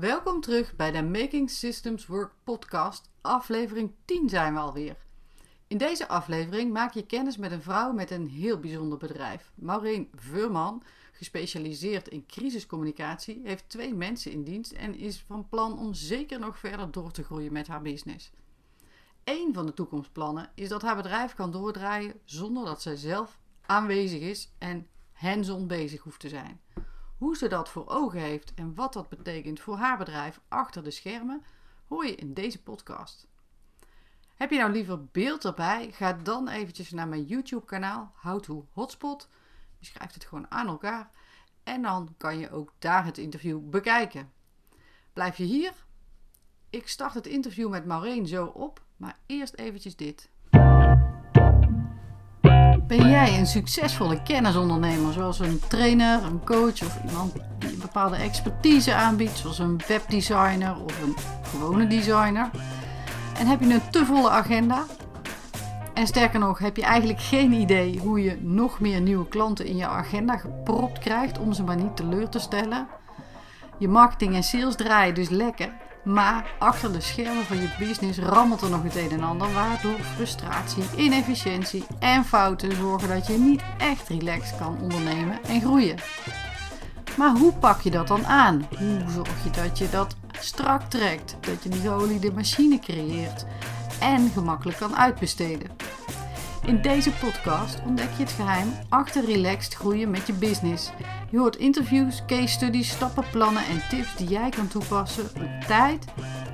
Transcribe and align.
Welkom 0.00 0.40
terug 0.40 0.76
bij 0.76 0.90
de 0.90 1.02
Making 1.02 1.50
Systems 1.50 2.06
Work 2.06 2.32
podcast. 2.44 3.10
Aflevering 3.20 3.92
10 4.04 4.28
zijn 4.28 4.54
we 4.54 4.60
alweer. 4.60 4.96
In 5.66 5.78
deze 5.78 6.08
aflevering 6.08 6.72
maak 6.72 6.92
je 6.92 7.06
kennis 7.06 7.36
met 7.36 7.52
een 7.52 7.62
vrouw 7.62 7.92
met 7.92 8.10
een 8.10 8.28
heel 8.28 8.58
bijzonder 8.58 8.98
bedrijf. 8.98 9.52
Maureen 9.54 10.08
Veurman, 10.14 10.82
gespecialiseerd 11.12 12.08
in 12.08 12.26
crisiscommunicatie, 12.26 13.40
heeft 13.44 13.68
twee 13.68 13.94
mensen 13.94 14.32
in 14.32 14.44
dienst 14.44 14.72
en 14.72 14.94
is 14.94 15.24
van 15.26 15.48
plan 15.48 15.78
om 15.78 15.94
zeker 15.94 16.38
nog 16.38 16.58
verder 16.58 16.90
door 16.90 17.10
te 17.10 17.24
groeien 17.24 17.52
met 17.52 17.66
haar 17.66 17.82
business. 17.82 18.32
Een 19.24 19.50
van 19.52 19.66
de 19.66 19.74
toekomstplannen 19.74 20.50
is 20.54 20.68
dat 20.68 20.82
haar 20.82 20.96
bedrijf 20.96 21.34
kan 21.34 21.50
doordraaien 21.50 22.14
zonder 22.24 22.64
dat 22.64 22.82
zij 22.82 22.96
zelf 22.96 23.38
aanwezig 23.66 24.20
is 24.20 24.52
en 24.58 24.86
hands-on 25.12 25.66
bezig 25.66 26.02
hoeft 26.02 26.20
te 26.20 26.28
zijn. 26.28 26.60
Hoe 27.18 27.36
ze 27.36 27.48
dat 27.48 27.68
voor 27.68 27.88
ogen 27.88 28.20
heeft 28.20 28.54
en 28.54 28.74
wat 28.74 28.92
dat 28.92 29.08
betekent 29.08 29.60
voor 29.60 29.76
haar 29.76 29.98
bedrijf 29.98 30.40
achter 30.48 30.82
de 30.82 30.90
schermen, 30.90 31.44
hoor 31.88 32.06
je 32.06 32.14
in 32.14 32.34
deze 32.34 32.62
podcast. 32.62 33.26
Heb 34.34 34.50
je 34.50 34.58
nou 34.58 34.72
liever 34.72 35.04
beeld 35.04 35.44
erbij? 35.44 35.92
Ga 35.92 36.12
dan 36.12 36.48
eventjes 36.48 36.90
naar 36.90 37.08
mijn 37.08 37.24
YouTube 37.24 37.64
kanaal 37.64 38.12
How 38.14 38.40
to 38.40 38.68
Hotspot. 38.72 39.28
Je 39.78 39.86
schrijft 39.86 40.14
het 40.14 40.24
gewoon 40.24 40.50
aan 40.50 40.66
elkaar 40.66 41.10
en 41.62 41.82
dan 41.82 42.14
kan 42.16 42.38
je 42.38 42.50
ook 42.50 42.72
daar 42.78 43.04
het 43.04 43.18
interview 43.18 43.68
bekijken. 43.68 44.32
Blijf 45.12 45.36
je 45.36 45.44
hier? 45.44 45.72
Ik 46.70 46.88
start 46.88 47.14
het 47.14 47.26
interview 47.26 47.70
met 47.70 47.84
Maureen 47.84 48.26
zo 48.26 48.46
op, 48.46 48.82
maar 48.96 49.18
eerst 49.26 49.54
eventjes 49.54 49.96
dit. 49.96 50.30
Ben 52.86 53.08
jij 53.10 53.38
een 53.38 53.46
succesvolle 53.46 54.22
kennisondernemer, 54.22 55.12
zoals 55.12 55.38
een 55.38 55.60
trainer, 55.68 56.22
een 56.24 56.44
coach 56.44 56.82
of 56.82 56.98
iemand 57.06 57.32
die 57.58 57.70
een 57.70 57.78
bepaalde 57.80 58.16
expertise 58.16 58.94
aanbiedt, 58.94 59.36
zoals 59.36 59.58
een 59.58 59.80
webdesigner 59.86 60.76
of 60.84 61.02
een 61.02 61.14
gewone 61.42 61.86
designer? 61.86 62.50
En 63.38 63.46
heb 63.46 63.60
je 63.60 63.74
een 63.74 63.90
te 63.90 64.04
volle 64.04 64.30
agenda? 64.30 64.84
En 65.94 66.06
sterker 66.06 66.38
nog, 66.38 66.58
heb 66.58 66.76
je 66.76 66.82
eigenlijk 66.82 67.20
geen 67.20 67.52
idee 67.52 67.98
hoe 67.98 68.22
je 68.22 68.38
nog 68.40 68.80
meer 68.80 69.00
nieuwe 69.00 69.28
klanten 69.28 69.66
in 69.66 69.76
je 69.76 69.86
agenda 69.86 70.36
gepropt 70.36 70.98
krijgt 70.98 71.38
om 71.38 71.52
ze 71.52 71.62
maar 71.62 71.76
niet 71.76 71.96
teleur 71.96 72.28
te 72.28 72.38
stellen? 72.38 72.86
Je 73.78 73.88
marketing 73.88 74.34
en 74.34 74.42
sales 74.42 74.76
draaien 74.76 75.14
dus 75.14 75.28
lekker, 75.28 75.72
maar 76.04 76.54
achter 76.58 76.92
de 76.92 77.00
schermen 77.00 77.44
van 77.44 77.56
je 77.56 77.68
business 77.78 78.18
rammelt 78.18 78.60
er 78.60 78.70
nog 78.70 78.82
het 78.82 78.96
een 78.96 79.10
en 79.10 79.22
ander, 79.22 79.52
waardoor 79.52 79.98
frustratie, 80.14 80.84
inefficiëntie 80.96 81.84
en 81.98 82.24
fouten 82.24 82.76
zorgen 82.76 83.08
dat 83.08 83.26
je 83.26 83.38
niet 83.38 83.62
echt 83.78 84.08
relaxed 84.08 84.58
kan 84.58 84.78
ondernemen 84.80 85.44
en 85.44 85.60
groeien. 85.60 85.98
Maar 87.16 87.36
hoe 87.36 87.52
pak 87.52 87.80
je 87.80 87.90
dat 87.90 88.08
dan 88.08 88.26
aan? 88.26 88.68
Hoe 88.78 89.04
zorg 89.08 89.44
je 89.44 89.50
dat 89.62 89.78
je 89.78 89.88
dat 89.90 90.16
strak 90.40 90.82
trekt, 90.82 91.36
dat 91.40 91.62
je 91.62 91.68
die 91.68 91.80
geoliede 91.80 92.32
machine 92.32 92.78
creëert 92.78 93.44
en 94.00 94.30
gemakkelijk 94.30 94.78
kan 94.78 94.96
uitbesteden? 94.96 95.70
In 96.66 96.82
deze 96.82 97.10
podcast 97.10 97.82
ontdek 97.86 98.10
je 98.16 98.22
het 98.22 98.32
geheim 98.32 98.68
achter 98.88 99.24
relaxed 99.24 99.74
groeien 99.74 100.10
met 100.10 100.26
je 100.26 100.32
business. 100.32 100.90
Je 101.30 101.38
hoort 101.38 101.56
interviews, 101.56 102.22
case 102.26 102.46
studies, 102.46 102.90
stappenplannen 102.90 103.62
en 103.66 103.88
tips 103.88 104.16
die 104.16 104.28
jij 104.28 104.50
kan 104.50 104.68
toepassen 104.68 105.24
om 105.36 105.60
tijd, 105.66 106.04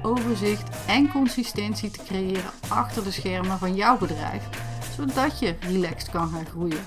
overzicht 0.03 0.87
en 0.87 1.11
consistentie 1.11 1.91
te 1.91 2.03
creëren 2.05 2.51
achter 2.69 3.05
de 3.05 3.11
schermen 3.11 3.59
van 3.59 3.75
jouw 3.75 3.99
bedrijf, 3.99 4.49
zodat 4.97 5.39
je 5.39 5.57
relaxed 5.61 6.11
kan 6.11 6.29
gaan 6.29 6.47
groeien. 6.47 6.85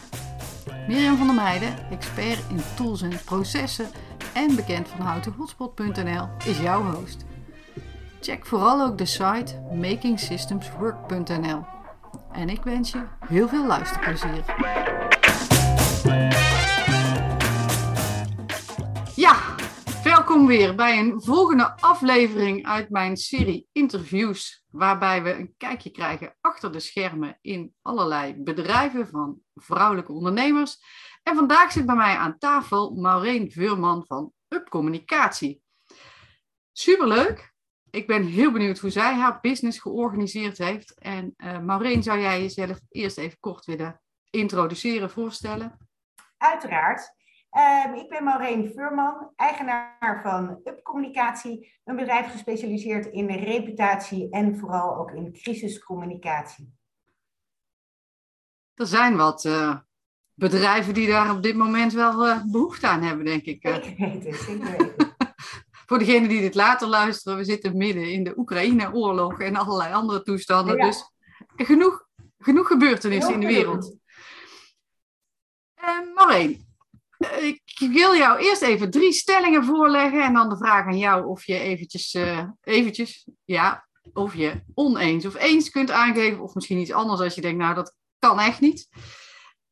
Mirjam 0.88 1.18
van 1.18 1.28
der 1.28 1.36
Meijden, 1.36 1.90
expert 1.92 2.44
in 2.50 2.62
tools 2.76 3.02
en 3.02 3.20
processen 3.26 3.90
en 4.34 4.56
bekend 4.56 4.88
van 4.88 5.00
houtenhotspot.nl, 5.00 6.28
is 6.46 6.60
jouw 6.60 6.84
host. 6.92 7.26
Check 8.22 8.46
vooral 8.46 8.82
ook 8.82 8.98
de 8.98 9.06
site 9.06 9.62
makingsystemswork.nl. 9.74 11.66
En 12.34 12.50
ik 12.50 12.64
wens 12.64 12.92
je 12.92 13.08
heel 13.20 13.48
veel 13.48 13.66
luisterplezier. 13.66 14.44
Ja, 19.16 19.55
welkom 20.04 20.48
weer 20.48 20.76
bij 20.76 20.99
een 20.99 21.21
volgende 21.21 21.77
aflevering 21.77 22.66
uit 22.66 22.89
mijn 22.89 23.17
serie 23.17 23.67
interviews, 23.71 24.66
waarbij 24.70 25.23
we 25.23 25.33
een 25.33 25.54
kijkje 25.58 25.89
krijgen 25.89 26.36
achter 26.42 26.71
de 26.71 26.80
schermen 26.80 27.38
in 27.42 27.73
allerlei 27.82 28.36
bedrijven 28.36 29.08
van 29.08 29.39
vrouwelijke 29.55 30.11
ondernemers. 30.11 30.77
En 31.23 31.36
vandaag 31.36 31.71
zit 31.71 31.86
bij 31.86 31.95
mij 31.95 32.15
aan 32.15 32.38
tafel 32.38 32.94
Maureen 32.94 33.52
Veurman 33.52 34.05
van 34.08 34.32
Up 34.48 34.70
Communicatie. 34.70 35.61
Superleuk, 36.71 37.52
ik 37.93 38.08
ben 38.08 38.23
heel 38.23 38.52
benieuwd 38.52 38.80
hoe 38.80 38.89
zij 38.89 39.14
haar 39.14 39.39
business 39.42 39.80
georganiseerd 39.80 40.58
heeft. 40.58 40.99
En 40.99 41.33
uh, 41.37 41.59
Maureen, 41.59 42.04
zou 42.04 42.20
jij 42.20 42.42
jezelf 42.42 42.80
eerst 42.89 43.17
even 43.17 43.39
kort 43.39 43.65
willen 43.65 44.02
introduceren, 44.30 45.09
voorstellen? 45.09 45.77
Uiteraard. 46.37 47.14
Um, 47.86 47.93
ik 47.93 48.09
ben 48.09 48.23
Maureen 48.23 48.71
Furman, 48.76 49.32
eigenaar 49.36 50.20
van 50.21 50.59
Up 50.64 50.83
Communicatie, 50.83 51.73
een 51.83 51.95
bedrijf 51.95 52.32
gespecialiseerd 52.32 53.05
in 53.05 53.30
reputatie 53.30 54.30
en 54.30 54.58
vooral 54.58 54.98
ook 54.98 55.11
in 55.11 55.32
crisiscommunicatie. 55.32 56.73
Er 58.73 58.87
zijn 58.87 59.15
wat 59.15 59.45
uh, 59.45 59.77
bedrijven 60.33 60.93
die 60.93 61.08
daar 61.08 61.32
op 61.36 61.43
dit 61.43 61.55
moment 61.55 61.93
wel 61.93 62.27
uh, 62.27 62.43
behoefte 62.52 62.87
aan 62.87 63.02
hebben, 63.02 63.26
denk 63.26 63.43
ik. 63.43 63.64
Ik 63.64 63.98
weet 63.98 64.23
het, 64.23 64.48
ik 64.48 64.64
weet 64.64 64.77
het. 64.98 65.13
Voor 65.86 65.99
degenen 65.99 66.30
die 66.30 66.42
dit 66.42 66.55
later 66.55 66.88
luisteren, 66.88 67.38
we 67.38 67.44
zitten 67.44 67.77
midden 67.77 68.11
in 68.11 68.23
de 68.23 68.38
Oekraïne-oorlog 68.38 69.39
en 69.39 69.55
allerlei 69.55 69.94
andere 69.94 70.23
toestanden. 70.23 70.77
Ja. 70.77 70.86
Dus 70.86 71.04
genoeg, 71.55 72.08
genoeg 72.38 72.67
gebeurtenissen 72.67 73.33
in 73.33 73.39
de 73.39 73.45
wereld. 73.45 73.95
Uh, 75.83 76.49
ik 77.80 77.89
wil 77.92 78.16
jou 78.16 78.39
eerst 78.39 78.61
even 78.61 78.92
drie 78.92 79.14
stellingen 79.14 79.64
voorleggen 79.64 80.23
en 80.23 80.33
dan 80.33 80.49
de 80.49 80.58
vraag 80.58 80.86
aan 80.86 80.98
jou 80.98 81.26
of 81.26 81.45
je 81.45 81.60
eventjes, 81.60 82.14
uh, 82.14 82.44
eventjes 82.61 83.27
ja, 83.44 83.88
of 84.14 84.36
je 84.36 84.64
oneens 84.73 85.26
of 85.26 85.36
eens 85.36 85.70
kunt 85.70 85.92
aangeven, 85.92 86.42
of 86.42 86.54
misschien 86.54 86.77
iets 86.77 86.92
anders 86.92 87.20
als 87.20 87.36
je 87.36 87.42
denkt, 87.42 87.58
nou 87.61 87.76
dat 87.76 87.95
kan 88.20 88.39
echt 88.39 88.60
niet. 88.60 88.88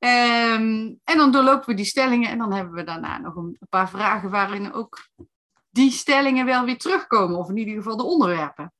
Um, 0.03 0.99
en 1.03 1.17
dan 1.17 1.31
doorlopen 1.31 1.69
we 1.69 1.73
die 1.73 1.85
stellingen 1.85 2.29
en 2.29 2.37
dan 2.37 2.53
hebben 2.53 2.73
we 2.73 2.83
daarna 2.83 3.17
nog 3.17 3.35
een 3.35 3.57
paar 3.69 3.89
vragen 3.89 4.29
waarin 4.29 4.73
ook 4.73 5.07
die 5.71 5.91
stellingen 5.91 6.45
wel 6.45 6.65
weer 6.65 6.77
terugkomen, 6.77 7.37
of 7.37 7.49
in 7.49 7.57
ieder 7.57 7.73
geval 7.73 7.97
de 7.97 8.03
onderwerpen. 8.03 8.73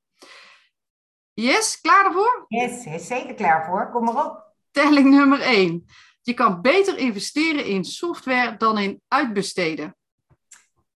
Yes, 1.33 1.81
klaar 1.81 2.05
ervoor? 2.05 2.45
Yes, 2.47 3.07
zeker 3.07 3.33
klaar 3.33 3.65
voor. 3.65 3.89
Kom 3.91 4.03
maar 4.03 4.25
op. 4.25 4.43
Stelling 4.69 5.09
nummer 5.09 5.41
1. 5.41 5.85
Je 6.21 6.33
kan 6.33 6.61
beter 6.61 6.97
investeren 6.97 7.65
in 7.65 7.83
software 7.83 8.57
dan 8.57 8.77
in 8.77 9.01
uitbesteden. 9.07 9.95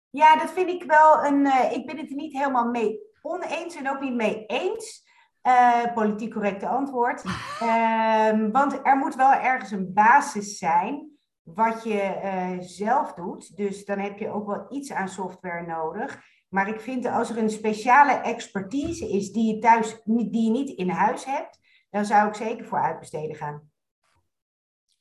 Ja, 0.09 0.35
dat 0.35 0.51
vind 0.51 0.69
ik 0.69 0.84
wel 0.84 1.25
een. 1.25 1.45
Uh, 1.45 1.72
ik 1.72 1.85
ben 1.85 1.97
het 1.97 2.09
er 2.09 2.16
niet 2.16 2.34
helemaal 2.34 2.69
mee 2.69 3.00
oneens 3.22 3.75
en 3.75 3.89
ook 3.89 4.00
niet 4.00 4.13
mee 4.13 4.45
eens. 4.45 5.03
Uh, 5.44 5.94
politiek 5.94 6.34
correcte 6.34 6.67
antwoord. 6.67 7.23
uh, 7.61 8.31
want 8.57 8.79
er 8.84 8.97
moet 8.97 9.16
wel 9.16 9.31
ergens 9.31 9.72
een 9.72 9.94
basis 9.94 10.57
zijn 10.57 11.15
wat 11.45 11.83
je 11.83 12.22
uh, 12.23 12.57
zelf 12.59 13.13
doet. 13.13 13.57
Dus 13.57 13.85
dan 13.85 14.00
heb 14.00 14.19
je 14.19 14.29
ook 14.29 14.47
wel 14.47 14.66
iets 14.69 14.91
aan 14.91 15.09
software 15.09 15.66
nodig. 15.66 16.22
Maar 16.50 16.67
ik 16.67 16.81
vind 16.81 17.06
als 17.06 17.29
er 17.29 17.38
een 17.38 17.50
speciale 17.50 18.11
expertise 18.11 19.09
is 19.09 19.31
die 19.31 19.55
je 19.55 19.61
thuis 19.61 20.01
die 20.03 20.44
je 20.44 20.50
niet 20.50 20.69
in 20.69 20.89
huis 20.89 21.25
hebt, 21.25 21.59
dan 21.89 22.05
zou 22.05 22.28
ik 22.28 22.35
zeker 22.35 22.66
voor 22.66 22.79
uitbesteden 22.79 23.35
gaan. 23.35 23.72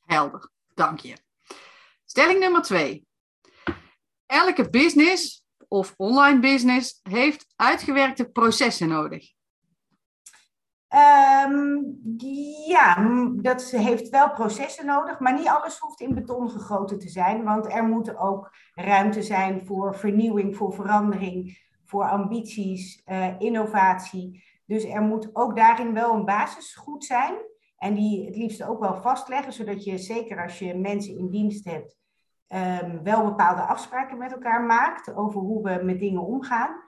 Helder, 0.05 0.49
dank 0.73 0.99
je. 0.99 1.17
Stelling 2.05 2.39
nummer 2.39 2.61
twee. 2.61 3.07
Elke 4.25 4.69
business 4.69 5.45
of 5.67 5.93
online 5.97 6.39
business 6.39 6.99
heeft 7.03 7.47
uitgewerkte 7.55 8.29
processen 8.29 8.87
nodig. 8.87 9.34
Um, 10.95 11.99
ja, 12.67 13.09
dat 13.41 13.63
heeft 13.63 14.09
wel 14.09 14.31
processen 14.31 14.85
nodig, 14.85 15.19
maar 15.19 15.33
niet 15.33 15.47
alles 15.47 15.79
hoeft 15.79 15.99
in 15.99 16.13
beton 16.13 16.49
gegoten 16.49 16.99
te 16.99 17.09
zijn, 17.09 17.43
want 17.43 17.73
er 17.73 17.83
moet 17.83 18.17
ook 18.17 18.55
ruimte 18.73 19.21
zijn 19.21 19.65
voor 19.65 19.95
vernieuwing, 19.95 20.55
voor 20.55 20.73
verandering, 20.73 21.63
voor 21.85 22.09
ambities, 22.09 23.01
uh, 23.05 23.39
innovatie. 23.39 24.43
Dus 24.65 24.83
er 24.83 25.01
moet 25.01 25.29
ook 25.33 25.55
daarin 25.55 25.93
wel 25.93 26.13
een 26.13 26.25
basis 26.25 26.75
goed 26.75 27.05
zijn 27.05 27.35
en 27.77 27.93
die 27.93 28.25
het 28.25 28.35
liefst 28.35 28.63
ook 28.63 28.79
wel 28.79 28.95
vastleggen, 29.01 29.53
zodat 29.53 29.83
je 29.83 29.97
zeker 29.97 30.43
als 30.43 30.59
je 30.59 30.75
mensen 30.75 31.17
in 31.17 31.29
dienst 31.29 31.65
hebt, 31.65 31.97
um, 32.47 33.03
wel 33.03 33.23
bepaalde 33.23 33.61
afspraken 33.61 34.17
met 34.17 34.31
elkaar 34.31 34.63
maakt 34.63 35.15
over 35.15 35.39
hoe 35.39 35.63
we 35.63 35.83
met 35.83 35.99
dingen 35.99 36.25
omgaan. 36.25 36.83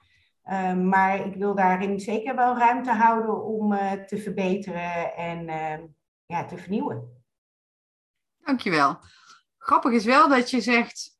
Uh, 0.50 0.74
maar 0.74 1.26
ik 1.26 1.36
wil 1.36 1.56
daarin 1.56 2.00
zeker 2.00 2.36
wel 2.36 2.58
ruimte 2.58 2.92
houden 2.92 3.44
om 3.44 3.74
uh, 3.74 3.92
te 3.92 4.18
verbeteren 4.18 5.16
en 5.16 5.48
uh, 5.48 5.88
ja, 6.26 6.46
te 6.46 6.58
vernieuwen. 6.58 7.24
Dankjewel. 8.38 9.00
Grappig 9.58 9.92
is 9.92 10.06
wel 10.06 10.30
dat 10.30 10.50
je 10.50 10.62
zegt, 10.62 11.18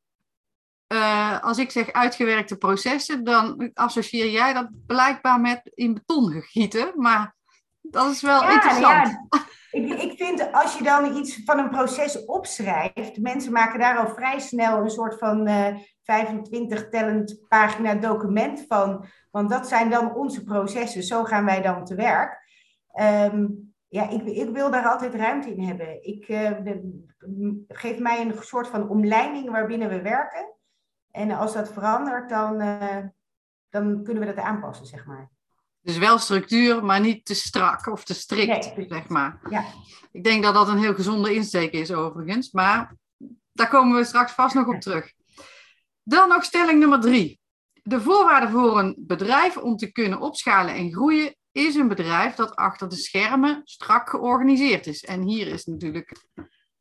eh, 0.86 1.42
als 1.42 1.58
ik 1.58 1.70
zeg 1.70 1.92
uitgewerkte 1.92 2.56
processen, 2.56 3.24
dan 3.24 3.70
associeer 3.74 4.30
jij 4.30 4.52
dat 4.52 4.68
blijkbaar 4.86 5.40
met 5.40 5.60
in 5.74 5.94
beton 5.94 6.42
gieten. 6.42 6.92
Maar 6.96 7.36
dat 7.80 8.10
is 8.10 8.22
wel 8.22 8.42
interessant. 8.42 9.08
Ja, 9.30 9.46
ik, 9.70 10.02
ik 10.02 10.16
vind 10.16 10.52
als 10.52 10.78
je 10.78 10.84
dan 10.84 11.16
iets 11.16 11.40
van 11.44 11.58
een 11.58 11.70
proces 11.70 12.24
opschrijft, 12.24 13.18
mensen 13.20 13.52
maken 13.52 13.78
daar 13.78 13.98
al 13.98 14.14
vrij 14.14 14.38
snel 14.38 14.78
een 14.78 14.90
soort 14.90 15.18
van 15.18 15.48
uh, 15.48 15.76
25 16.08 16.88
tellend 16.88 17.48
pagina 17.48 17.94
document 17.94 18.64
van. 18.68 19.06
Want 19.30 19.50
dat 19.50 19.68
zijn 19.68 19.90
dan 19.90 20.14
onze 20.14 20.44
processen, 20.44 21.02
zo 21.02 21.24
gaan 21.24 21.44
wij 21.44 21.62
dan 21.62 21.84
te 21.84 21.94
werk. 21.94 22.42
Ehm, 22.92 23.46
ja, 23.88 24.08
ik, 24.08 24.22
ik, 24.22 24.48
wil 24.50 24.70
daar 24.70 24.86
altijd 24.86 25.14
ruimte 25.14 25.54
in 25.54 25.62
hebben. 25.62 26.04
Ik, 26.04 26.28
uh, 26.28 26.50
de, 26.64 27.04
geef 27.68 27.98
mij 27.98 28.20
een 28.20 28.34
soort 28.40 28.68
van 28.68 28.88
omleiding 28.88 29.50
waarbinnen 29.50 29.88
we 29.88 30.02
werken. 30.02 30.54
En 31.10 31.30
als 31.30 31.52
dat 31.52 31.72
verandert, 31.72 32.28
dan, 32.28 32.60
uh, 32.60 32.96
dan 33.68 34.02
kunnen 34.02 34.26
we 34.26 34.34
dat 34.34 34.44
aanpassen, 34.44 34.86
zeg 34.86 35.06
maar. 35.06 35.30
Dus 35.80 35.98
wel 35.98 36.18
structuur, 36.18 36.84
maar 36.84 37.00
niet 37.00 37.24
te 37.24 37.34
strak 37.34 37.86
of 37.86 38.04
te 38.04 38.14
strikt, 38.14 38.72
zeg 38.88 39.08
maar. 39.08 39.40
Ja. 39.50 39.64
Ik 40.12 40.24
denk 40.24 40.42
dat 40.42 40.54
dat 40.54 40.68
een 40.68 40.78
heel 40.78 40.94
gezonde 40.94 41.34
insteek 41.34 41.72
is, 41.72 41.92
overigens. 41.92 42.52
Maar 42.52 42.96
daar 43.52 43.68
komen 43.68 43.96
we 43.96 44.04
straks 44.04 44.32
vast 44.32 44.54
nog 44.54 44.66
op 44.66 44.80
terug. 44.80 45.12
Dan 46.08 46.28
nog 46.28 46.44
stelling 46.44 46.78
nummer 46.78 47.00
drie. 47.00 47.40
De 47.82 48.00
voorwaarde 48.00 48.48
voor 48.48 48.78
een 48.78 48.94
bedrijf 48.98 49.56
om 49.56 49.76
te 49.76 49.92
kunnen 49.92 50.20
opschalen 50.20 50.74
en 50.74 50.92
groeien 50.92 51.36
is 51.52 51.74
een 51.74 51.88
bedrijf 51.88 52.34
dat 52.34 52.56
achter 52.56 52.88
de 52.88 52.96
schermen 52.96 53.60
strak 53.64 54.08
georganiseerd 54.08 54.86
is. 54.86 55.04
En 55.04 55.22
hier 55.22 55.46
is 55.46 55.64
natuurlijk, 55.64 56.26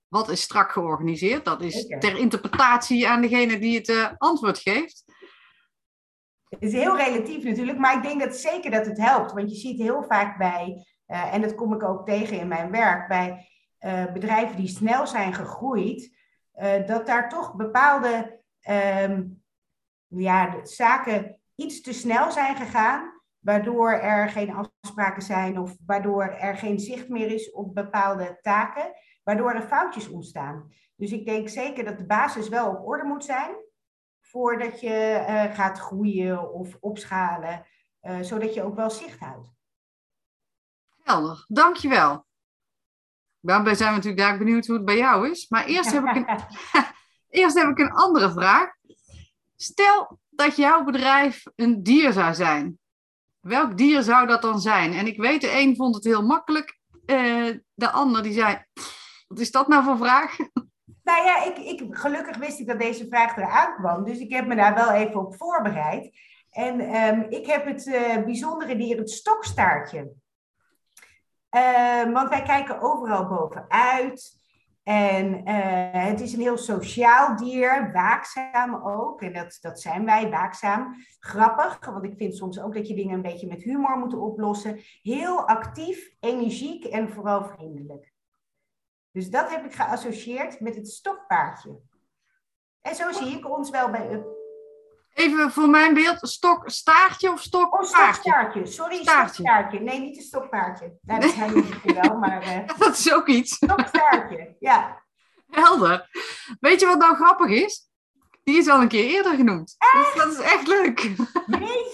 wat 0.07 0.29
is 0.29 0.41
strak 0.41 0.71
georganiseerd? 0.71 1.45
Dat 1.45 1.61
is 1.61 1.85
ter 1.99 2.17
interpretatie 2.17 3.07
aan 3.07 3.21
degene 3.21 3.59
die 3.59 3.77
het 3.77 3.87
uh, 3.87 4.09
antwoord 4.17 4.59
geeft. 4.59 5.03
Het 6.49 6.61
is 6.61 6.73
heel 6.73 6.97
relatief 6.97 7.43
natuurlijk, 7.43 7.77
maar 7.77 7.95
ik 7.95 8.03
denk 8.03 8.21
dat 8.21 8.35
zeker 8.35 8.71
dat 8.71 8.85
het 8.85 8.97
helpt. 8.97 9.31
Want 9.31 9.49
je 9.49 9.55
ziet 9.57 9.81
heel 9.81 10.03
vaak 10.03 10.37
bij, 10.37 10.85
uh, 11.07 11.33
en 11.33 11.41
dat 11.41 11.55
kom 11.55 11.73
ik 11.73 11.83
ook 11.83 12.05
tegen 12.05 12.39
in 12.39 12.47
mijn 12.47 12.71
werk, 12.71 13.07
bij 13.07 13.47
uh, 13.79 14.11
bedrijven 14.13 14.55
die 14.55 14.67
snel 14.67 15.07
zijn 15.07 15.33
gegroeid, 15.33 16.15
dat 16.85 17.05
daar 17.05 17.29
toch 17.29 17.55
bepaalde 17.55 18.37
um, 18.69 19.43
ja, 20.07 20.65
zaken 20.65 21.39
iets 21.55 21.81
te 21.81 21.93
snel 21.93 22.31
zijn 22.31 22.55
gegaan 22.55 23.21
waardoor 23.39 23.91
er 23.91 24.29
geen 24.29 24.53
afspraken 24.53 25.21
zijn 25.21 25.59
of 25.59 25.75
waardoor 25.85 26.23
er 26.23 26.57
geen 26.57 26.79
zicht 26.79 27.09
meer 27.09 27.31
is 27.31 27.51
op 27.51 27.75
bepaalde 27.75 28.37
taken, 28.41 28.93
waardoor 29.23 29.51
er 29.51 29.67
foutjes 29.67 30.09
ontstaan. 30.09 30.71
Dus 30.95 31.11
ik 31.11 31.25
denk 31.25 31.49
zeker 31.49 31.83
dat 31.83 31.97
de 31.97 32.05
basis 32.05 32.49
wel 32.49 32.69
op 32.69 32.87
orde 32.87 33.03
moet 33.03 33.25
zijn 33.25 33.55
voordat 34.21 34.79
je 34.79 35.25
uh, 35.29 35.55
gaat 35.55 35.79
groeien 35.79 36.53
of 36.53 36.77
opschalen, 36.79 37.65
uh, 38.01 38.21
zodat 38.21 38.53
je 38.53 38.63
ook 38.63 38.75
wel 38.75 38.89
zicht 38.89 39.19
houdt. 39.19 39.49
Helder, 41.03 41.45
dankjewel. 41.47 42.25
Daarbij 43.39 43.75
zijn 43.75 43.89
we 43.89 43.95
natuurlijk 43.95 44.23
daar 44.23 44.37
benieuwd 44.37 44.65
hoe 44.65 44.75
het 44.75 44.85
bij 44.85 44.97
jou 44.97 45.29
is. 45.29 45.49
Maar 45.49 45.65
eerst 45.65 45.91
heb 45.91 46.03
ik 46.03 46.15
een, 46.15 46.25
eerst 47.29 47.57
heb 47.57 47.69
ik 47.69 47.79
een 47.79 47.91
andere 47.91 48.31
vraag. 48.31 48.69
Stel 49.55 50.19
dat 50.29 50.55
jouw 50.55 50.83
bedrijf 50.83 51.43
een 51.55 51.83
dier 51.83 52.13
zou 52.13 52.33
zijn 52.33 52.79
welk 53.47 53.77
dier 53.77 54.01
zou 54.01 54.27
dat 54.27 54.41
dan 54.41 54.59
zijn? 54.59 54.93
En 54.93 55.07
ik 55.07 55.17
weet, 55.17 55.41
de 55.41 55.59
een 55.59 55.75
vond 55.75 55.95
het 55.95 56.03
heel 56.03 56.25
makkelijk. 56.25 56.79
Uh, 57.05 57.57
de 57.73 57.89
ander 57.89 58.23
die 58.23 58.33
zei, 58.33 58.63
wat 59.27 59.39
is 59.39 59.51
dat 59.51 59.67
nou 59.67 59.83
voor 59.83 59.97
vraag? 59.97 60.37
Nou 61.03 61.25
ja, 61.25 61.43
ik, 61.43 61.57
ik, 61.57 61.95
gelukkig 61.95 62.37
wist 62.37 62.59
ik 62.59 62.67
dat 62.67 62.79
deze 62.79 63.07
vraag 63.07 63.37
eraan 63.37 63.75
kwam. 63.75 64.03
Dus 64.03 64.19
ik 64.19 64.33
heb 64.33 64.47
me 64.47 64.55
daar 64.55 64.73
wel 64.73 64.91
even 64.91 65.19
op 65.19 65.35
voorbereid. 65.35 66.17
En 66.51 66.95
um, 66.95 67.25
ik 67.29 67.45
heb 67.45 67.65
het 67.65 67.85
uh, 67.85 68.23
bijzondere 68.23 68.75
dier, 68.77 68.97
het 68.97 69.11
stokstaartje. 69.11 70.11
Uh, 71.55 72.13
want 72.13 72.29
wij 72.29 72.41
kijken 72.41 72.81
overal 72.81 73.27
bovenuit. 73.27 74.36
En 74.87 75.49
uh, 75.49 76.05
het 76.05 76.21
is 76.21 76.33
een 76.33 76.39
heel 76.39 76.57
sociaal 76.57 77.35
dier, 77.35 77.91
waakzaam 77.93 78.75
ook. 78.75 79.21
En 79.21 79.33
dat, 79.33 79.57
dat 79.61 79.81
zijn 79.81 80.05
wij, 80.05 80.29
waakzaam. 80.29 80.95
Grappig, 81.19 81.85
want 81.85 82.03
ik 82.03 82.13
vind 82.17 82.35
soms 82.35 82.59
ook 82.59 82.73
dat 82.73 82.87
je 82.87 82.95
dingen 82.95 83.13
een 83.13 83.21
beetje 83.21 83.47
met 83.47 83.63
humor 83.63 83.97
moet 83.97 84.13
oplossen. 84.13 84.79
Heel 85.01 85.47
actief, 85.47 86.15
energiek 86.19 86.85
en 86.85 87.09
vooral 87.09 87.43
vriendelijk. 87.43 88.13
Dus 89.11 89.29
dat 89.29 89.49
heb 89.49 89.65
ik 89.65 89.73
geassocieerd 89.73 90.59
met 90.59 90.75
het 90.75 90.89
stokpaardje. 90.89 91.79
En 92.81 92.95
zo 92.95 93.11
zie 93.11 93.37
ik 93.37 93.57
ons 93.57 93.69
wel 93.69 93.89
bij 93.89 94.11
Up. 94.11 94.36
Even 95.17 95.51
voor 95.51 95.69
mijn 95.69 95.93
beeld, 95.93 96.17
stokstaartje 96.21 97.31
of 97.31 97.41
stokpaardje? 97.41 97.97
Oh, 97.97 98.11
stokstaartje. 98.13 98.65
Sorry, 98.65 99.01
stokstaartje. 99.01 99.79
Nee, 99.79 99.99
niet 99.99 100.17
een 100.17 100.23
stokpaardje. 100.23 100.97
Nou, 101.01 101.19
dat 101.21 101.31
zijn 101.31 101.53
we 101.53 101.93
wel, 101.93 102.17
maar... 102.17 102.43
Uh... 102.47 102.77
dat 102.77 102.97
is 102.97 103.13
ook 103.13 103.27
iets. 103.27 103.55
Stokstaartje, 103.55 104.55
ja. 104.59 105.03
Helder. 105.49 106.09
Weet 106.59 106.79
je 106.79 106.85
wat 106.85 106.97
nou 106.97 107.15
grappig 107.15 107.49
is? 107.49 107.89
Die 108.43 108.57
is 108.57 108.67
al 108.67 108.81
een 108.81 108.87
keer 108.87 109.05
eerder 109.05 109.35
genoemd. 109.35 109.75
Dus 109.93 110.13
dat 110.23 110.31
is 110.33 110.39
echt 110.39 110.67
leuk. 110.67 110.99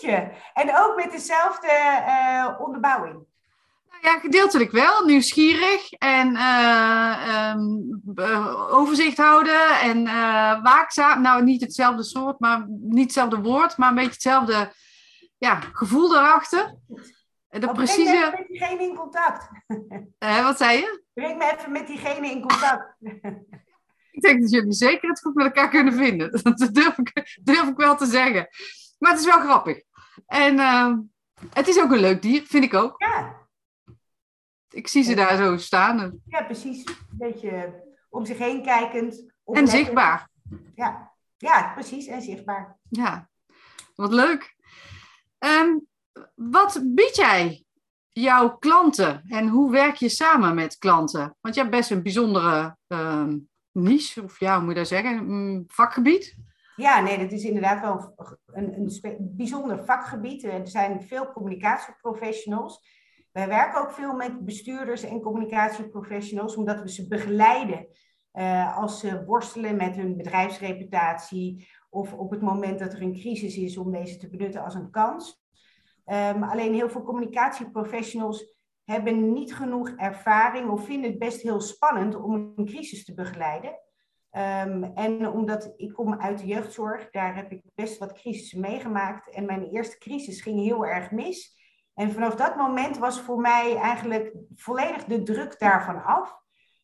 je? 0.02 0.30
En 0.54 0.78
ook 0.78 0.96
met 0.96 1.12
dezelfde 1.12 2.04
uh, 2.08 2.60
onderbouwing 2.60 3.26
ja, 4.04 4.20
gedeeltelijk 4.20 4.72
wel. 4.72 5.06
Nieuwsgierig 5.06 5.92
en 5.92 6.36
uh, 6.36 7.54
um, 7.56 8.02
overzicht 8.70 9.18
houden 9.18 9.80
en 9.80 10.06
uh, 10.06 10.64
waakzaam. 10.64 11.22
Nou, 11.22 11.44
niet 11.44 11.62
hetzelfde 11.62 12.04
soort, 12.04 12.40
maar 12.40 12.66
niet 12.68 13.04
hetzelfde 13.04 13.40
woord, 13.40 13.78
maar 13.78 13.90
een 13.90 13.96
beetje 13.96 14.12
hetzelfde 14.12 14.74
ja, 15.38 15.60
gevoel 15.74 16.16
erachter. 16.16 16.76
De 17.48 17.72
precieze... 17.72 18.12
Breng 18.12 18.18
me 18.18 18.26
even 18.26 18.38
met 18.38 18.48
diegene 18.48 18.84
in 18.84 18.96
contact. 18.96 19.48
wat 20.48 20.58
zei 20.58 20.78
je? 20.78 21.04
Breng 21.14 21.38
me 21.38 21.54
even 21.58 21.72
met 21.72 21.88
diegene 21.88 22.32
in 22.32 22.42
contact. 22.42 22.96
ik 24.12 24.22
denk 24.22 24.42
dat 24.42 24.52
jullie 24.52 24.74
zeker 24.74 25.10
het 25.10 25.22
goed 25.22 25.36
met 25.36 25.46
elkaar 25.46 25.70
kunnen 25.70 25.94
vinden. 25.94 26.32
Dat 26.44 26.70
durf 26.72 26.98
ik, 26.98 27.40
durf 27.44 27.68
ik 27.68 27.78
wel 27.78 27.96
te 27.96 28.06
zeggen. 28.06 28.48
Maar 29.00 29.12
het 29.12 29.20
is 29.20 29.26
wel 29.26 29.40
grappig. 29.40 29.82
En 30.26 30.60
ehm, 30.60 30.98
het 31.54 31.68
is 31.68 31.80
ook 31.80 31.92
een 31.92 32.00
leuk 32.00 32.22
dier, 32.22 32.44
vind 32.46 32.64
ik 32.64 32.74
ook. 32.74 32.96
Ja. 32.98 33.42
Ik 34.74 34.88
zie 34.88 35.04
ze 35.04 35.16
daar 35.16 35.38
zo 35.38 35.58
staan. 35.58 36.22
Ja, 36.26 36.44
precies. 36.44 36.86
Een 36.86 36.96
beetje 37.10 37.84
om 38.10 38.26
zich 38.26 38.38
heen 38.38 38.64
kijkend. 38.64 39.32
En 39.46 39.68
zichtbaar. 39.68 40.30
Ja. 40.76 41.12
ja, 41.38 41.72
precies. 41.74 42.08
En 42.08 42.22
zichtbaar. 42.22 42.78
Ja, 42.90 43.30
wat 43.96 44.14
leuk. 44.14 44.56
Um, 45.40 45.88
wat 46.36 46.82
bied 46.84 47.16
jij 47.16 47.66
jouw 48.12 48.58
klanten 48.58 49.24
en 49.28 49.48
hoe 49.48 49.72
werk 49.72 49.96
je 49.96 50.10
samen 50.10 50.56
met 50.56 50.78
klanten? 50.78 51.38
Want 51.42 51.56
je 51.56 51.62
hebt 51.62 51.76
best 51.76 51.92
een 51.92 52.04
bijzondere 52.04 52.78
uh, 52.88 53.28
niche, 53.72 54.24
of 54.24 54.40
ja, 54.40 54.56
hoe 54.56 54.64
moet 54.64 54.74
je 54.74 54.80
dat 54.80 54.88
zeggen, 54.88 55.64
vakgebied. 55.68 56.38
Ja, 56.76 57.02
nee, 57.02 57.18
dat 57.18 57.32
is 57.32 57.44
inderdaad 57.44 57.82
wel 57.82 58.14
een, 58.46 58.74
een, 58.74 59.00
een 59.02 59.36
bijzonder 59.36 59.86
vakgebied. 59.86 60.44
Er 60.44 60.68
zijn 60.68 61.02
veel 61.02 61.32
communicatieprofessionals. 61.32 63.02
Wij 63.34 63.48
werken 63.48 63.82
ook 63.82 63.92
veel 63.92 64.14
met 64.14 64.46
bestuurders 64.46 65.04
en 65.04 65.22
communicatieprofessionals, 65.22 66.56
omdat 66.56 66.82
we 66.82 66.90
ze 66.90 67.08
begeleiden 67.08 67.88
uh, 68.34 68.78
als 68.78 69.00
ze 69.00 69.26
worstelen 69.26 69.76
met 69.76 69.96
hun 69.96 70.18
bedrijfsreputatie 70.18 71.68
of 71.90 72.14
op 72.14 72.32
het 72.32 72.42
moment 72.42 72.80
dat 72.80 72.94
er 72.94 73.02
een 73.02 73.14
crisis 73.14 73.58
is 73.58 73.78
om 73.78 73.92
deze 73.92 74.18
te 74.18 74.30
benutten 74.30 74.64
als 74.64 74.76
een 74.76 74.90
kans. 74.90 75.42
Um, 76.06 76.44
alleen 76.44 76.74
heel 76.74 76.90
veel 76.90 77.04
communicatieprofessionals 77.04 78.58
hebben 78.84 79.34
niet 79.34 79.56
genoeg 79.56 79.90
ervaring 79.90 80.70
of 80.70 80.86
vinden 80.86 81.10
het 81.10 81.20
best 81.20 81.42
heel 81.42 81.62
spannend 81.62 82.16
om 82.16 82.54
een 82.56 82.66
crisis 82.66 83.06
te 83.06 83.14
begeleiden. 83.14 83.72
Um, 84.32 84.84
en 84.84 85.30
omdat 85.30 85.74
ik 85.76 85.94
kom 85.94 86.14
uit 86.14 86.40
de 86.40 86.46
jeugdzorg, 86.46 87.10
daar 87.10 87.36
heb 87.36 87.52
ik 87.52 87.62
best 87.76 87.98
wat 87.98 88.14
crisissen 88.14 88.60
meegemaakt. 88.60 89.30
En 89.30 89.46
mijn 89.46 89.64
eerste 89.64 89.98
crisis 89.98 90.42
ging 90.42 90.60
heel 90.60 90.86
erg 90.86 91.12
mis. 91.12 91.62
En 91.94 92.12
vanaf 92.12 92.36
dat 92.36 92.56
moment 92.56 92.98
was 92.98 93.22
voor 93.22 93.40
mij 93.40 93.76
eigenlijk 93.76 94.34
volledig 94.56 95.04
de 95.04 95.24
druk 95.24 95.60
daarvan 95.60 96.04
af. 96.04 96.42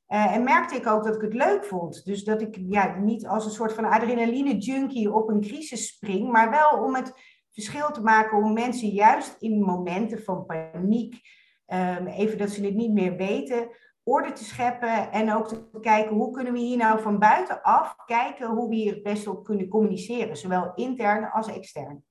Uh, 0.07 0.35
en 0.35 0.43
merkte 0.43 0.75
ik 0.75 0.87
ook 0.87 1.03
dat 1.03 1.15
ik 1.15 1.21
het 1.21 1.33
leuk 1.33 1.65
vond. 1.65 2.05
Dus 2.05 2.23
dat 2.23 2.41
ik 2.41 2.57
ja, 2.67 2.95
niet 2.97 3.27
als 3.27 3.45
een 3.45 3.51
soort 3.51 3.73
van 3.73 3.85
adrenaline-junkie 3.85 5.13
op 5.13 5.29
een 5.29 5.41
crisis 5.41 5.87
spring, 5.87 6.31
maar 6.31 6.49
wel 6.49 6.83
om 6.83 6.95
het 6.95 7.13
verschil 7.51 7.91
te 7.91 8.01
maken 8.01 8.37
om 8.37 8.53
mensen 8.53 8.87
juist 8.87 9.35
in 9.39 9.61
momenten 9.61 10.23
van 10.23 10.45
paniek, 10.45 11.21
um, 11.67 12.07
even 12.07 12.37
dat 12.37 12.49
ze 12.49 12.65
het 12.65 12.75
niet 12.75 12.93
meer 12.93 13.15
weten, 13.15 13.69
orde 14.03 14.31
te 14.31 14.43
scheppen 14.43 15.11
en 15.11 15.33
ook 15.33 15.47
te 15.47 15.79
kijken 15.81 16.15
hoe 16.15 16.31
kunnen 16.31 16.53
we 16.53 16.59
hier 16.59 16.77
nou 16.77 17.01
van 17.01 17.19
buitenaf 17.19 17.95
kijken 18.05 18.49
hoe 18.49 18.69
we 18.69 18.75
hier 18.75 18.93
het 18.93 19.03
beste 19.03 19.31
op 19.31 19.43
kunnen 19.43 19.67
communiceren, 19.67 20.37
zowel 20.37 20.71
intern 20.75 21.31
als 21.31 21.47
extern. 21.47 22.03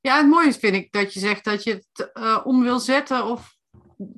Ja, 0.00 0.16
het 0.16 0.26
mooie 0.28 0.52
vind 0.52 0.74
ik, 0.74 0.92
dat 0.92 1.14
je 1.14 1.20
zegt 1.20 1.44
dat 1.44 1.62
je 1.62 1.70
het 1.70 2.10
uh, 2.14 2.40
om 2.44 2.62
wil 2.62 2.78
zetten 2.78 3.24
of 3.24 3.56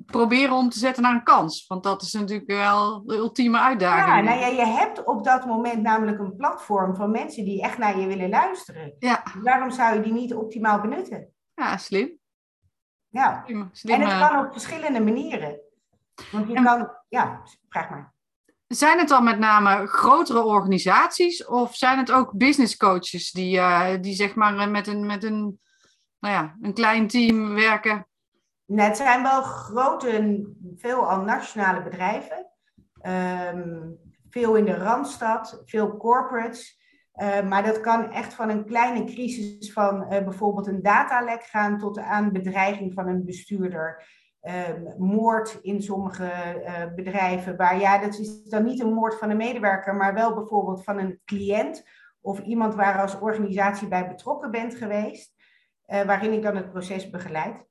proberen 0.05 0.55
om 0.55 0.69
te 0.69 0.79
zetten 0.79 1.03
naar 1.03 1.13
een 1.13 1.23
kans. 1.23 1.65
Want 1.67 1.83
dat 1.83 2.01
is 2.01 2.13
natuurlijk 2.13 2.49
wel 2.49 3.03
de 3.05 3.15
ultieme 3.15 3.59
uitdaging. 3.59 4.27
Ja, 4.27 4.35
nou 4.35 4.39
ja, 4.39 4.47
je 4.47 4.65
hebt 4.71 5.03
op 5.03 5.23
dat 5.23 5.45
moment 5.45 5.81
namelijk 5.81 6.19
een 6.19 6.35
platform 6.35 6.95
van 6.95 7.11
mensen 7.11 7.45
die 7.45 7.61
echt 7.61 7.77
naar 7.77 7.99
je 7.99 8.07
willen 8.07 8.29
luisteren. 8.29 8.95
Ja. 8.99 9.23
Waarom 9.43 9.71
zou 9.71 9.95
je 9.95 10.01
die 10.01 10.13
niet 10.13 10.33
optimaal 10.33 10.81
benutten? 10.81 11.33
Ja, 11.53 11.77
slim. 11.77 12.19
Ja. 13.09 13.43
Slim, 13.45 13.69
slim, 13.71 13.95
En 13.95 14.01
het 14.01 14.11
eh. 14.11 14.29
kan 14.29 14.45
op 14.45 14.51
verschillende 14.51 15.01
manieren. 15.01 15.59
Want 16.31 16.47
je 16.47 16.55
En- 16.55 16.63
kan, 16.63 16.91
ja, 17.09 17.41
vraag 17.69 17.89
maar. 17.89 18.13
Zijn 18.67 18.97
het 18.99 19.07
dan 19.07 19.23
met 19.23 19.39
name 19.39 19.87
grotere 19.87 20.43
organisaties 20.43 21.45
of 21.45 21.75
zijn 21.75 21.97
het 21.97 22.11
ook 22.11 22.31
business 22.37 22.77
coaches 22.77 23.31
die, 23.31 23.57
eh, 23.59 24.01
die 24.01 24.13
zeg 24.13 24.35
maar 24.35 24.57
eh, 24.57 24.67
met 24.67 24.87
een, 24.87 25.05
met 25.05 25.23
een, 25.23 25.59
nou 26.21 26.33
ja, 26.33 26.55
een 26.61 26.73
klein 26.73 27.07
team 27.07 27.53
werken? 27.53 28.07
Nou, 28.65 28.87
het 28.87 28.97
zijn 28.97 29.23
wel 29.23 29.41
grote, 29.41 30.45
veelal 30.75 31.21
nationale 31.21 31.83
bedrijven. 31.83 32.47
Ehm, 33.01 33.89
veel 34.29 34.55
in 34.55 34.65
de 34.65 34.77
Randstad, 34.77 35.61
veel 35.65 35.97
corporates. 35.97 36.79
Eh, 37.11 37.47
maar 37.47 37.63
dat 37.63 37.79
kan 37.79 38.11
echt 38.11 38.33
van 38.33 38.49
een 38.49 38.65
kleine 38.65 39.03
crisis 39.03 39.73
van 39.73 40.03
eh, 40.03 40.23
bijvoorbeeld 40.23 40.67
een 40.67 40.81
datalek 40.81 41.43
gaan 41.43 41.77
tot 41.77 41.99
aan 41.99 42.31
bedreiging 42.31 42.93
van 42.93 43.07
een 43.07 43.25
bestuurder. 43.25 44.19
Ehm, 44.41 44.83
moord 44.97 45.59
in 45.61 45.81
sommige 45.81 46.25
eh, 46.25 46.93
bedrijven, 46.95 47.57
waar 47.57 47.79
ja, 47.79 47.97
dat 47.97 48.19
is 48.19 48.43
dan 48.43 48.63
niet 48.63 48.79
een 48.79 48.93
moord 48.93 49.17
van 49.17 49.29
een 49.29 49.37
medewerker, 49.37 49.95
maar 49.95 50.13
wel 50.13 50.33
bijvoorbeeld 50.33 50.83
van 50.83 50.99
een 50.99 51.19
cliënt 51.25 51.87
of 52.21 52.39
iemand 52.39 52.75
waar 52.75 53.01
als 53.01 53.19
organisatie 53.19 53.87
bij 53.87 54.07
betrokken 54.07 54.51
bent 54.51 54.75
geweest, 54.75 55.33
eh, 55.91 56.05
waarin 56.05 56.33
ik 56.33 56.41
dan 56.41 56.55
het 56.55 56.71
proces 56.71 57.09
begeleid. 57.09 57.65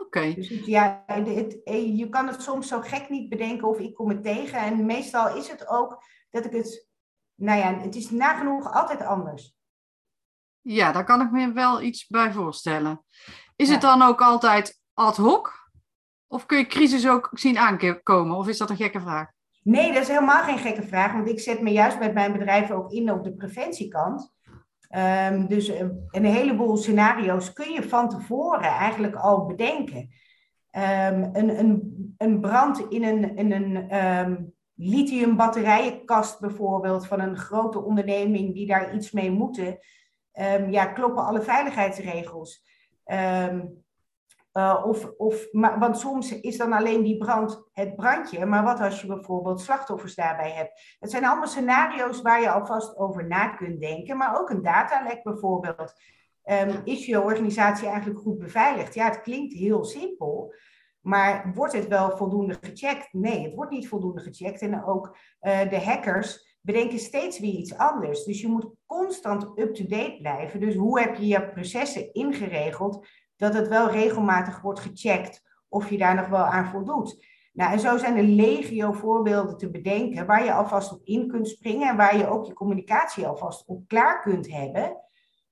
Oké, 0.00 0.34
Dus 0.34 0.48
het- 0.48 0.66
ja, 0.66 1.02
het, 1.06 1.62
eh, 1.62 1.96
je 1.98 2.08
kan 2.08 2.26
het 2.26 2.42
soms 2.42 2.68
zo 2.68 2.80
gek 2.80 3.08
niet 3.08 3.28
bedenken 3.28 3.68
of 3.68 3.78
ik 3.78 3.94
kom 3.94 4.08
het 4.08 4.22
tegen. 4.22 4.58
En 4.58 4.86
meestal 4.86 5.36
is 5.36 5.48
het 5.48 5.68
ook 5.68 6.02
dat 6.30 6.44
ik 6.44 6.52
het, 6.52 6.88
nou 7.34 7.58
ja, 7.58 7.78
het 7.78 7.94
is 7.94 8.10
nagenoeg 8.10 8.72
altijd 8.72 9.02
anders. 9.02 9.56
ja, 10.64 10.92
daar 10.92 11.04
kan 11.04 11.20
ik 11.20 11.30
me 11.30 11.52
wel 11.52 11.82
iets 11.82 12.06
bij 12.06 12.32
voorstellen. 12.32 13.04
Is 13.56 13.66
Ja. 13.66 13.72
het 13.72 13.82
dan 13.82 14.02
ook 14.02 14.20
altijd 14.20 14.80
ad 14.94 15.16
hoc? 15.16 15.70
Of 16.26 16.46
kun 16.46 16.58
je 16.58 16.66
crisis 16.66 17.08
ook 17.08 17.28
zien 17.32 17.58
aankomen? 17.58 18.36
Of 18.36 18.48
is 18.48 18.58
dat 18.58 18.70
een 18.70 18.76
gekke 18.76 19.00
vraag? 19.00 19.30
Nee, 19.62 19.92
dat 19.92 20.02
is 20.02 20.08
helemaal 20.08 20.42
geen 20.42 20.58
gekke 20.58 20.82
vraag, 20.82 21.12
want 21.12 21.28
ik 21.28 21.40
zet 21.40 21.60
me 21.60 21.70
juist 21.70 21.98
met 21.98 22.14
mijn 22.14 22.32
bedrijf 22.32 22.70
ook 22.70 22.92
in 22.92 23.10
op 23.12 23.24
de 23.24 23.34
preventiekant. 23.34 24.34
Ehm, 24.92 25.46
dus 25.46 25.68
een, 25.68 26.06
een 26.10 26.24
heleboel 26.24 26.76
scenario's 26.76 27.52
kun 27.52 27.72
je 27.72 27.82
van 27.82 28.08
tevoren 28.08 28.68
eigenlijk 28.68 29.14
al 29.14 29.46
bedenken. 29.46 30.08
Ehm, 30.70 31.28
een, 31.32 31.58
een, 31.58 32.14
een 32.18 32.40
brand 32.40 32.90
in 32.90 33.04
een, 33.04 33.36
in 33.36 33.52
een 33.52 33.90
ehm 33.90 34.36
lithium-batterijenkast 34.74 36.40
bijvoorbeeld 36.40 37.06
van 37.06 37.20
een 37.20 37.36
grote 37.36 37.82
onderneming 37.82 38.54
die 38.54 38.66
daar 38.66 38.94
iets 38.94 39.10
mee 39.10 39.30
moeten. 39.30 39.78
Ja, 40.70 40.86
kloppen 40.86 41.24
alle 41.24 41.42
veiligheidsregels. 41.42 42.64
Ehm, 43.04 43.60
uh, 44.52 44.84
of, 44.86 45.12
of, 45.16 45.52
maar, 45.52 45.78
want 45.78 45.98
soms 45.98 46.40
is 46.40 46.56
dan 46.56 46.72
alleen 46.72 47.02
die 47.02 47.18
brand 47.18 47.68
het 47.72 47.96
brandje, 47.96 48.46
maar 48.46 48.64
wat 48.64 48.80
als 48.80 49.00
je 49.00 49.06
bijvoorbeeld 49.06 49.60
slachtoffers 49.60 50.14
daarbij 50.14 50.50
hebt? 50.50 50.96
Het 50.98 51.10
zijn 51.10 51.24
allemaal 51.24 51.46
scenario's 51.46 52.22
waar 52.22 52.40
je 52.40 52.50
alvast 52.50 52.96
over 52.96 53.26
na 53.26 53.48
kunt 53.48 53.80
denken, 53.80 54.16
maar 54.16 54.40
ook 54.40 54.50
een 54.50 54.62
datalek 54.62 55.22
bijvoorbeeld. 55.22 55.92
Um, 56.44 56.80
is 56.84 57.06
je 57.06 57.22
organisatie 57.22 57.88
eigenlijk 57.88 58.20
goed 58.20 58.38
beveiligd? 58.38 58.94
Ja, 58.94 59.04
het 59.04 59.20
klinkt 59.20 59.54
heel 59.54 59.84
simpel, 59.84 60.54
maar 61.00 61.52
wordt 61.54 61.72
het 61.72 61.88
wel 61.88 62.16
voldoende 62.16 62.58
gecheckt? 62.60 63.12
Nee, 63.12 63.44
het 63.44 63.54
wordt 63.54 63.70
niet 63.70 63.88
voldoende 63.88 64.20
gecheckt. 64.20 64.60
En 64.60 64.84
ook 64.84 65.16
uh, 65.40 65.70
de 65.70 65.80
hackers 65.80 66.56
bedenken 66.60 66.98
steeds 66.98 67.38
weer 67.38 67.52
iets 67.52 67.76
anders. 67.76 68.24
Dus 68.24 68.40
je 68.40 68.48
moet 68.48 68.70
constant 68.86 69.58
up-to-date 69.58 70.18
blijven. 70.20 70.60
Dus 70.60 70.74
hoe 70.74 71.00
heb 71.00 71.14
je 71.14 71.26
je 71.26 71.50
processen 71.50 72.12
ingeregeld? 72.12 73.06
Dat 73.42 73.54
het 73.54 73.68
wel 73.68 73.90
regelmatig 73.90 74.60
wordt 74.60 74.80
gecheckt 74.80 75.42
of 75.68 75.90
je 75.90 75.98
daar 75.98 76.14
nog 76.14 76.28
wel 76.28 76.44
aan 76.44 76.66
voldoet. 76.66 77.26
Nou, 77.52 77.72
en 77.72 77.80
zo 77.80 77.96
zijn 77.96 78.16
er 78.16 78.22
legio 78.22 78.92
voorbeelden 78.92 79.56
te 79.56 79.70
bedenken 79.70 80.26
waar 80.26 80.44
je 80.44 80.52
alvast 80.52 80.92
op 80.92 81.00
in 81.04 81.28
kunt 81.28 81.48
springen 81.48 81.88
en 81.88 81.96
waar 81.96 82.16
je 82.16 82.28
ook 82.28 82.46
je 82.46 82.52
communicatie 82.52 83.26
alvast 83.26 83.66
op 83.66 83.88
klaar 83.88 84.20
kunt 84.20 84.50
hebben 84.50 84.96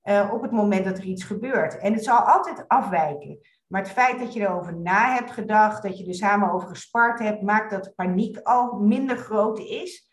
uh, 0.03 0.29
op 0.33 0.41
het 0.41 0.51
moment 0.51 0.85
dat 0.85 0.97
er 0.97 1.03
iets 1.03 1.23
gebeurt. 1.23 1.77
En 1.77 1.93
het 1.93 2.03
zal 2.03 2.17
altijd 2.17 2.67
afwijken. 2.67 3.39
Maar 3.67 3.81
het 3.81 3.91
feit 3.91 4.19
dat 4.19 4.33
je 4.33 4.39
erover 4.39 4.77
na 4.77 5.13
hebt 5.13 5.31
gedacht, 5.31 5.83
dat 5.83 5.97
je 5.97 6.07
er 6.07 6.13
samen 6.13 6.51
over 6.51 6.67
gespart 6.67 7.19
hebt, 7.19 7.41
maakt 7.41 7.71
dat 7.71 7.83
de 7.83 7.93
paniek 7.95 8.37
al 8.37 8.79
minder 8.79 9.17
groot 9.17 9.59
is. 9.59 10.09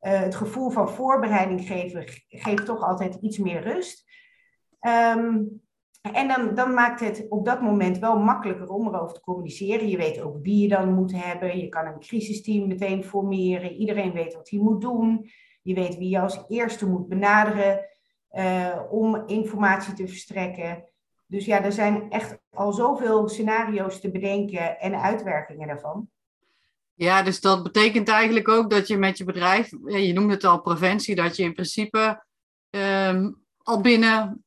Uh, 0.00 0.20
het 0.20 0.34
gevoel 0.34 0.70
van 0.70 0.88
voorbereiding 0.88 1.66
geven 1.66 2.04
geeft 2.28 2.64
toch 2.64 2.82
altijd 2.82 3.14
iets 3.20 3.38
meer 3.38 3.62
rust. 3.62 4.04
Um, 4.80 5.62
en 6.00 6.28
dan, 6.28 6.54
dan 6.54 6.74
maakt 6.74 7.00
het 7.00 7.26
op 7.28 7.44
dat 7.44 7.60
moment 7.60 7.98
wel 7.98 8.18
makkelijker 8.18 8.68
om 8.68 8.86
erover 8.86 9.14
te 9.14 9.20
communiceren. 9.20 9.88
Je 9.88 9.96
weet 9.96 10.20
ook 10.20 10.36
wie 10.42 10.62
je 10.62 10.68
dan 10.68 10.94
moet 10.94 11.12
hebben. 11.12 11.58
Je 11.58 11.68
kan 11.68 11.86
een 11.86 12.00
crisisteam 12.00 12.66
meteen 12.66 13.04
formeren. 13.04 13.72
Iedereen 13.72 14.12
weet 14.12 14.34
wat 14.34 14.50
hij 14.50 14.58
moet 14.58 14.80
doen. 14.80 15.30
Je 15.62 15.74
weet 15.74 15.96
wie 15.96 16.08
je 16.08 16.20
als 16.20 16.44
eerste 16.48 16.88
moet 16.88 17.08
benaderen 17.08 17.86
uh, 18.32 18.78
om 18.90 19.22
informatie 19.26 19.92
te 19.92 20.08
verstrekken. 20.08 20.84
Dus 21.26 21.44
ja, 21.44 21.64
er 21.64 21.72
zijn 21.72 22.10
echt 22.10 22.38
al 22.50 22.72
zoveel 22.72 23.28
scenario's 23.28 24.00
te 24.00 24.10
bedenken 24.10 24.78
en 24.80 25.00
uitwerkingen 25.00 25.66
daarvan. 25.66 26.08
Ja, 26.94 27.22
dus 27.22 27.40
dat 27.40 27.62
betekent 27.62 28.08
eigenlijk 28.08 28.48
ook 28.48 28.70
dat 28.70 28.88
je 28.88 28.96
met 28.96 29.18
je 29.18 29.24
bedrijf, 29.24 29.70
je 29.84 30.12
noemde 30.12 30.32
het 30.34 30.44
al 30.44 30.60
preventie, 30.60 31.14
dat 31.14 31.36
je 31.36 31.42
in 31.42 31.52
principe 31.52 32.24
um, 32.70 33.42
al 33.62 33.80
binnen 33.80 34.44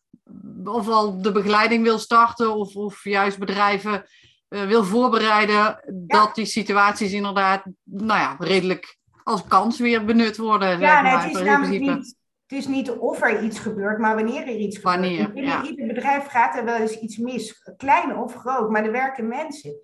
of 0.64 0.88
al 0.88 1.22
de 1.22 1.32
begeleiding 1.32 1.84
wil 1.84 2.00
starten 2.00 2.56
of, 2.56 2.76
of 2.76 3.04
juist 3.04 3.40
bedrijven 3.40 4.06
uh, 4.50 4.64
wil 4.64 4.84
voorbereiden 4.84 5.56
ja. 5.56 5.82
dat 5.88 6.36
die 6.36 6.46
situaties 6.46 7.12
inderdaad, 7.12 7.64
nou 7.84 8.20
ja, 8.20 8.36
redelijk 8.40 8.98
als 9.24 9.44
kans 9.48 9.80
weer 9.80 10.06
benut 10.06 10.38
worden. 10.38 10.70
Ja, 10.70 10.78
zeg 10.78 11.02
nee, 11.02 11.12
maar, 11.12 11.24
het 11.24 11.36
is 11.36 11.42
namelijk 11.42 11.82
niet, 11.82 12.16
het 12.48 12.58
is 12.58 12.68
niet 12.68 12.92
of 12.92 13.22
er 13.22 13.44
iets 13.44 13.60
gebeurt, 13.60 14.00
maar 14.00 14.16
wanneer 14.16 14.42
er 14.42 14.56
iets 14.56 14.78
gebeurt. 14.78 14.96
Wanneer, 14.96 15.32
Binnen 15.32 15.52
ja. 15.52 15.64
ieder 15.64 15.88
bedrijf 15.88 16.28
gaat 16.28 16.56
er 16.56 16.66
wel 16.66 16.76
eens 16.76 17.00
iets 17.00 17.18
mis, 17.18 17.72
klein 17.78 18.18
of 18.18 18.36
groot, 18.36 18.70
maar 18.70 18.86
er 18.86 18.92
werken 18.92 19.28
mensen. 19.28 19.76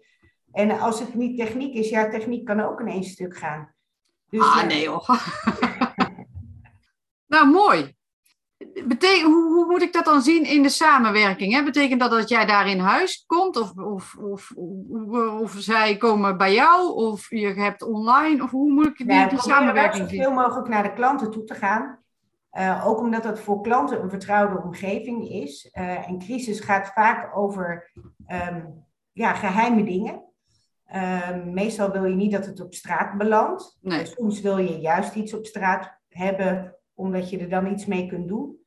En 0.51 0.79
als 0.79 0.99
het 0.99 1.13
niet 1.13 1.37
techniek 1.37 1.73
is, 1.73 1.89
ja, 1.89 2.09
techniek 2.09 2.45
kan 2.45 2.59
ook 2.59 2.79
in 2.79 2.87
één 2.87 3.03
stuk 3.03 3.37
gaan. 3.37 3.73
Dus, 4.29 4.41
ah, 4.41 4.55
ja. 4.55 4.65
nee 4.65 4.87
hoor. 4.87 5.05
nou, 7.27 7.47
mooi. 7.47 7.97
Hoe, 9.23 9.53
hoe, 9.53 9.65
moet 9.65 9.81
ik 9.81 9.93
dat 9.93 10.05
dan 10.05 10.21
zien 10.21 10.45
in 10.45 10.61
de 10.61 10.69
samenwerking? 10.69 11.53
Hè? 11.53 11.63
Betekent 11.63 11.99
dat 11.99 12.11
dat 12.11 12.29
jij 12.29 12.45
daar 12.45 12.67
in 12.67 12.79
huis 12.79 13.23
komt? 13.27 13.57
Of, 13.57 13.73
of, 13.75 14.15
of, 14.15 14.51
of, 15.41 15.55
zij 15.57 15.97
komen 15.97 16.37
bij 16.37 16.53
jou? 16.53 16.93
Of 16.93 17.29
je 17.29 17.53
hebt 17.53 17.81
online? 17.81 18.43
Of 18.43 18.51
hoe 18.51 18.71
moet 18.71 18.85
ik 18.85 18.97
die, 18.97 19.11
ja, 19.11 19.27
die 19.27 19.37
we 19.37 19.43
samenwerking 19.43 19.95
zien? 19.95 20.09
zien? 20.09 20.23
zoveel 20.23 20.43
mogelijk 20.43 20.67
naar 20.67 20.83
de 20.83 20.93
klanten 20.93 21.31
toe 21.31 21.43
te 21.43 21.55
gaan. 21.55 21.99
Uh, 22.53 22.87
ook 22.87 22.99
omdat 22.99 23.23
dat 23.23 23.39
voor 23.39 23.61
klanten 23.61 24.01
een 24.01 24.09
vertrouwde 24.09 24.61
omgeving 24.63 25.29
is. 25.29 25.69
Uh, 25.73 26.09
en 26.09 26.19
crisis 26.19 26.59
gaat 26.59 26.87
vaak 26.87 27.37
over 27.37 27.91
um, 28.27 28.85
ja, 29.11 29.33
geheime 29.33 29.83
dingen. 29.83 30.23
Uh, 30.93 31.43
meestal 31.45 31.91
wil 31.91 32.05
je 32.05 32.15
niet 32.15 32.31
dat 32.31 32.45
het 32.45 32.61
op 32.61 32.73
straat 32.73 33.17
belandt. 33.17 33.77
Nee. 33.81 34.05
Soms 34.05 34.41
wil 34.41 34.57
je 34.57 34.79
juist 34.79 35.15
iets 35.15 35.33
op 35.33 35.45
straat 35.45 35.99
hebben, 36.07 36.75
omdat 36.93 37.29
je 37.29 37.37
er 37.37 37.49
dan 37.49 37.71
iets 37.71 37.85
mee 37.85 38.07
kunt 38.07 38.27
doen. 38.27 38.58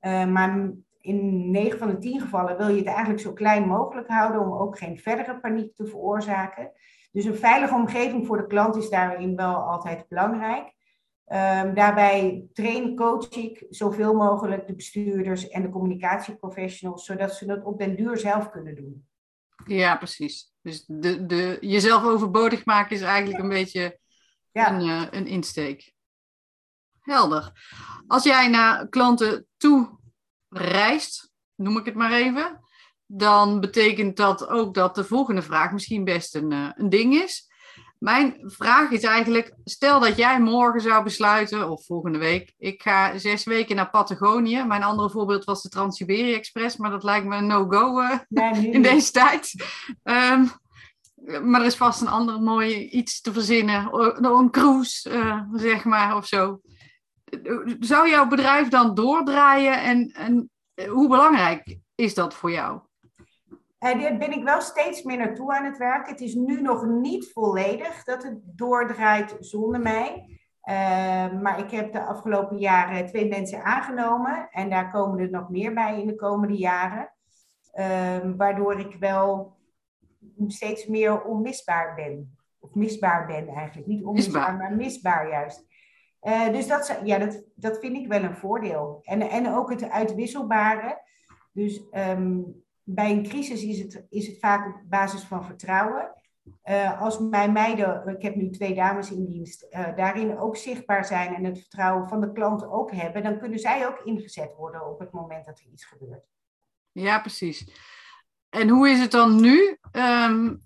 Uh, 0.00 0.26
maar 0.26 0.70
in 1.00 1.50
9 1.50 1.78
van 1.78 1.88
de 1.88 1.98
10 1.98 2.20
gevallen 2.20 2.56
wil 2.56 2.68
je 2.68 2.78
het 2.78 2.86
eigenlijk 2.86 3.20
zo 3.20 3.32
klein 3.32 3.66
mogelijk 3.66 4.08
houden 4.08 4.40
om 4.40 4.52
ook 4.52 4.78
geen 4.78 4.98
verdere 4.98 5.40
paniek 5.40 5.74
te 5.74 5.86
veroorzaken. 5.86 6.72
Dus 7.12 7.24
een 7.24 7.36
veilige 7.36 7.74
omgeving 7.74 8.26
voor 8.26 8.36
de 8.36 8.46
klant 8.46 8.76
is 8.76 8.90
daarin 8.90 9.36
wel 9.36 9.54
altijd 9.54 10.08
belangrijk. 10.08 10.76
Um, 11.32 11.74
daarbij 11.74 12.46
train, 12.52 12.96
coach 12.96 13.28
ik 13.28 13.66
zoveel 13.68 14.14
mogelijk 14.14 14.66
de 14.66 14.74
bestuurders 14.74 15.48
en 15.48 15.62
de 15.62 15.68
communicatieprofessionals, 15.68 17.04
zodat 17.04 17.34
ze 17.34 17.46
dat 17.46 17.64
op 17.64 17.78
den 17.78 17.96
duur 17.96 18.18
zelf 18.18 18.50
kunnen 18.50 18.74
doen. 18.74 19.06
Ja, 19.66 19.96
precies. 19.96 20.52
Dus 20.62 20.84
de, 20.86 21.26
de, 21.26 21.58
jezelf 21.60 22.04
overbodig 22.04 22.64
maken 22.64 22.96
is 22.96 23.02
eigenlijk 23.02 23.42
een 23.42 23.48
beetje 23.48 23.98
Ja. 24.52 24.72
een, 24.72 24.86
uh, 24.86 25.06
een 25.10 25.26
insteek. 25.26 25.92
Helder. 27.08 27.52
Als 28.06 28.24
jij 28.24 28.48
naar 28.48 28.88
klanten 28.88 29.46
toe 29.56 29.98
reist, 30.48 31.30
noem 31.54 31.78
ik 31.78 31.84
het 31.84 31.94
maar 31.94 32.12
even, 32.12 32.60
dan 33.06 33.60
betekent 33.60 34.16
dat 34.16 34.48
ook 34.48 34.74
dat 34.74 34.94
de 34.94 35.04
volgende 35.04 35.42
vraag 35.42 35.72
misschien 35.72 36.04
best 36.04 36.34
een, 36.34 36.50
uh, 36.50 36.68
een 36.74 36.88
ding 36.88 37.14
is. 37.14 37.46
Mijn 37.98 38.36
vraag 38.42 38.90
is 38.90 39.02
eigenlijk, 39.02 39.54
stel 39.64 40.00
dat 40.00 40.16
jij 40.16 40.40
morgen 40.40 40.80
zou 40.80 41.04
besluiten, 41.04 41.70
of 41.70 41.84
volgende 41.84 42.18
week, 42.18 42.54
ik 42.58 42.82
ga 42.82 43.18
zes 43.18 43.44
weken 43.44 43.76
naar 43.76 43.90
Patagonië. 43.90 44.64
Mijn 44.64 44.82
andere 44.82 45.10
voorbeeld 45.10 45.44
was 45.44 45.62
de 45.62 45.68
Trans-Siberië 45.68 46.34
Express, 46.34 46.76
maar 46.76 46.90
dat 46.90 47.04
lijkt 47.04 47.26
me 47.26 47.36
een 47.36 47.46
no-go 47.46 48.00
uh, 48.00 48.18
Nee, 48.28 48.52
nu 48.52 48.70
in 48.70 48.82
deze 48.82 49.10
tijd. 49.10 49.52
Um, 50.02 50.50
maar 51.42 51.60
er 51.60 51.66
is 51.66 51.76
vast 51.76 52.00
een 52.00 52.08
ander 52.08 52.40
mooi 52.40 52.88
iets 52.88 53.20
te 53.20 53.32
verzinnen. 53.32 53.94
Een 54.24 54.50
cruise, 54.50 55.10
uh, 55.10 55.42
zeg 55.52 55.84
maar, 55.84 56.16
of 56.16 56.26
zo. 56.26 56.60
Zou 57.80 58.08
jouw 58.08 58.26
bedrijf 58.26 58.68
dan 58.68 58.94
doordraaien 58.94 59.82
en, 59.82 60.10
en 60.12 60.50
hoe 60.86 61.08
belangrijk 61.08 61.78
is 61.94 62.14
dat 62.14 62.34
voor 62.34 62.50
jou? 62.50 62.80
En 63.78 63.98
eh, 63.98 64.02
daar 64.02 64.16
ben 64.16 64.32
ik 64.32 64.44
wel 64.44 64.60
steeds 64.60 65.02
meer 65.02 65.16
naartoe 65.16 65.52
aan 65.52 65.64
het 65.64 65.78
werken. 65.78 66.12
Het 66.12 66.20
is 66.20 66.34
nu 66.34 66.60
nog 66.60 66.86
niet 66.86 67.32
volledig 67.32 68.04
dat 68.04 68.22
het 68.22 68.38
doordraait 68.44 69.36
zonder 69.40 69.80
mij. 69.80 70.36
Uh, 70.68 70.74
maar 71.40 71.58
ik 71.58 71.70
heb 71.70 71.92
de 71.92 72.04
afgelopen 72.04 72.58
jaren 72.58 73.06
twee 73.06 73.28
mensen 73.28 73.64
aangenomen. 73.64 74.48
En 74.50 74.70
daar 74.70 74.90
komen 74.90 75.18
er 75.18 75.30
nog 75.30 75.48
meer 75.48 75.74
bij 75.74 76.00
in 76.00 76.06
de 76.06 76.14
komende 76.14 76.56
jaren. 76.56 77.12
Uh, 77.74 78.16
waardoor 78.36 78.78
ik 78.80 78.96
wel 79.00 79.56
steeds 80.46 80.86
meer 80.86 81.22
onmisbaar 81.22 81.94
ben. 81.94 82.36
Of 82.58 82.74
misbaar 82.74 83.26
ben 83.26 83.48
eigenlijk. 83.48 83.86
Niet 83.86 84.04
onmisbaar, 84.04 84.56
maar 84.56 84.76
misbaar 84.76 85.28
juist. 85.28 85.66
Uh, 86.22 86.52
dus 86.52 86.66
dat, 86.66 87.00
ja, 87.04 87.18
dat, 87.18 87.42
dat 87.54 87.78
vind 87.78 87.96
ik 87.96 88.06
wel 88.06 88.22
een 88.22 88.36
voordeel. 88.36 89.00
En, 89.02 89.22
en 89.22 89.54
ook 89.54 89.70
het 89.70 89.90
uitwisselbare. 89.90 91.02
Dus 91.52 91.82
um, 91.92 92.64
bij 92.82 93.10
een 93.10 93.22
crisis 93.22 93.62
is 93.62 93.78
het, 93.78 94.06
is 94.08 94.26
het 94.26 94.38
vaak 94.38 94.66
op 94.66 94.82
basis 94.88 95.22
van 95.22 95.44
vertrouwen. 95.44 96.12
Uh, 96.64 97.00
als 97.00 97.18
mijn 97.18 97.52
meiden, 97.52 98.06
ik 98.06 98.22
heb 98.22 98.34
nu 98.34 98.50
twee 98.50 98.74
dames 98.74 99.10
in 99.10 99.26
dienst, 99.26 99.66
uh, 99.70 99.96
daarin 99.96 100.38
ook 100.38 100.56
zichtbaar 100.56 101.04
zijn 101.04 101.34
en 101.34 101.44
het 101.44 101.58
vertrouwen 101.58 102.08
van 102.08 102.20
de 102.20 102.32
klant 102.32 102.66
ook 102.66 102.92
hebben, 102.92 103.22
dan 103.22 103.38
kunnen 103.38 103.58
zij 103.58 103.86
ook 103.86 104.00
ingezet 104.04 104.54
worden 104.56 104.86
op 104.86 104.98
het 104.98 105.12
moment 105.12 105.44
dat 105.44 105.58
er 105.58 105.66
iets 105.72 105.84
gebeurt. 105.84 106.26
Ja, 106.92 107.20
precies. 107.20 107.70
En 108.48 108.68
hoe 108.68 108.88
is 108.88 109.00
het 109.00 109.10
dan 109.10 109.40
nu? 109.40 109.78
Um, 109.92 110.62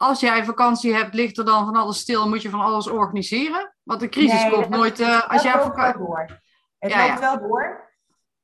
als 0.00 0.20
jij 0.20 0.44
vakantie 0.44 0.94
hebt, 0.94 1.14
ligt 1.14 1.38
er 1.38 1.44
dan 1.44 1.64
van 1.64 1.76
alles 1.76 1.98
stil 1.98 2.22
en 2.22 2.28
moet 2.28 2.42
je 2.42 2.50
van 2.50 2.60
alles 2.60 2.88
organiseren? 2.88 3.74
Want 3.82 4.00
de 4.00 4.08
crisis 4.08 4.42
nee, 4.42 4.52
komt 4.52 4.68
nooit. 4.68 5.00
Uh, 5.00 5.28
als 5.28 5.42
jij 5.42 5.52
wel 5.52 5.92
door. 5.92 6.40
Het 6.78 6.92
ja, 6.92 7.06
loopt 7.06 7.20
ja. 7.20 7.38
wel 7.38 7.48
door. 7.48 7.92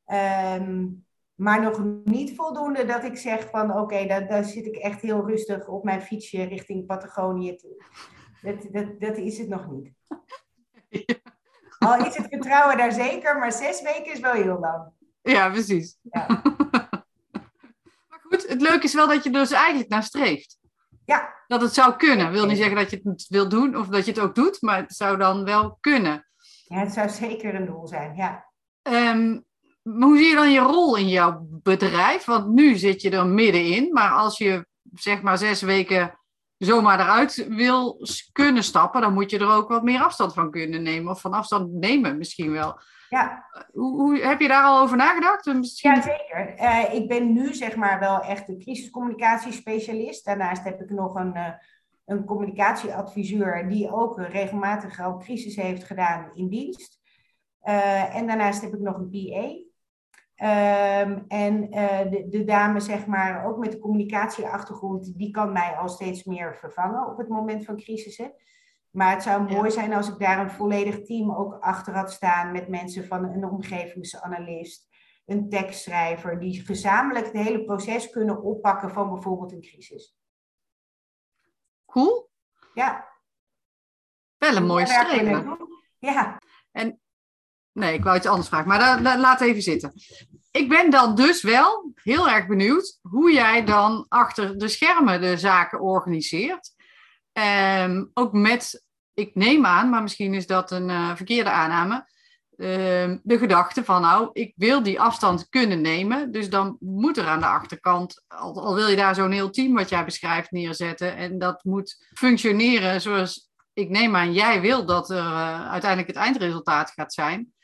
Um, 0.07 1.07
maar 1.35 1.63
nog 1.63 1.85
niet 2.05 2.35
voldoende 2.35 2.85
dat 2.85 3.05
ik 3.05 3.17
zeg 3.17 3.51
van 3.51 3.71
oké, 3.71 3.81
okay, 3.81 4.07
daar, 4.07 4.29
daar 4.29 4.45
zit 4.45 4.67
ik 4.67 4.77
echt 4.77 5.01
heel 5.01 5.27
rustig 5.27 5.69
op 5.69 5.85
mijn 5.85 6.03
fietsje 6.03 6.43
richting 6.43 6.87
Patagonië 6.87 7.57
toe. 7.57 7.85
Dat, 8.43 8.67
dat, 8.73 9.01
dat 9.01 9.17
is 9.17 9.39
het 9.39 9.49
nog 9.49 9.71
niet. 9.71 9.93
Al 11.79 12.07
is 12.07 12.17
het 12.17 12.27
vertrouwen 12.29 12.77
daar 12.77 12.93
zeker, 12.93 13.39
maar 13.39 13.53
zes 13.53 13.83
weken 13.83 14.13
is 14.13 14.21
wel 14.21 14.33
heel 14.33 14.59
lang. 14.59 14.91
Ja, 15.23 15.51
precies. 15.51 15.99
Ja. 16.03 16.27
maar 18.09 18.21
goed, 18.23 18.49
het 18.49 18.61
leuke 18.61 18.85
is 18.85 18.95
wel 18.95 19.09
dat 19.09 19.25
je 19.25 19.31
dus 19.31 19.51
eigenlijk 19.51 19.89
naar 19.89 20.03
streeft. 20.03 20.59
Ja. 21.07 21.35
Dat 21.47 21.61
het 21.61 21.75
zou 21.75 21.97
kunnen. 21.97 22.27
Ik 22.27 22.33
wil 22.33 22.47
niet 22.47 22.57
zeggen 22.57 22.77
dat 22.77 22.91
je 22.91 23.01
het 23.05 23.27
wil 23.29 23.49
doen 23.49 23.77
of 23.77 23.87
dat 23.87 24.05
je 24.05 24.11
het 24.11 24.21
ook 24.21 24.35
doet, 24.35 24.63
maar 24.63 24.77
het 24.77 24.95
zou 24.95 25.17
dan 25.17 25.45
wel 25.45 25.79
kunnen. 25.81 26.27
Ja, 26.65 26.79
het 26.79 26.93
zou 26.93 27.09
zeker 27.09 27.55
een 27.55 27.67
doel 27.67 27.87
zijn, 27.87 28.17
ja. 28.17 28.45
Um, 28.83 29.45
hoe 29.83 30.17
zie 30.17 30.29
je 30.29 30.35
dan 30.35 30.53
je 30.53 30.61
rol 30.61 30.97
in 30.97 31.09
jouw 31.09 31.47
bedrijf? 31.49 32.25
Want 32.25 32.47
nu 32.47 32.77
zit 32.77 33.03
je 33.03 33.11
er 33.11 33.27
middenin, 33.27 33.93
maar 33.93 34.11
als 34.11 34.39
je 34.39 34.67
zeg 34.95 35.23
maar 35.23 35.39
zes 35.39 35.63
weken 35.63 36.19
zomaar 36.59 37.01
eruit 37.01 37.47
wil 37.49 38.07
kunnen 38.33 38.65
stappen, 38.65 39.01
dan 39.01 39.13
moet 39.13 39.31
je 39.31 39.39
er 39.39 39.51
ook 39.51 39.69
wat 39.69 39.83
meer 39.83 40.01
afstand 40.01 40.35
van 40.35 40.51
kunnen 40.51 40.83
nemen. 40.83 41.11
Of 41.11 41.21
van 41.21 41.33
afstand 41.33 41.73
nemen 41.73 42.19
misschien 42.19 42.53
wel. 42.53 42.81
Ja. 43.09 43.45
Hoe, 43.73 44.01
hoe 44.01 44.19
heb 44.19 44.41
je 44.41 44.49
daar 44.49 44.65
al 44.65 44.81
over 44.81 44.97
nagedacht? 44.97 45.45
Misschien... 45.55 45.95
Ja, 45.95 46.01
zeker. 46.01 46.55
Uh, 46.61 46.95
ik 46.95 47.09
ben 47.09 47.33
nu 47.33 47.55
zeg 47.55 47.77
maar 47.77 47.99
wel 48.01 48.21
echt 48.21 48.49
een 48.49 48.59
crisiscommunicatiespecialist. 48.59 50.25
Daarnaast 50.25 50.65
heb 50.65 50.81
ik 50.81 50.91
nog 50.91 51.15
een, 51.15 51.37
uh, 51.37 51.49
een 52.05 52.25
communicatieadviseur 52.25 53.69
die 53.69 53.93
ook 53.93 54.21
regelmatig 54.21 55.01
al 55.01 55.19
crisis 55.19 55.57
heeft 55.57 55.85
gedaan 55.85 56.31
in 56.35 56.49
dienst. 56.49 57.01
Uh, 57.63 58.17
en 58.17 58.27
daarnaast 58.27 58.63
heb 58.63 58.73
ik 58.73 58.81
nog 58.81 58.97
een 58.97 59.11
PA. 59.11 59.66
Um, 60.43 61.25
en 61.29 61.75
uh, 61.75 62.11
de, 62.11 62.27
de, 62.29 62.45
dame, 62.45 62.81
zeg 62.81 63.07
maar, 63.07 63.47
ook 63.47 63.59
met 63.59 63.73
de 63.73 63.79
communicatieachtergrond, 63.79 65.19
die 65.19 65.31
kan 65.31 65.53
mij 65.53 65.77
al 65.77 65.89
steeds 65.89 66.25
meer 66.25 66.57
vervangen 66.57 67.11
op 67.11 67.19
het 67.19 67.29
moment 67.29 67.65
van 67.65 67.77
crisissen. 67.77 68.33
Maar 68.91 69.11
het 69.11 69.23
zou 69.23 69.53
mooi 69.53 69.71
zijn 69.71 69.93
als 69.93 70.09
ik 70.09 70.19
daar 70.19 70.39
een 70.39 70.51
volledig 70.51 71.03
team 71.03 71.35
ook 71.35 71.59
achter 71.61 71.95
had 71.95 72.13
staan 72.13 72.53
met 72.53 72.69
mensen 72.69 73.07
van 73.07 73.25
een 73.25 73.45
omgevingsanalist, 73.45 74.89
een 75.27 75.49
tekstschrijver, 75.49 76.41
die 76.41 76.61
gezamenlijk 76.61 77.27
het 77.27 77.35
hele 77.35 77.65
proces 77.65 78.11
kunnen 78.11 78.43
oppakken 78.43 78.91
van 78.91 79.13
bijvoorbeeld 79.13 79.53
een 79.53 79.61
crisis. 79.61 80.17
Cool. 81.87 82.31
Ja. 82.75 83.09
Wel 84.39 84.57
een 84.57 84.67
mooie 84.67 84.87
streven. 84.87 85.59
Ja. 85.99 86.39
En 86.73 87.01
Nee, 87.77 87.95
ik 87.95 88.05
wou 88.05 88.17
iets 88.17 88.27
anders 88.27 88.49
vragen, 88.49 88.69
maar 88.69 89.03
da, 89.03 89.19
laat 89.19 89.41
even 89.41 89.63
zitten. 89.63 89.93
Ik 90.51 90.69
ben 90.69 90.91
dan 90.91 91.15
dus 91.15 91.43
wel 91.43 91.93
heel 91.95 92.29
erg 92.29 92.47
benieuwd 92.47 92.99
hoe 93.03 93.33
jij 93.33 93.65
dan 93.65 94.07
achter 94.09 94.59
de 94.59 94.69
schermen 94.69 95.21
de 95.21 95.37
zaken 95.37 95.81
organiseert. 95.81 96.75
Um, 97.83 98.11
ook 98.15 98.33
met, 98.33 98.85
ik 99.15 99.35
neem 99.35 99.67
aan, 99.67 99.91
maar 99.91 100.03
misschien 100.03 100.35
is 100.35 100.47
dat 100.47 100.71
een 100.71 100.89
uh, 100.89 101.17
verkeerde 101.17 101.51
aanname, 101.51 101.95
uh, 102.57 103.17
de 103.23 103.39
gedachte 103.39 103.85
van 103.85 104.03
nou, 104.03 104.31
ik 104.33 104.53
wil 104.57 104.83
die 104.83 105.01
afstand 105.01 105.49
kunnen 105.49 105.81
nemen. 105.81 106.33
Dus 106.33 106.51
dan 106.51 106.77
moet 106.81 107.17
er 107.17 107.27
aan 107.27 107.41
de 107.41 107.47
achterkant, 107.47 108.25
al, 108.29 108.75
wil 108.75 108.89
je 108.89 108.97
daar 108.97 109.15
zo'n 109.15 109.31
heel 109.31 109.51
team 109.51 109.75
wat 109.75 109.89
jij 109.89 110.05
beschrijft 110.05 110.51
neerzetten. 110.51 111.17
En 111.17 111.39
dat 111.39 111.65
moet 111.65 112.07
functioneren 112.15 113.01
zoals 113.01 113.51
ik 113.73 113.89
neem 113.89 114.17
aan, 114.17 114.33
jij 114.33 114.61
wil 114.61 114.87
dat 114.87 115.11
er 115.11 115.17
uh, 115.17 115.71
uiteindelijk 115.71 116.09
het 116.09 116.25
eindresultaat 116.25 116.91
gaat 116.91 117.13
zijn. 117.13 117.55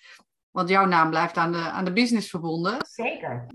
Want 0.52 0.68
jouw 0.68 0.84
naam 0.84 1.10
blijft 1.10 1.36
aan 1.36 1.52
de, 1.52 1.58
aan 1.58 1.84
de 1.84 1.92
business 1.92 2.30
verbonden. 2.30 2.76
Zeker. 2.88 3.46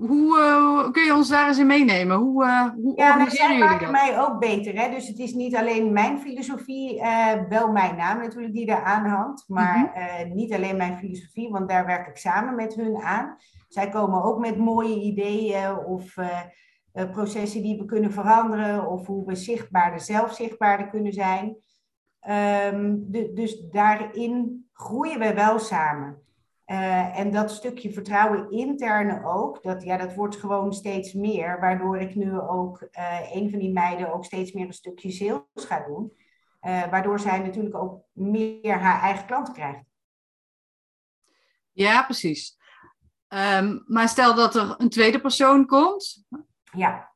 Hoe 0.00 0.38
uh, 0.38 0.90
kun 0.90 1.04
je 1.04 1.14
ons 1.14 1.28
daar 1.28 1.48
eens 1.48 1.58
in 1.58 1.66
meenemen? 1.66 2.16
Hoe, 2.16 2.44
uh, 2.44 2.68
hoe 2.74 2.96
ja, 2.96 3.10
organiseren 3.10 3.48
jullie 3.48 3.64
maken 3.64 3.90
mij 3.90 4.20
ook 4.20 4.38
beter. 4.38 4.74
Hè? 4.80 4.90
Dus 4.90 5.08
het 5.08 5.18
is 5.18 5.34
niet 5.34 5.56
alleen 5.56 5.92
mijn 5.92 6.18
filosofie, 6.18 6.96
uh, 6.96 7.32
wel 7.48 7.72
mijn 7.72 7.96
naam 7.96 8.18
natuurlijk 8.18 8.54
die 8.54 8.66
daar 8.66 8.82
aanhangt. 8.82 9.44
Maar 9.48 9.78
mm 9.78 9.90
-hmm. 9.94 10.34
niet 10.34 10.52
alleen 10.52 10.76
mijn 10.76 10.98
filosofie, 10.98 11.50
want 11.50 11.68
daar 11.68 11.86
werk 11.86 12.06
ik 12.06 12.16
samen 12.16 12.54
met 12.54 12.74
hun 12.74 12.96
aan. 12.96 13.36
Zij 13.68 13.88
komen 13.88 14.22
ook 14.22 14.38
met 14.38 14.58
mooie 14.58 15.00
ideeën 15.00 15.78
of 15.78 16.14
processen 16.92 17.62
die 17.62 17.78
we 17.78 17.84
kunnen 17.84 18.12
veranderen. 18.12 18.90
Of 18.90 19.06
hoe 19.06 19.26
we 19.26 19.34
zichtbaarder, 19.34 20.00
zelf 20.00 20.34
zichtbaarder 20.34 20.88
kunnen 20.88 21.12
zijn. 21.12 21.56
Um, 22.28 23.04
de, 23.10 23.32
dus 23.32 23.60
daarin 23.70 24.67
groeien 24.78 25.18
we 25.18 25.34
wel 25.34 25.58
samen. 25.58 26.22
Uh, 26.66 27.18
en 27.18 27.30
dat 27.30 27.50
stukje 27.50 27.92
vertrouwen 27.92 28.50
interne 28.50 29.24
ook, 29.24 29.62
dat, 29.62 29.82
ja, 29.82 29.96
dat 29.96 30.14
wordt 30.14 30.36
gewoon 30.36 30.72
steeds 30.72 31.12
meer, 31.12 31.60
waardoor 31.60 31.98
ik 31.98 32.14
nu 32.14 32.40
ook 32.40 32.88
uh, 32.92 33.34
een 33.34 33.50
van 33.50 33.58
die 33.58 33.72
meiden 33.72 34.12
ook 34.12 34.24
steeds 34.24 34.52
meer 34.52 34.66
een 34.66 34.72
stukje 34.72 35.10
sales 35.10 35.42
ga 35.54 35.86
doen. 35.86 36.12
Uh, 36.62 36.90
waardoor 36.90 37.20
zij 37.20 37.38
natuurlijk 37.38 37.76
ook 37.76 38.02
meer 38.12 38.78
haar 38.78 39.02
eigen 39.02 39.26
klanten 39.26 39.54
krijgt. 39.54 39.84
Ja, 41.72 42.02
precies. 42.02 42.58
Um, 43.28 43.84
maar 43.86 44.08
stel 44.08 44.34
dat 44.34 44.54
er 44.54 44.74
een 44.78 44.88
tweede 44.88 45.20
persoon 45.20 45.66
komt. 45.66 46.24
Ja. 46.72 47.07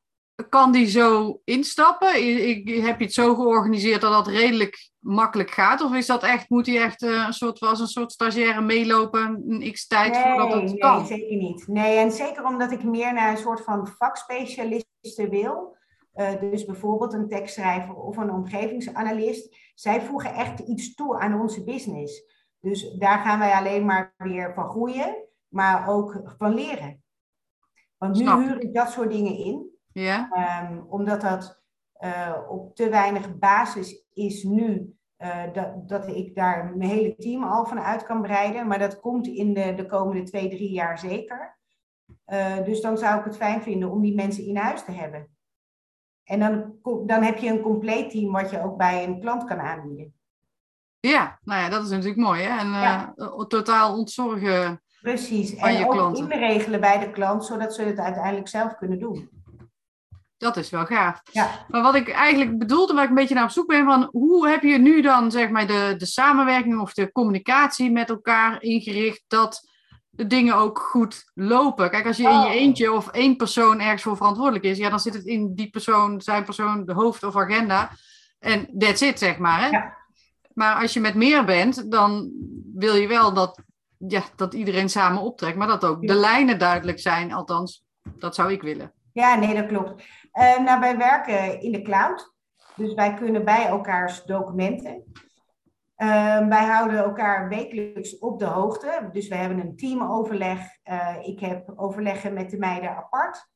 Kan 0.48 0.72
die 0.72 0.87
zo 0.87 1.40
instappen? 1.44 2.26
Ik, 2.48 2.68
heb 2.68 2.98
je 2.98 3.05
het 3.05 3.14
zo 3.14 3.35
georganiseerd 3.35 4.00
dat 4.00 4.12
dat 4.12 4.26
redelijk 4.26 4.90
makkelijk 4.98 5.50
gaat? 5.50 5.81
Of 5.81 5.94
is 5.94 6.07
dat 6.07 6.22
echt, 6.22 6.48
moet 6.48 6.66
hij 6.66 6.83
echt 6.83 7.02
uh, 7.02 7.24
een 7.26 7.33
soort, 7.33 7.61
als 7.61 7.81
een 7.81 7.87
soort 7.87 8.12
stagiaire 8.12 8.61
meelopen, 8.61 9.44
een 9.48 9.72
x 9.72 9.87
tijd 9.87 10.12
nee, 10.12 10.22
voordat 10.22 10.52
het 10.52 10.64
nee, 10.64 10.78
kan? 10.78 10.96
Nee, 10.96 11.07
zeker 11.07 11.37
niet. 11.37 11.66
Nee, 11.66 11.96
en 11.96 12.12
zeker 12.12 12.44
omdat 12.44 12.72
ik 12.72 12.85
meer 12.85 13.12
naar 13.12 13.31
een 13.31 13.37
soort 13.37 13.61
van 13.61 13.87
vakspecialisten 13.87 15.31
wil. 15.31 15.76
Uh, 16.14 16.40
dus 16.40 16.64
bijvoorbeeld 16.64 17.12
een 17.12 17.28
tekstschrijver 17.28 17.94
of 17.94 18.16
een 18.16 18.31
omgevingsanalist. 18.31 19.57
Zij 19.74 20.00
voegen 20.00 20.35
echt 20.35 20.59
iets 20.59 20.94
toe 20.94 21.18
aan 21.18 21.40
onze 21.40 21.64
business. 21.64 22.22
Dus 22.61 22.90
daar 22.98 23.18
gaan 23.18 23.38
wij 23.38 23.52
alleen 23.52 23.85
maar 23.85 24.14
weer 24.16 24.55
van 24.55 24.70
groeien, 24.70 25.28
maar 25.48 25.88
ook 25.88 26.22
van 26.38 26.55
leren. 26.55 27.02
Want 27.98 28.16
nu 28.16 28.31
huur 28.31 28.61
ik 28.61 28.74
dat 28.74 28.90
soort 28.90 29.11
dingen 29.11 29.37
in. 29.37 29.72
Ja. 29.92 30.28
Um, 30.68 30.87
omdat 30.88 31.20
dat 31.20 31.62
uh, 32.05 32.37
op 32.48 32.76
te 32.76 32.88
weinig 32.88 33.38
basis 33.38 34.05
is 34.12 34.42
nu 34.42 34.96
uh, 35.18 35.42
dat, 35.52 35.88
dat 35.88 36.09
ik 36.09 36.35
daar 36.35 36.72
mijn 36.76 36.90
hele 36.90 37.16
team 37.16 37.44
al 37.44 37.66
van 37.66 37.81
uit 37.81 38.05
kan 38.05 38.22
breiden. 38.22 38.66
Maar 38.66 38.78
dat 38.78 39.00
komt 39.00 39.26
in 39.26 39.55
de, 39.55 39.74
de 39.74 39.87
komende 39.87 40.22
twee, 40.22 40.48
drie 40.48 40.70
jaar 40.70 40.98
zeker. 40.98 41.59
Uh, 42.26 42.64
dus 42.64 42.81
dan 42.81 42.98
zou 42.98 43.18
ik 43.18 43.24
het 43.24 43.37
fijn 43.37 43.62
vinden 43.62 43.90
om 43.90 44.02
die 44.02 44.14
mensen 44.14 44.44
in 44.44 44.57
huis 44.57 44.85
te 44.85 44.92
hebben. 44.92 45.28
En 46.24 46.38
dan, 46.38 46.74
dan 47.07 47.22
heb 47.22 47.38
je 47.38 47.50
een 47.50 47.61
compleet 47.61 48.11
team 48.11 48.33
wat 48.33 48.50
je 48.50 48.62
ook 48.62 48.76
bij 48.76 49.05
een 49.05 49.20
klant 49.20 49.44
kan 49.44 49.61
aanbieden. 49.61 50.14
Ja, 51.00 51.38
nou 51.42 51.62
ja, 51.62 51.68
dat 51.68 51.85
is 51.85 51.90
natuurlijk 51.90 52.20
mooi. 52.20 52.42
Hè? 52.42 52.59
En 52.59 52.68
ja. 52.68 53.14
totaal 53.48 53.98
ontzorgen 53.98 54.83
Precies. 55.00 55.59
van 55.59 55.68
en 55.68 55.78
je 55.78 55.85
ook 55.85 55.92
klanten. 55.92 56.22
inregelen 56.22 56.81
bij 56.81 56.98
de 56.98 57.11
klant, 57.11 57.44
zodat 57.44 57.74
ze 57.74 57.83
het 57.83 57.98
uiteindelijk 57.98 58.48
zelf 58.48 58.76
kunnen 58.76 58.98
doen. 58.98 59.41
Dat 60.42 60.57
is 60.57 60.70
wel 60.70 60.87
gaaf. 60.87 61.22
Ja. 61.33 61.50
Maar 61.68 61.83
wat 61.83 61.94
ik 61.94 62.09
eigenlijk 62.09 62.59
bedoelde, 62.59 62.94
waar 62.94 63.02
ik 63.02 63.09
een 63.09 63.14
beetje 63.14 63.35
naar 63.35 63.44
op 63.44 63.50
zoek 63.50 63.66
ben, 63.66 63.85
van 63.85 64.09
hoe 64.11 64.48
heb 64.48 64.62
je 64.62 64.78
nu 64.78 65.02
dan 65.02 65.31
zeg 65.31 65.50
maar 65.50 65.66
de, 65.66 65.94
de 65.98 66.07
samenwerking 66.07 66.81
of 66.81 66.92
de 66.92 67.12
communicatie 67.12 67.90
met 67.90 68.09
elkaar 68.09 68.62
ingericht 68.62 69.24
dat 69.28 69.68
de 70.11 70.26
dingen 70.26 70.55
ook 70.55 70.78
goed 70.78 71.31
lopen? 71.35 71.90
Kijk, 71.90 72.07
als 72.07 72.16
je 72.16 72.22
in 72.22 72.40
je 72.40 72.46
Oh. 72.46 72.52
eentje 72.52 72.92
of 72.92 73.09
één 73.09 73.37
persoon 73.37 73.81
ergens 73.81 74.02
voor 74.02 74.16
verantwoordelijk 74.16 74.64
is, 74.64 74.78
ja, 74.78 74.90
dan 74.90 75.00
zit 75.00 75.14
het 75.14 75.24
in 75.24 75.55
die 75.55 75.70
persoon, 75.70 76.20
zijn 76.20 76.44
persoon, 76.44 76.85
de 76.85 76.92
hoofd 76.92 77.22
of 77.22 77.37
agenda. 77.37 77.90
En 78.38 78.68
that's 78.78 79.00
it, 79.00 79.18
zeg 79.18 79.38
maar. 79.38 79.61
Hè? 79.61 79.68
Ja. 79.68 79.96
Maar 80.55 80.83
als 80.83 80.92
je 80.92 81.00
met 81.00 81.14
meer 81.14 81.44
bent, 81.44 81.90
dan 81.90 82.31
wil 82.74 82.94
je 82.94 83.09
wel 83.09 83.33
dat, 83.33 83.62
ja, 83.98 84.22
dat 84.37 84.55
iedereen 84.55 84.88
samen 84.88 85.22
optrekt, 85.22 85.57
maar 85.57 85.66
dat 85.66 85.85
ook 85.85 86.07
de 86.07 86.14
lijnen 86.14 86.59
duidelijk 86.59 87.00
zijn. 87.00 87.33
Althans, 87.33 87.85
dat 88.18 88.35
zou 88.35 88.52
ik 88.52 88.62
willen. 88.62 88.92
Ja, 89.12 89.35
nee, 89.35 89.55
dat 89.55 89.66
klopt. 89.66 90.02
Eh, 90.33 90.59
nou, 90.59 90.81
wij 90.81 90.97
werken 90.97 91.61
in 91.61 91.73
de 91.73 91.83
cloud. 91.83 92.35
Dus 92.77 92.95
wij 92.95 93.14
kunnen 93.14 93.45
bij 93.45 93.66
elkaars 93.66 94.25
documenten. 94.25 95.12
Ehm, 95.97 96.49
wij 96.49 96.64
houden 96.64 96.99
elkaar 96.99 97.49
wekelijks 97.49 98.18
op 98.18 98.38
de 98.38 98.45
hoogte. 98.45 99.09
Dus 99.12 99.29
we 99.29 99.35
hebben 99.35 99.61
een 99.61 99.77
teamoverleg. 99.77 100.79
Eh, 100.83 101.16
ik 101.23 101.40
heb 101.40 101.73
overleggen 101.77 102.33
met 102.33 102.51
de 102.51 102.59
meiden 102.59 102.97
apart. 102.97 103.51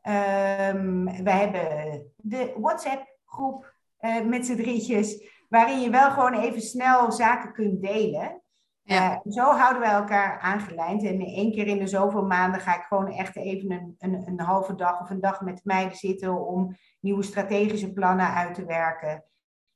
Ehm 0.00 1.24
wij 1.24 1.38
hebben 1.38 2.12
de 2.16 2.54
WhatsApp-groep 2.56 3.74
eh, 3.96 4.24
met 4.24 4.46
z'n 4.46 4.56
drietjes. 4.56 5.28
Waarin 5.48 5.80
je 5.80 5.90
wel 5.90 6.10
gewoon 6.10 6.34
even 6.34 6.60
snel 6.62 7.12
zaken 7.12 7.52
kunt 7.52 7.82
delen. 7.82 8.39
Eh, 8.90 9.16
zo 9.28 9.42
houden 9.42 9.80
wij 9.80 9.90
elkaar 9.90 10.38
aangelijnd. 10.38 11.02
En 11.02 11.20
één 11.20 11.52
keer 11.52 11.66
in 11.66 11.78
de 11.78 11.86
zoveel 11.86 12.24
maanden 12.24 12.60
ga 12.60 12.76
ik 12.76 12.82
gewoon 12.82 13.12
echt 13.12 13.36
even 13.36 13.70
een, 13.70 13.94
een, 13.98 14.22
een 14.26 14.40
halve 14.40 14.74
dag 14.74 15.00
of 15.00 15.10
een 15.10 15.20
dag 15.20 15.40
met 15.40 15.56
de 15.56 15.62
meiden 15.64 15.96
zitten 15.96 16.46
om 16.46 16.76
nieuwe 17.00 17.22
strategische 17.22 17.92
plannen 17.92 18.34
uit 18.34 18.54
te 18.54 18.64
werken. 18.64 19.24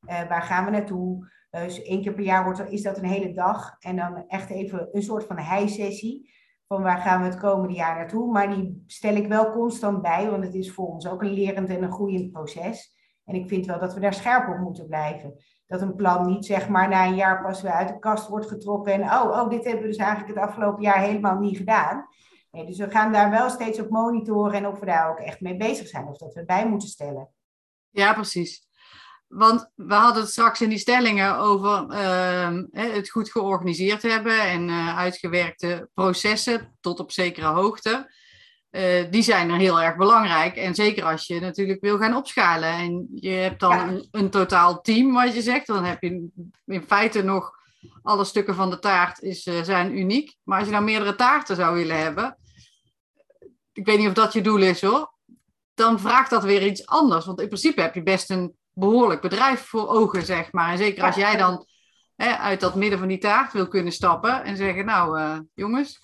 Eh, 0.06 0.28
waar 0.28 0.42
gaan 0.42 0.64
we 0.64 0.70
naartoe? 0.70 1.30
Eh, 1.50 1.62
dus 1.62 1.82
één 1.82 2.02
keer 2.02 2.14
per 2.14 2.24
jaar 2.24 2.44
wordt, 2.44 2.70
is 2.70 2.82
dat 2.82 2.98
een 2.98 3.04
hele 3.04 3.32
dag. 3.32 3.76
En 3.78 3.96
dan 3.96 4.24
echt 4.26 4.50
even 4.50 4.88
een 4.92 5.02
soort 5.02 5.24
van 5.24 5.38
high-sessie. 5.38 6.30
Van 6.66 6.82
waar 6.82 6.98
gaan 6.98 7.20
we 7.20 7.26
het 7.26 7.38
komende 7.38 7.74
jaar 7.74 7.96
naartoe? 7.96 8.32
Maar 8.32 8.48
die 8.48 8.82
stel 8.86 9.14
ik 9.14 9.26
wel 9.26 9.52
constant 9.52 10.02
bij, 10.02 10.30
want 10.30 10.44
het 10.44 10.54
is 10.54 10.72
voor 10.72 10.86
ons 10.86 11.08
ook 11.08 11.22
een 11.22 11.32
lerend 11.32 11.68
en 11.68 11.82
een 11.82 11.92
groeiend 11.92 12.32
proces. 12.32 12.94
En 13.24 13.34
ik 13.34 13.48
vind 13.48 13.66
wel 13.66 13.78
dat 13.78 13.94
we 13.94 14.00
daar 14.00 14.14
scherp 14.14 14.48
op 14.48 14.58
moeten 14.58 14.86
blijven. 14.86 15.34
Dat 15.78 15.88
een 15.88 15.96
plan 15.96 16.26
niet 16.26 16.46
zeg 16.46 16.68
maar 16.68 16.88
na 16.88 17.06
een 17.06 17.14
jaar 17.14 17.42
pas 17.42 17.62
weer 17.62 17.72
uit 17.72 17.88
de 17.88 17.98
kast 17.98 18.28
wordt 18.28 18.48
getrokken. 18.48 18.92
En 18.92 19.02
oh, 19.02 19.40
oh 19.40 19.48
dit 19.48 19.64
hebben 19.64 19.82
we 19.82 19.88
dus 19.88 19.96
eigenlijk 19.96 20.34
het 20.34 20.48
afgelopen 20.48 20.82
jaar 20.82 20.98
helemaal 20.98 21.38
niet 21.38 21.56
gedaan. 21.56 22.06
Nee, 22.50 22.66
dus 22.66 22.78
we 22.78 22.90
gaan 22.90 23.12
daar 23.12 23.30
wel 23.30 23.50
steeds 23.50 23.80
op 23.80 23.90
monitoren 23.90 24.52
en 24.52 24.66
of 24.66 24.78
we 24.78 24.86
daar 24.86 25.10
ook 25.10 25.18
echt 25.18 25.40
mee 25.40 25.56
bezig 25.56 25.88
zijn. 25.88 26.06
Of 26.06 26.18
dat 26.18 26.34
we 26.34 26.44
bij 26.44 26.68
moeten 26.68 26.88
stellen. 26.88 27.28
Ja, 27.90 28.12
precies. 28.12 28.66
Want 29.28 29.70
we 29.74 29.94
hadden 29.94 30.22
het 30.22 30.32
straks 30.32 30.60
in 30.60 30.68
die 30.68 30.78
stellingen 30.78 31.36
over 31.36 31.88
ehm, 31.88 32.64
het 32.70 33.10
goed 33.10 33.30
georganiseerd 33.30 34.02
hebben 34.02 34.40
en 34.40 34.68
eh, 34.68 34.98
uitgewerkte 34.98 35.88
processen 35.94 36.76
tot 36.80 37.00
op 37.00 37.12
zekere 37.12 37.46
hoogte. 37.46 38.14
Eh, 38.74 39.10
die 39.10 39.22
zijn 39.22 39.50
er 39.50 39.58
heel 39.58 39.82
erg 39.82 39.96
belangrijk. 39.96 40.56
En 40.56 40.74
zeker 40.74 41.04
als 41.04 41.26
je 41.26 41.40
natuurlijk 41.40 41.80
wil 41.80 41.98
gaan 41.98 42.16
opschalen. 42.16 42.68
En 42.68 43.08
je 43.14 43.30
hebt 43.30 43.60
dan 43.60 43.70
Ja. 43.76 43.88
een, 43.88 44.08
een 44.10 44.30
totaal 44.30 44.80
team, 44.80 45.12
wat 45.12 45.34
je 45.34 45.42
zegt. 45.42 45.66
Dan 45.66 45.84
heb 45.84 46.02
je 46.02 46.28
in 46.66 46.84
feite 46.86 47.22
nog 47.22 47.52
alle 48.02 48.24
stukken 48.24 48.54
van 48.54 48.70
de 48.70 48.78
taart 48.78 49.20
is, 49.22 49.46
eh, 49.46 49.62
zijn 49.62 49.98
uniek. 49.98 50.36
Maar 50.42 50.58
als 50.58 50.66
je 50.66 50.72
nou 50.72 50.84
meerdere 50.84 51.14
taarten 51.14 51.56
zou 51.56 51.74
willen 51.74 51.98
hebben. 51.98 52.38
Ik 53.72 53.86
weet 53.86 53.98
niet 53.98 54.08
of 54.08 54.14
dat 54.14 54.32
je 54.32 54.40
doel 54.40 54.62
is 54.62 54.80
hoor 54.82 55.12
dan 55.74 56.00
vraagt 56.00 56.30
dat 56.30 56.44
weer 56.44 56.66
iets 56.66 56.86
anders. 56.86 57.26
Want 57.26 57.40
in 57.40 57.46
principe 57.46 57.80
heb 57.80 57.94
je 57.94 58.02
best 58.02 58.30
een 58.30 58.56
behoorlijk 58.72 59.20
bedrijf 59.20 59.60
voor 59.60 59.88
ogen, 59.88 60.22
zeg 60.22 60.52
maar. 60.52 60.70
En 60.70 60.78
zeker 60.78 61.04
als 61.04 61.16
jij 61.16 61.36
dan 61.36 61.66
hè, 62.16 62.36
uit 62.36 62.60
dat 62.60 62.74
midden 62.74 62.98
van 62.98 63.08
die 63.08 63.18
taart 63.18 63.52
wil 63.52 63.68
kunnen 63.68 63.92
stappen 63.92 64.44
en 64.44 64.56
zeggen, 64.56 64.84
nou 64.84 65.18
eh, 65.18 65.38
jongens, 65.54 66.02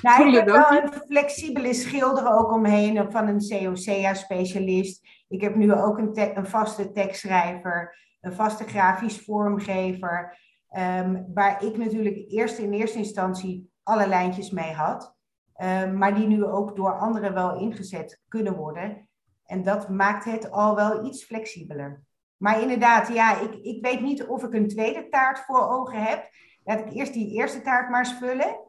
Nou, 0.00 0.28
ik 0.28 0.34
heb 0.34 0.46
wel 0.46 0.70
een 0.70 0.92
flexibele 1.06 1.72
schilder 1.74 2.32
ook 2.38 2.52
omheen 2.52 3.10
van 3.12 3.26
een 3.28 3.38
COCA-specialist. 3.48 5.00
Ik 5.28 5.40
heb 5.40 5.54
nu 5.54 5.72
ook 5.74 5.98
een, 5.98 6.12
te- 6.12 6.36
een 6.36 6.46
vaste 6.46 6.92
tekstschrijver, 6.92 7.96
een 8.20 8.32
vaste 8.32 8.64
grafisch 8.64 9.20
vormgever. 9.24 10.38
ehm, 10.68 11.22
waar 11.34 11.64
ik 11.64 11.76
natuurlijk 11.76 12.24
eerst 12.28 12.58
in 12.58 12.72
eerste 12.72 12.98
instantie 12.98 13.70
alle 13.82 14.06
lijntjes 14.06 14.50
mee 14.50 14.72
had. 14.72 15.14
ehm, 15.54 15.98
maar 15.98 16.14
die 16.14 16.26
nu 16.26 16.44
ook 16.44 16.76
door 16.76 16.98
anderen 16.98 17.34
wel 17.34 17.58
ingezet 17.60 18.20
kunnen 18.28 18.56
worden. 18.56 19.08
En 19.46 19.62
dat 19.62 19.88
maakt 19.88 20.24
het 20.24 20.50
al 20.50 20.74
wel 20.74 21.06
iets 21.06 21.24
flexibeler. 21.24 22.02
Maar 22.36 22.60
inderdaad, 22.60 23.08
ja, 23.08 23.40
ik, 23.40 23.54
ik 23.54 23.84
weet 23.84 24.00
niet 24.00 24.24
of 24.24 24.42
ik 24.44 24.52
een 24.54 24.68
tweede 24.68 25.08
taart 25.08 25.38
voor 25.38 25.68
ogen 25.68 26.02
heb. 26.02 26.28
Laat 26.64 26.78
ik 26.80 26.92
eerst 26.92 27.12
die 27.12 27.32
eerste 27.32 27.62
taart 27.62 27.90
maar 27.90 27.98
eens 27.98 28.18
vullen 28.18 28.60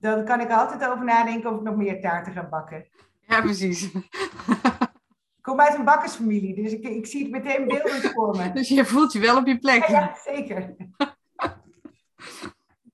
dan 0.00 0.24
kan 0.24 0.40
ik 0.40 0.50
altijd 0.50 0.86
over 0.86 1.04
nadenken 1.04 1.50
of 1.50 1.56
ik 1.56 1.62
nog 1.62 1.76
meer 1.76 2.00
taarten 2.00 2.32
ga 2.32 2.48
bakken. 2.48 2.86
ja 3.20 3.40
precies. 3.40 3.84
Ik 5.40 5.46
kom 5.46 5.60
uit 5.60 5.74
een 5.74 5.84
bakkersfamilie, 5.84 6.54
dus 6.54 6.72
ik, 6.72 6.88
ik 6.88 7.06
zie 7.06 7.22
het 7.22 7.30
meteen 7.30 7.68
beeldend 7.68 8.12
voor 8.12 8.36
me. 8.36 8.52
Dus 8.60 8.68
je 8.68 8.84
voelt 8.84 9.12
je 9.12 9.18
wel 9.18 9.36
op 9.36 9.46
je 9.46 9.58
plek. 9.58 9.86
Ja, 9.86 10.00
ja, 10.00 10.16
zeker. 10.24 10.76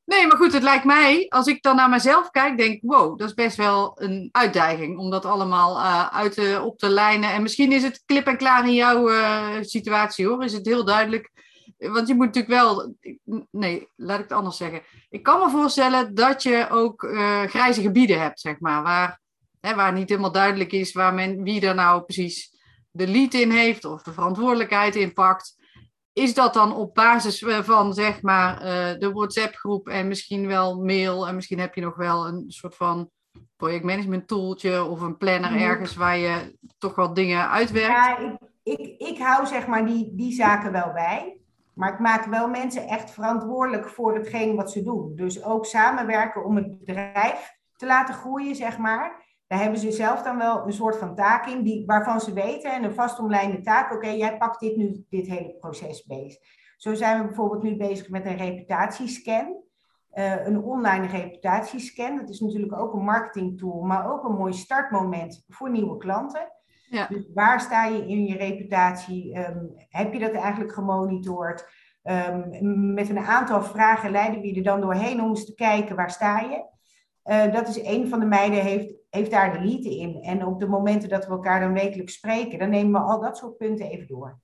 Nee, 0.05 0.27
maar 0.27 0.37
goed, 0.37 0.53
het 0.53 0.63
lijkt 0.63 0.85
mij, 0.85 1.27
als 1.29 1.47
ik 1.47 1.63
dan 1.63 1.77
naar 1.77 1.89
mezelf 1.89 2.31
kijk, 2.31 2.57
denk 2.57 2.79
wow, 2.83 3.19
dat 3.19 3.29
is 3.29 3.35
best 3.35 3.57
wel 3.57 3.93
een 3.95 4.29
uitdaging 4.33 4.99
om 4.99 5.11
dat 5.11 5.25
allemaal 5.25 5.77
eh, 5.77 6.07
uit 6.07 6.35
te, 6.35 6.61
op 6.65 6.79
te 6.79 6.89
lijnen. 6.89 7.33
En 7.33 7.43
misschien 7.43 7.73
is 7.73 7.83
het 7.83 8.03
klip 8.05 8.27
en 8.27 8.37
klaar 8.37 8.67
in 8.67 8.75
jouw 8.75 9.09
eh, 9.09 9.57
situatie 9.61 10.27
hoor, 10.27 10.45
is 10.45 10.53
het 10.53 10.67
heel 10.67 10.85
duidelijk. 10.85 11.31
Want 11.79 12.09
je 12.09 12.15
moet 12.15 12.27
natuurlijk 12.27 12.55
wel, 12.55 12.95
nee, 13.51 13.89
laat 13.97 14.19
ik 14.19 14.25
het 14.25 14.33
anders 14.33 14.57
zeggen. 14.57 14.83
Ik 15.09 15.23
kan 15.23 15.39
me 15.41 15.51
voorstellen 15.51 16.15
dat 16.15 16.43
je 16.43 16.67
ook 16.71 17.03
eh, 17.03 17.43
grijze 17.43 17.81
gebieden 17.83 18.21
hebt, 18.21 18.41
zeg 18.41 18.61
maar, 18.61 18.83
waar, 18.83 19.21
hè, 19.61 19.75
waar 19.75 19.93
niet 19.93 20.09
helemaal 20.09 20.33
duidelijk 20.33 20.73
is 20.73 20.93
waar 20.93 21.15
men, 21.15 21.43
wie 21.43 21.67
er 21.67 21.75
nou 21.75 22.03
precies 22.03 22.55
de 22.91 23.09
lead 23.09 23.35
in 23.35 23.51
heeft 23.51 23.85
of 23.85 24.03
de 24.03 24.13
verantwoordelijkheid 24.13 24.97
in 24.97 25.13
pakt 25.13 25.57
is 26.13 26.35
dat 26.35 26.55
dan 26.55 26.75
op 26.75 26.95
basis 26.95 27.43
eh, 27.43 27.63
van 27.63 27.95
zeg 27.95 28.23
maar 28.23 28.61
eh, 28.61 28.99
de 28.99 29.13
WhatsApp-groep 29.13 29.89
en 29.89 30.09
misschien 30.09 30.47
wel 30.47 30.81
mail 30.81 31.29
en 31.29 31.35
misschien 31.35 31.59
heb 31.59 31.75
je 31.75 31.81
nog 31.81 31.97
wel 31.97 32.27
een 32.27 32.45
soort 32.49 32.77
van 32.77 33.11
projectmanagement 33.57 34.29
tooltje 34.29 34.85
of 34.85 35.01
een 35.01 35.17
planner 35.17 35.51
Mhm. 35.51 35.63
ergens 35.63 35.97
waar 35.97 36.19
je 36.19 36.57
toch 36.79 36.95
wel 36.95 37.15
dingen 37.15 37.49
uitwerkt? 37.49 37.89
Ja, 37.89 38.19
ik, 38.19 38.39
ik, 38.63 39.01
ik 39.01 39.19
hou 39.19 39.47
zeg 39.47 39.67
maar 39.67 39.87
die, 39.87 40.11
die 40.15 40.33
zaken 40.33 40.73
wel 40.73 40.93
bij. 40.93 41.37
Maar 41.77 41.93
ik 41.93 41.99
maak 41.99 42.25
wel 42.25 42.49
mensen 42.49 42.89
echt 42.89 43.11
verantwoordelijk 43.11 43.89
voor 43.89 44.15
hetgeen 44.15 44.57
wat 44.57 44.71
ze 44.71 44.83
doen. 44.83 45.17
Dus 45.17 45.45
ook 45.45 45.67
samenwerken 45.67 46.45
om 46.45 46.57
het 46.57 46.79
bedrijf 46.79 47.59
te 47.77 47.87
laten 47.87 48.15
groeien, 48.15 48.55
zeg 48.55 48.79
maar. 48.79 49.25
Daar 49.47 49.61
hebben 49.61 49.79
ze 49.79 49.93
zelf 49.93 50.23
dan 50.23 50.39
wel 50.39 50.67
een 50.67 50.73
soort 50.73 50.97
van 50.97 51.15
taak 51.15 51.47
in, 51.47 51.63
die, 51.63 51.87
waarvan 51.87 52.21
ze 52.21 52.33
weten, 52.33 52.73
en 52.73 52.85
een 52.85 52.95
vastomlijnde 52.95 53.61
taak. 53.61 53.93
Oké, 53.93 54.09
jij 54.09 54.37
pakt 54.37 54.61
dit 54.61 54.77
nu, 54.77 55.05
dit 55.09 55.27
hele 55.27 55.57
proces 55.61 56.05
bezig. 56.05 56.43
Zo 56.77 56.95
zijn 56.95 57.21
we 57.21 57.27
bijvoorbeeld 57.27 57.63
nu 57.63 57.77
bezig 57.77 58.09
met 58.09 58.27
een 58.27 58.37
reputatiescan. 58.37 59.65
Eh, 60.11 60.47
een 60.47 60.63
online 60.63 61.07
reputatiescan. 61.07 62.17
Dat 62.17 62.29
is 62.29 62.41
natuurlijk 62.41 62.77
ook 62.79 62.93
een 62.93 63.05
marketingtool, 63.05 63.83
maar 63.83 64.13
ook 64.13 64.25
een 64.25 64.37
mooi 64.37 64.53
startmoment 64.53 65.45
voor 65.49 65.71
nieuwe 65.71 65.97
klanten. 65.97 66.53
Ja. 66.91 67.07
Dus 67.07 67.25
waar 67.35 67.61
sta 67.61 67.85
je 67.85 68.07
in 68.07 68.25
je 68.27 68.37
reputatie? 68.37 69.35
Ehm, 69.35 69.65
heb 69.89 70.13
je 70.13 70.19
dat 70.19 70.33
eigenlijk 70.33 70.73
gemonitord? 70.73 71.69
Ehm, 72.03 72.43
met 72.95 73.09
een 73.09 73.19
aantal 73.19 73.63
vragen 73.63 74.11
leiden 74.11 74.41
we 74.41 74.47
je 74.47 74.55
er 74.55 74.63
dan 74.63 74.81
doorheen 74.81 75.21
om 75.21 75.29
eens 75.29 75.45
te 75.45 75.55
kijken 75.55 75.97
waar 75.97 76.11
sta 76.11 76.41
je. 76.41 76.65
Eh, 77.23 77.53
dat 77.53 77.69
is 77.69 77.79
een 77.83 78.09
van 78.09 78.21
de 78.21 78.27
meiden 78.27 78.61
heeft, 78.63 78.95
heeft 79.11 79.31
daar 79.31 79.53
de 79.53 79.65
lead 79.65 79.85
in. 79.85 80.23
En 80.23 80.47
op 80.47 80.61
de 80.61 80.67
momenten 80.69 81.09
dat 81.09 81.27
we 81.27 81.31
elkaar 81.33 81.61
dan 81.61 81.73
wekelijks 81.73 82.15
spreken, 82.15 82.59
dan 82.59 82.71
nemen 82.71 83.01
we 83.01 83.07
al 83.07 83.21
dat 83.21 83.37
soort 83.37 83.57
punten 83.57 83.87
even 83.91 84.07
door. 84.07 84.41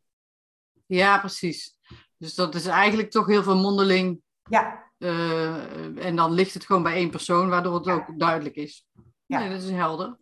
Ja, 0.87 1.19
precies. 1.19 1.77
Dus 2.17 2.35
dat 2.35 2.55
is 2.55 2.67
eigenlijk 2.67 3.11
toch 3.11 3.27
heel 3.27 3.43
veel 3.43 3.57
mondeling. 3.61 4.21
Ja, 4.51 4.91
eh, 4.99 6.07
en 6.07 6.17
dan 6.17 6.33
ligt 6.33 6.55
het 6.55 6.65
gewoon 6.67 6.83
bij 6.83 6.95
één 6.95 7.11
persoon, 7.11 7.49
waardoor 7.49 7.75
het 7.75 7.85
Ja. 7.85 7.93
ook 7.95 8.19
duidelijk 8.19 8.55
is. 8.55 8.87
Ja. 9.27 9.39
Nee, 9.39 9.51
dat 9.51 9.63
is 9.63 9.71
helder. 9.71 10.17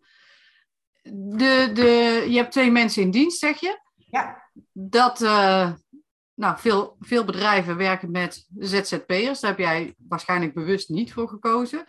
De, 1.03 1.71
de, 1.75 2.25
je 2.29 2.37
hebt 2.37 2.53
twee 2.53 2.71
mensen 2.71 3.03
in 3.03 3.11
dienst, 3.11 3.39
zeg 3.39 3.61
je? 3.61 3.81
ja, 3.97 4.51
dat 4.73 5.23
eh, 5.23 5.73
nou, 6.35 6.59
veel, 6.59 6.97
veel 7.01 7.25
bedrijven 7.25 7.77
werken 7.77 8.11
met 8.11 8.47
ZZP'ers. 8.59 9.41
Daar 9.41 9.51
heb 9.51 9.59
jij 9.59 9.95
waarschijnlijk 10.09 10.55
bewust 10.55 10.89
niet 10.89 11.13
voor 11.13 11.29
gekozen. 11.29 11.85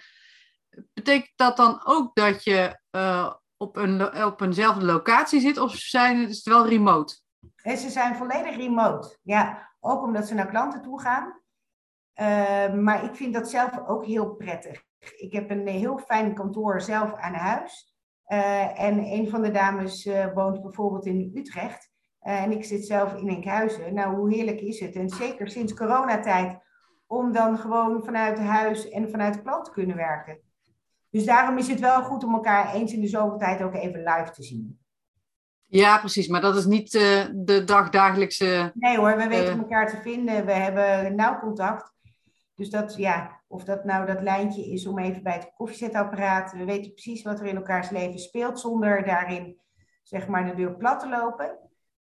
Betekent 0.94 1.32
dat 1.36 1.58
dan 1.58 1.82
ook 1.86 2.16
dat 2.16 2.44
je 2.44 2.80
eh, 2.90 3.34
op, 3.58 3.76
een, 3.76 4.24
op 4.26 4.42
eenzelfde 4.42 4.86
locatie 4.86 5.40
zit 5.40 5.58
of 5.58 5.76
zijn, 5.76 6.20
het 6.20 6.30
is 6.30 6.36
het 6.36 6.46
wel 6.46 6.68
remote? 6.68 7.20
en 7.62 7.78
ze 7.78 7.90
zijn 7.90 8.16
volledig 8.16 8.56
remote. 8.56 9.18
Ja, 9.22 9.72
ook 9.80 10.04
omdat 10.04 10.28
ze 10.28 10.34
naar 10.34 10.48
klanten 10.48 10.82
toe 10.82 11.02
gaan. 11.02 11.40
Eh, 12.14 12.74
maar 12.74 13.04
ik 13.04 13.16
vind 13.16 13.34
dat 13.34 13.50
zelf 13.50 13.88
ook 13.88 14.06
heel 14.06 14.36
prettig. 14.36 14.84
Ik 15.18 15.34
heb 15.34 15.50
een 15.50 15.68
heel 15.68 15.98
fijn 15.98 16.34
kantoor 16.34 16.82
zelf 16.82 17.14
aan 17.14 17.34
huis. 17.34 17.91
En 18.76 19.00
een 19.00 19.30
van 19.30 19.42
de 19.42 19.52
dames 19.52 20.10
woont 20.34 20.62
bijvoorbeeld 20.62 21.06
in 21.06 21.32
Utrecht. 21.36 21.90
en 22.20 22.52
ik 22.52 22.64
zit 22.64 22.86
zelf 22.86 23.14
in 23.14 23.30
Enkhuizen. 23.30 23.94
Nou, 23.94 24.16
hoe 24.16 24.34
heerlijk 24.34 24.60
is 24.60 24.80
het? 24.80 24.96
En 24.96 25.10
zeker 25.10 25.50
sinds 25.50 25.74
coronatijd 25.74 26.58
om 27.08 27.32
dan 27.32 27.58
gewoon 27.58 28.04
vanuit 28.04 28.40
huis 28.40 28.90
en 28.90 29.10
vanuit 29.10 29.34
de 29.34 29.42
klant 29.42 29.66
te 29.66 29.72
kunnen 29.72 29.96
werken. 29.96 30.40
Dus 31.10 31.26
daarom 31.26 31.58
is 31.58 31.68
het 31.68 31.80
wel 31.80 32.04
goed 32.04 32.24
om 32.24 32.34
elkaar 32.34 32.74
eens 32.74 32.94
in 32.94 33.02
de 33.02 33.08
zoveel 33.08 33.38
tijd 33.38 33.62
ook 33.62 33.76
even 33.76 34.00
live 34.00 34.32
te 34.32 34.44
zien. 34.44 34.80
Ja, 35.66 35.98
precies. 35.98 36.28
Maar 36.28 36.42
dat 36.42 36.56
is 36.56 36.66
niet 36.66 36.94
uh, 36.94 37.26
de 37.34 37.64
dagdagelijkse. 37.64 38.72
Nee 38.74 38.98
hoor, 38.98 39.18
we 39.18 39.28
weten 39.28 39.54
uh... 39.54 39.60
elkaar 39.60 39.90
te 39.90 40.02
vinden. 40.02 40.46
We 40.46 40.52
hebben 40.52 41.16
nauw 41.16 41.40
contact. 41.40 41.94
Dus 42.62 42.70
dat, 42.70 42.96
ja, 42.96 43.42
of 43.48 43.64
dat 43.64 43.84
nou 43.84 44.06
dat 44.06 44.22
lijntje 44.22 44.72
is 44.72 44.86
om 44.86 45.00
even 45.00 45.24
bij 45.24 45.34
het 45.34 45.52
koffiezetapparaat. 45.54 46.52
We 46.52 46.66
weten 46.66 46.94
precies 46.94 47.24
wat 47.24 47.40
er 47.40 47.46
in 47.46 47.56
elkaars 47.56 47.90
leven 47.90 48.20
speelt, 48.20 48.60
zonder 48.60 49.06
daarin 49.06 49.62
zeg 50.04 50.28
maar 50.28 50.46
de 50.46 50.56
deur 50.56 50.76
plat 50.76 51.00
te 51.00 51.10
lopen. 51.10 51.58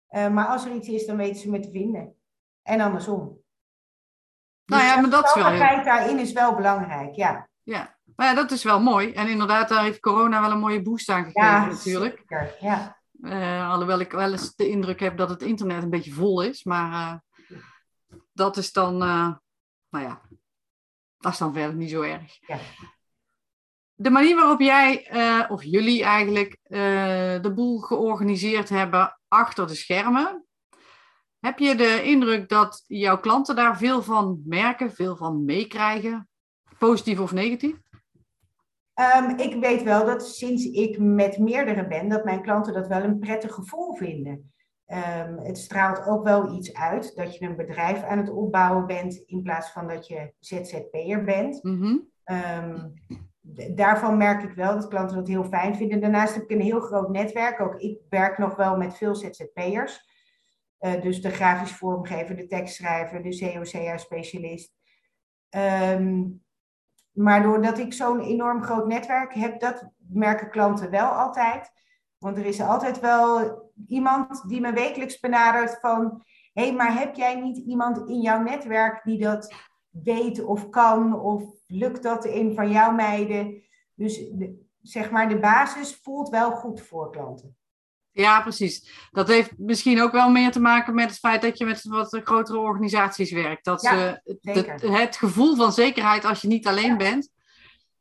Uh, 0.09 0.29
maar 0.29 0.45
als 0.45 0.65
er 0.65 0.71
iets 0.71 0.87
is, 0.87 1.05
dan 1.05 1.17
weten 1.17 1.41
ze 1.41 1.49
me 1.49 1.59
te 1.59 1.71
vinden. 1.71 2.15
En 2.63 2.81
andersom. 2.81 3.37
Nou 4.65 4.83
ja, 4.83 5.01
maar 5.01 5.09
dat 5.09 5.25
is 5.25 5.33
wel... 5.33 5.51
De 5.51 5.81
daarin 5.83 6.19
is 6.19 6.31
wel 6.31 6.55
belangrijk, 6.55 7.15
ja. 7.15 7.49
Ja, 7.63 7.97
maar 8.15 8.27
ja, 8.27 8.33
dat 8.33 8.51
is 8.51 8.63
wel 8.63 8.81
mooi. 8.81 9.11
En 9.11 9.27
inderdaad, 9.27 9.69
daar 9.69 9.83
heeft 9.83 9.99
corona 9.99 10.41
wel 10.41 10.51
een 10.51 10.59
mooie 10.59 10.81
boost 10.81 11.09
aan 11.09 11.23
gegeven 11.23 11.41
ja, 11.41 11.65
natuurlijk. 11.65 12.17
Zeker, 12.17 12.55
ja. 12.59 12.97
Uh, 13.21 13.69
alhoewel 13.69 13.99
ik 13.99 14.11
wel 14.11 14.31
eens 14.31 14.55
de 14.55 14.69
indruk 14.69 14.99
heb 14.99 15.17
dat 15.17 15.29
het 15.29 15.41
internet 15.41 15.83
een 15.83 15.89
beetje 15.89 16.13
vol 16.13 16.41
is. 16.41 16.63
Maar 16.63 16.91
uh, 16.91 17.47
dat 18.33 18.57
is 18.57 18.71
dan, 18.71 18.93
uh, 18.93 19.33
nou 19.89 20.05
ja, 20.05 20.21
dat 21.17 21.31
is 21.31 21.37
dan 21.37 21.53
verder 21.53 21.75
niet 21.75 21.89
zo 21.89 22.01
erg. 22.01 22.37
Ja. 22.47 22.57
De 23.93 24.09
manier 24.09 24.35
waarop 24.35 24.59
jij, 24.59 25.07
of 25.49 25.63
jullie 25.63 26.03
eigenlijk, 26.03 26.57
de 27.43 27.51
boel 27.55 27.79
georganiseerd 27.79 28.69
hebben 28.69 29.19
achter 29.27 29.67
de 29.67 29.75
schermen. 29.75 30.45
Heb 31.39 31.59
je 31.59 31.75
de 31.75 32.03
indruk 32.03 32.49
dat 32.49 32.83
jouw 32.87 33.19
klanten 33.19 33.55
daar 33.55 33.77
veel 33.77 34.03
van 34.03 34.41
merken, 34.45 34.93
veel 34.93 35.15
van 35.15 35.45
meekrijgen? 35.45 36.29
Positief 36.77 37.19
of 37.19 37.31
negatief? 37.31 37.75
Um, 39.15 39.37
ik 39.37 39.55
weet 39.61 39.83
wel 39.83 40.05
dat 40.05 40.27
sinds 40.27 40.65
ik 40.65 40.99
met 40.99 41.37
meerdere 41.37 41.87
ben, 41.87 42.09
dat 42.09 42.23
mijn 42.23 42.41
klanten 42.41 42.73
dat 42.73 42.87
wel 42.87 43.03
een 43.03 43.19
prettig 43.19 43.53
gevoel 43.53 43.95
vinden. 43.95 44.53
Um, 44.93 45.39
het 45.39 45.57
straalt 45.57 46.05
ook 46.05 46.23
wel 46.23 46.55
iets 46.55 46.73
uit 46.73 47.15
dat 47.15 47.37
je 47.37 47.45
een 47.45 47.55
bedrijf 47.55 48.03
aan 48.03 48.17
het 48.17 48.29
opbouwen 48.29 48.85
bent 48.85 49.15
in 49.25 49.41
plaats 49.41 49.71
van 49.71 49.87
dat 49.87 50.07
je 50.07 50.33
ZZP'er 50.39 51.23
bent. 51.23 51.63
Mm 51.63 51.81
-hmm. 51.81 52.09
um, 52.25 52.93
daarvan 53.75 54.17
merk 54.17 54.43
ik 54.43 54.51
wel 54.51 54.75
dat 54.75 54.87
klanten 54.87 55.17
dat 55.17 55.27
heel 55.27 55.43
fijn 55.43 55.75
vinden. 55.75 56.01
Daarnaast 56.01 56.33
heb 56.33 56.43
ik 56.43 56.51
een 56.51 56.61
heel 56.61 56.79
groot 56.79 57.09
netwerk. 57.09 57.61
Ook 57.61 57.75
ik 57.75 57.99
werk 58.09 58.37
nog 58.37 58.55
wel 58.55 58.77
met 58.77 58.97
veel 58.97 59.15
ZZP'ers. 59.15 60.05
Uh, 60.79 61.01
dus 61.01 61.21
de 61.21 61.29
grafisch 61.29 61.71
vormgever, 61.71 62.35
de 62.35 62.47
tekstschrijver, 62.47 63.21
de 63.21 63.37
COCA-specialist. 63.37 64.73
Um, 65.55 66.45
maar 67.11 67.43
doordat 67.43 67.77
ik 67.77 67.93
zo'n 67.93 68.19
enorm 68.19 68.63
groot 68.63 68.87
netwerk 68.87 69.33
heb, 69.33 69.59
dat 69.59 69.89
merken 69.97 70.49
klanten 70.49 70.89
wel 70.89 71.09
altijd. 71.09 71.71
Want 72.17 72.37
er 72.37 72.45
is 72.45 72.61
altijd 72.61 72.99
wel 72.99 73.71
iemand 73.87 74.49
die 74.49 74.61
me 74.61 74.73
wekelijks 74.73 75.19
benadert 75.19 75.79
van... 75.79 76.23
hé, 76.53 76.63
hey, 76.63 76.73
maar 76.73 76.99
heb 76.99 77.15
jij 77.15 77.41
niet 77.41 77.57
iemand 77.57 78.09
in 78.09 78.21
jouw 78.21 78.41
netwerk 78.41 79.03
die 79.03 79.19
dat 79.19 79.53
weet 79.89 80.43
of 80.43 80.69
kan? 80.69 81.19
Of 81.19 81.43
lukt 81.67 82.03
dat 82.03 82.25
een 82.25 82.55
van 82.55 82.71
jouw 82.71 82.91
meiden? 82.91 83.63
Dus 83.93 84.21
zeg 84.81 85.11
maar, 85.11 85.29
de 85.29 85.39
basis 85.39 85.99
voelt 86.01 86.29
wel 86.29 86.51
goed 86.51 86.81
voor 86.81 87.11
klanten. 87.11 87.57
Ja, 88.11 88.41
precies. 88.41 89.07
Dat 89.11 89.27
heeft 89.27 89.51
misschien 89.57 90.01
ook 90.01 90.11
wel 90.11 90.29
meer 90.29 90.51
te 90.51 90.59
maken 90.59 90.93
met 90.93 91.09
het 91.09 91.19
feit 91.19 91.41
dat 91.41 91.57
je 91.57 91.65
met 91.65 91.83
wat 91.83 92.21
grotere 92.23 92.57
organisaties 92.57 93.31
werkt. 93.31 93.65
Dat 93.65 93.81
ja, 93.81 94.21
het, 94.41 94.81
het, 94.81 95.17
gevoel 95.17 95.55
van 95.55 95.71
zekerheid 95.71 96.25
als 96.25 96.41
je 96.41 96.47
niet 96.47 96.67
alleen 96.67 96.97
bent. 96.97 97.29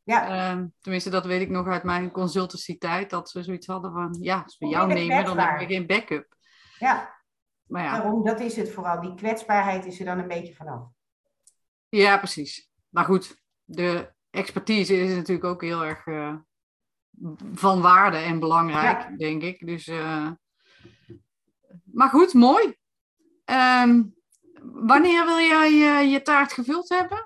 Ja. 0.07 0.55
Uh, 0.55 0.65
tenminste, 0.81 1.11
dat 1.11 1.27
weet 1.27 1.41
ik 1.41 1.51
nog 1.51 1.67
uit 1.67 1.83
mijn 1.83 2.11
consultancy-tijd. 2.11 3.11
Dat 3.11 3.31
ze 3.31 3.43
zoiets 3.43 3.67
hadden 3.67 3.93
van, 3.93 4.17
ja, 4.21 4.41
als 4.43 4.59
we 4.59 4.67
jou 4.67 4.89
nemen, 4.89 5.25
dan 5.25 5.39
hebben 5.39 5.67
we 5.67 5.75
geen 5.75 5.87
backup. 5.87 6.37
Ja, 6.79 7.23
maar 7.67 7.83
ja. 7.83 7.93
Daarom, 7.93 8.25
dat 8.25 8.41
is 8.41 8.57
het 8.57 8.73
vooral. 8.73 9.01
Die 9.01 9.15
kwetsbaarheid 9.15 9.85
is 9.85 9.99
er 9.99 10.05
dan 10.05 10.19
een 10.19 10.29
beetje 10.29 10.55
vanaf. 10.55 10.89
Ja, 11.89 12.19
precies. 12.19 12.71
Maar 12.89 13.05
goed, 13.05 13.43
de 13.65 14.13
expertise 14.31 14.97
is 14.97 15.15
natuurlijk 15.15 15.47
ook 15.47 15.63
heel 15.63 15.85
erg... 15.85 16.07
Uh, 16.07 16.35
van 17.53 17.81
waarde 17.81 18.17
en 18.17 18.41
belangrijk, 18.41 19.19
denk 19.19 19.43
ik. 19.43 19.67
Dus, 19.67 19.87
uh... 19.87 20.31
Maar 21.85 22.09
goed, 22.09 22.35
mooi. 22.35 22.77
Um, 23.45 24.15
wanneer 24.63 25.25
wil 25.25 25.39
jij 25.39 25.71
uh, 25.71 26.13
je 26.13 26.23
taart 26.23 26.53
gevuld 26.53 26.89
hebben? 26.89 27.26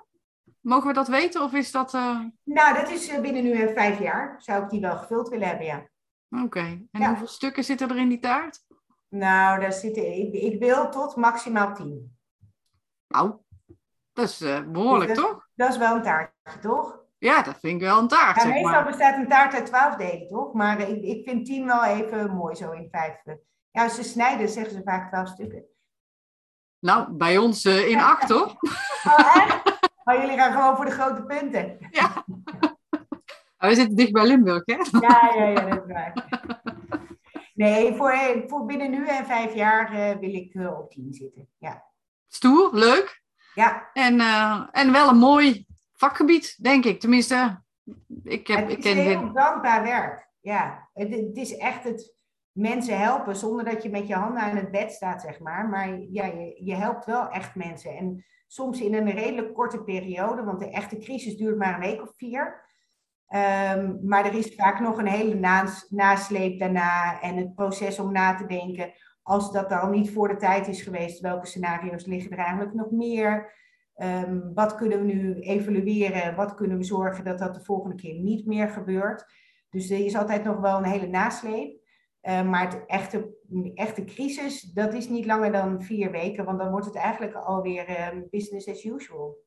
Mogen 0.61 0.87
we 0.87 0.93
dat 0.93 1.07
weten 1.07 1.41
of 1.41 1.53
is 1.53 1.71
dat... 1.71 1.93
Uh... 1.93 2.19
Nou, 2.43 2.75
dat 2.75 2.89
is 2.89 3.21
binnen 3.21 3.43
nu 3.43 3.73
vijf 3.73 3.99
jaar. 3.99 4.35
Zou 4.37 4.63
ik 4.63 4.69
die 4.69 4.81
wel 4.81 4.97
gevuld 4.97 5.29
willen 5.29 5.47
hebben, 5.47 5.65
ja. 5.65 5.87
Oké. 6.29 6.43
Okay. 6.43 6.87
En 6.91 7.01
ja. 7.01 7.07
hoeveel 7.07 7.27
stukken 7.27 7.63
zitten 7.63 7.89
er 7.89 7.97
in 7.97 8.09
die 8.09 8.19
taart? 8.19 8.59
Nou, 9.09 9.59
daar 9.59 9.73
zitten, 9.73 10.17
ik, 10.17 10.33
ik 10.33 10.59
wil 10.59 10.89
tot 10.89 11.15
maximaal 11.15 11.73
tien. 11.73 12.17
Nou, 13.07 13.35
dat 14.13 14.29
is 14.29 14.37
behoorlijk, 14.71 15.15
dat, 15.15 15.25
toch? 15.25 15.47
Dat 15.55 15.69
is 15.69 15.77
wel 15.77 15.95
een 15.95 16.01
taartje, 16.01 16.59
toch? 16.61 16.99
Ja, 17.17 17.41
dat 17.41 17.57
vind 17.59 17.81
ik 17.81 17.87
wel 17.87 17.99
een 17.99 18.07
taart. 18.07 18.35
Ja, 18.35 18.41
zeg 18.41 18.51
meestal 18.51 18.71
maar. 18.71 18.85
bestaat 18.85 19.17
een 19.17 19.27
taart 19.27 19.53
uit 19.53 19.65
twaalf 19.65 19.95
delen, 19.95 20.27
toch? 20.27 20.53
Maar 20.53 20.79
ik, 20.79 21.01
ik 21.03 21.23
vind 21.29 21.45
tien 21.45 21.65
wel 21.65 21.83
even 21.83 22.35
mooi 22.35 22.55
zo 22.55 22.71
in 22.71 22.87
vijf. 22.91 23.21
Ja, 23.71 23.83
als 23.83 23.95
ze 23.95 24.03
snijden, 24.03 24.49
zeggen 24.49 24.73
ze 24.73 24.81
vaak 24.83 25.07
twaalf 25.07 25.27
stukken. 25.27 25.63
Nou, 26.79 27.11
bij 27.11 27.37
ons 27.37 27.65
uh, 27.65 27.87
in 27.87 27.99
acht, 27.99 28.27
toch? 28.27 28.55
Oh, 29.03 29.35
echt? 29.35 29.60
Jullie 30.19 30.37
gaan 30.37 30.51
gewoon 30.51 30.75
voor 30.75 30.85
de 30.85 30.91
grote 30.91 31.23
punten. 31.23 31.77
Ja. 31.91 32.25
Oh, 33.57 33.69
we 33.69 33.75
zitten 33.75 33.95
dicht 33.95 34.11
bij 34.11 34.27
Limburg, 34.27 34.63
hè? 34.65 34.73
Ja, 34.99 35.33
ja, 35.35 35.47
ja, 35.47 35.69
dat 35.69 35.85
is 35.87 35.93
waar. 35.93 36.13
Nee, 37.53 37.93
voor, 37.93 38.43
voor 38.47 38.65
binnen 38.65 38.91
nu 38.91 39.07
en 39.07 39.25
vijf 39.25 39.53
jaar 39.53 39.93
uh, 39.93 40.17
wil 40.19 40.33
ik 40.33 40.53
uh, 40.53 40.79
op 40.79 40.91
tien 40.91 41.13
zitten. 41.13 41.47
Ja. 41.57 41.85
Stoer, 42.27 42.69
leuk. 42.73 43.23
Ja. 43.53 43.89
En, 43.93 44.15
uh, 44.15 44.67
en 44.71 44.91
wel 44.91 45.09
een 45.09 45.17
mooi 45.17 45.65
vakgebied, 45.93 46.63
denk 46.63 46.85
ik. 46.85 46.99
Tenminste, 46.99 47.61
ik, 48.23 48.47
heb, 48.47 48.59
het 48.59 48.71
ik 48.71 48.81
ken 48.81 48.97
is 48.97 49.05
heel 49.05 49.33
dankbaar 49.33 49.83
werk. 49.83 50.29
Ja, 50.39 50.89
het, 50.93 51.09
het, 51.09 51.37
is 51.37 51.57
echt 51.57 51.83
het 51.83 52.13
mensen 52.61 52.99
helpen 52.99 53.35
zonder 53.35 53.65
dat 53.65 53.83
je 53.83 53.89
met 53.89 54.07
je 54.07 54.13
handen 54.13 54.41
aan 54.41 54.55
het 54.55 54.71
bed 54.71 54.91
staat, 54.91 55.21
zeg 55.21 55.39
maar. 55.39 55.69
Maar 55.69 55.99
ja, 55.99 56.25
je, 56.25 56.61
je 56.63 56.75
helpt 56.75 57.05
wel 57.05 57.29
echt 57.29 57.55
mensen. 57.55 57.97
En 57.97 58.25
soms 58.47 58.81
in 58.81 58.93
een 58.93 59.11
redelijk 59.11 59.53
korte 59.53 59.83
periode, 59.83 60.43
want 60.43 60.59
de 60.59 60.69
echte 60.69 60.97
crisis 60.97 61.37
duurt 61.37 61.57
maar 61.57 61.73
een 61.73 61.89
week 61.89 62.01
of 62.01 62.13
vier. 62.17 62.69
Um, 63.75 63.99
maar 64.03 64.25
er 64.25 64.37
is 64.37 64.55
vaak 64.55 64.79
nog 64.79 64.97
een 64.97 65.07
hele 65.07 65.35
nas, 65.35 65.85
nasleep 65.89 66.59
daarna 66.59 67.21
en 67.21 67.35
het 67.35 67.55
proces 67.55 67.99
om 67.99 68.11
na 68.11 68.35
te 68.35 68.45
denken. 68.45 68.93
Als 69.23 69.51
dat 69.51 69.71
al 69.71 69.89
niet 69.89 70.11
voor 70.11 70.27
de 70.27 70.35
tijd 70.35 70.67
is 70.67 70.81
geweest, 70.81 71.19
welke 71.19 71.45
scenario's 71.45 72.05
liggen 72.05 72.31
er 72.31 72.37
eigenlijk 72.37 72.73
nog 72.73 72.91
meer? 72.91 73.53
Um, 73.95 74.51
wat 74.53 74.75
kunnen 74.75 75.05
we 75.05 75.13
nu 75.13 75.39
evalueren? 75.39 76.35
Wat 76.35 76.55
kunnen 76.55 76.77
we 76.77 76.83
zorgen 76.83 77.23
dat 77.23 77.39
dat 77.39 77.53
de 77.53 77.63
volgende 77.63 77.95
keer 77.95 78.19
niet 78.19 78.45
meer 78.45 78.69
gebeurt? 78.69 79.25
Dus 79.69 79.89
er 79.89 80.05
is 80.05 80.15
altijd 80.15 80.43
nog 80.43 80.59
wel 80.59 80.77
een 80.77 80.91
hele 80.91 81.07
nasleep. 81.07 81.80
Uh, 82.21 82.49
maar 82.49 82.61
het 82.61 82.85
echte, 82.85 83.33
echte 83.75 84.03
crisis, 84.03 84.61
dat 84.61 84.93
is 84.93 85.09
niet 85.09 85.25
langer 85.25 85.51
dan 85.51 85.83
vier 85.83 86.11
weken, 86.11 86.45
want 86.45 86.59
dan 86.59 86.69
wordt 86.69 86.85
het 86.85 86.95
eigenlijk 86.95 87.35
alweer 87.35 88.13
um, 88.13 88.27
business 88.29 88.67
as 88.67 88.83
usual. 88.83 89.37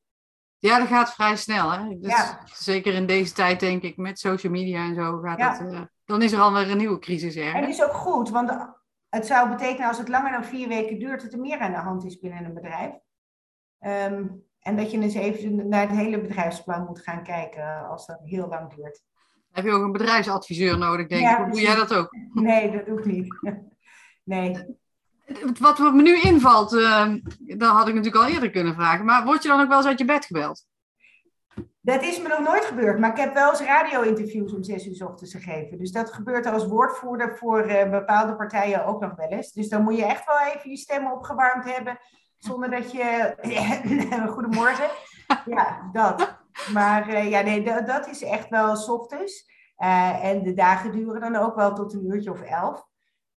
Ja, 0.57 0.77
dat 0.79 0.87
gaat 0.87 1.13
vrij 1.13 1.35
snel. 1.35 1.71
Hè? 1.71 1.99
Dus 1.99 2.11
ja. 2.11 2.41
Zeker 2.45 2.93
in 2.93 3.05
deze 3.05 3.33
tijd, 3.33 3.59
denk 3.59 3.81
ik, 3.81 3.97
met 3.97 4.19
social 4.19 4.51
media 4.51 4.85
en 4.85 4.95
zo, 4.95 5.19
gaat 5.19 5.39
ja. 5.39 5.59
dat, 5.59 5.71
uh, 5.71 5.81
dan 6.05 6.21
is 6.21 6.31
er 6.31 6.39
alweer 6.39 6.71
een 6.71 6.77
nieuwe 6.77 6.99
crisis. 6.99 7.35
Ergens. 7.35 7.53
En 7.53 7.61
dat 7.61 7.69
is 7.69 7.83
ook 7.83 7.93
goed, 7.93 8.29
want 8.29 8.73
het 9.09 9.25
zou 9.25 9.49
betekenen 9.49 9.87
als 9.87 9.97
het 9.97 10.09
langer 10.09 10.31
dan 10.31 10.45
vier 10.45 10.67
weken 10.67 10.99
duurt, 10.99 11.21
dat 11.21 11.33
er 11.33 11.39
meer 11.39 11.59
aan 11.59 11.71
de 11.71 11.77
hand 11.77 12.05
is 12.05 12.19
binnen 12.19 12.45
een 12.45 12.53
bedrijf. 12.53 12.93
Um, 13.79 14.43
en 14.59 14.77
dat 14.77 14.91
je 14.91 14.99
eens 14.99 15.13
even 15.13 15.69
naar 15.69 15.87
het 15.87 15.97
hele 15.97 16.21
bedrijfsplan 16.21 16.85
moet 16.85 17.01
gaan 17.01 17.23
kijken 17.23 17.87
als 17.87 18.05
dat 18.05 18.19
heel 18.23 18.47
lang 18.47 18.73
duurt. 18.73 19.03
Heb 19.55 19.65
je 19.65 19.71
ook 19.71 19.83
een 19.83 19.91
bedrijfsadviseur 19.91 20.77
nodig, 20.77 21.07
denk 21.07 21.39
ik? 21.39 21.51
Doe 21.51 21.61
jij 21.61 21.75
dat 21.75 21.93
ook? 21.93 22.15
Nee, 22.33 22.71
dat 22.71 22.85
doe 22.85 22.99
ik 22.99 23.05
niet. 23.05 23.35
Nee. 24.23 24.77
Wat 25.59 25.79
me 25.79 26.01
nu 26.01 26.21
invalt, 26.21 26.73
uh, 26.73 27.13
dat 27.39 27.71
had 27.71 27.87
ik 27.87 27.93
natuurlijk 27.93 28.23
al 28.23 28.31
eerder 28.31 28.49
kunnen 28.49 28.73
vragen. 28.73 29.05
Maar 29.05 29.25
word 29.25 29.43
je 29.43 29.49
dan 29.49 29.61
ook 29.61 29.67
wel 29.67 29.77
eens 29.77 29.87
uit 29.87 29.99
je 29.99 30.05
bed 30.05 30.25
gebeld? 30.25 30.65
Dat 31.81 32.03
is 32.03 32.21
me 32.21 32.27
nog 32.27 32.39
nooit 32.39 32.65
gebeurd, 32.65 32.99
maar 32.99 33.09
ik 33.09 33.17
heb 33.17 33.33
wel 33.33 33.49
eens 33.49 33.61
radio-interviews 33.61 34.53
om 34.53 34.63
zes 34.63 34.85
uur 34.85 34.95
s 34.95 35.01
ochtends 35.01 35.33
gegeven. 35.33 35.77
Dus 35.77 35.91
dat 35.91 36.13
gebeurt 36.13 36.45
als 36.45 36.67
woordvoerder 36.67 37.37
voor 37.37 37.69
uh, 37.69 37.89
bepaalde 37.89 38.35
partijen 38.35 38.85
ook 38.85 39.01
nog 39.01 39.15
wel 39.15 39.27
eens. 39.27 39.51
Dus 39.51 39.69
dan 39.69 39.83
moet 39.83 39.97
je 39.97 40.05
echt 40.05 40.25
wel 40.25 40.39
even 40.53 40.69
je 40.69 40.77
stem 40.77 41.11
opgewarmd 41.11 41.65
hebben 41.65 41.99
zonder 42.37 42.69
dat 42.69 42.91
je. 42.91 43.35
Goedemorgen. 44.35 44.89
Ja, 45.45 45.89
dat. 45.91 46.44
Maar 46.73 47.09
uh, 47.09 47.29
ja, 47.29 47.41
nee, 47.41 47.63
dat, 47.85 48.07
is 48.07 48.21
echt 48.21 48.49
wel 48.49 48.75
s 48.75 48.89
ochtends. 48.89 49.51
en 50.21 50.43
de 50.43 50.53
dagen 50.53 50.91
duren 50.91 51.21
dan 51.21 51.35
ook 51.35 51.55
wel 51.55 51.73
tot 51.73 51.93
een 51.93 52.05
uurtje 52.05 52.31
of 52.31 52.41
elf. 52.41 52.87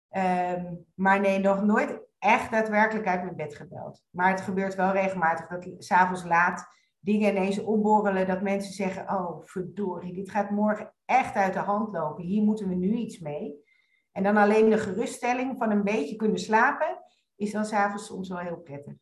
Ehm, 0.09 0.75
maar 0.95 1.21
nee, 1.21 1.39
nog 1.39 1.63
nooit 1.63 2.01
echt 2.19 2.51
daadwerkelijk 2.51 3.07
uit 3.07 3.23
mijn 3.23 3.37
bed 3.37 3.55
gebeld. 3.55 4.03
Maar 4.11 4.31
het 4.31 4.41
gebeurt 4.41 4.75
wel 4.75 4.93
regelmatig 4.93 5.47
dat 5.47 5.69
s'avonds 5.79 6.25
laat 6.25 6.67
dingen 7.01 7.31
ineens 7.31 7.59
opborrelen. 7.59 8.27
Dat 8.27 8.43
mensen 8.43 8.73
zeggen, 8.73 9.11
oh 9.11 9.45
verdorie, 9.45 10.15
dit 10.15 10.31
gaat 10.31 10.51
morgen 10.51 10.95
echt 11.05 11.35
uit 11.35 11.53
de 11.53 11.59
hand 11.59 11.93
lopen. 11.93 12.25
Hier 12.25 12.43
moeten 12.43 12.69
we 12.69 12.75
nu 12.75 12.95
iets 12.95 13.19
mee. 13.19 13.67
En 14.13 14.23
dan 14.23 14.37
alleen 14.37 14.71
de 14.71 14.79
geruststelling 14.79 15.59
van 15.59 15.71
een 15.71 15.85
beetje 15.85 16.17
kunnen 16.17 16.39
slapen, 16.39 16.99
is 17.37 17.53
dan 17.53 17.65
s'avonds 17.65 18.07
soms 18.07 18.29
wel 18.29 18.39
heel 18.39 18.61
prettig. 18.61 18.95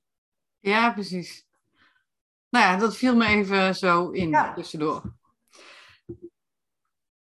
Ja, 0.58 0.92
precies. 0.92 1.45
Nou 2.56 2.68
ja, 2.68 2.76
dat 2.76 2.96
viel 2.96 3.16
me 3.16 3.26
even 3.26 3.74
zo 3.74 4.10
in 4.10 4.28
ja. 4.28 4.52
tussendoor. 4.52 5.02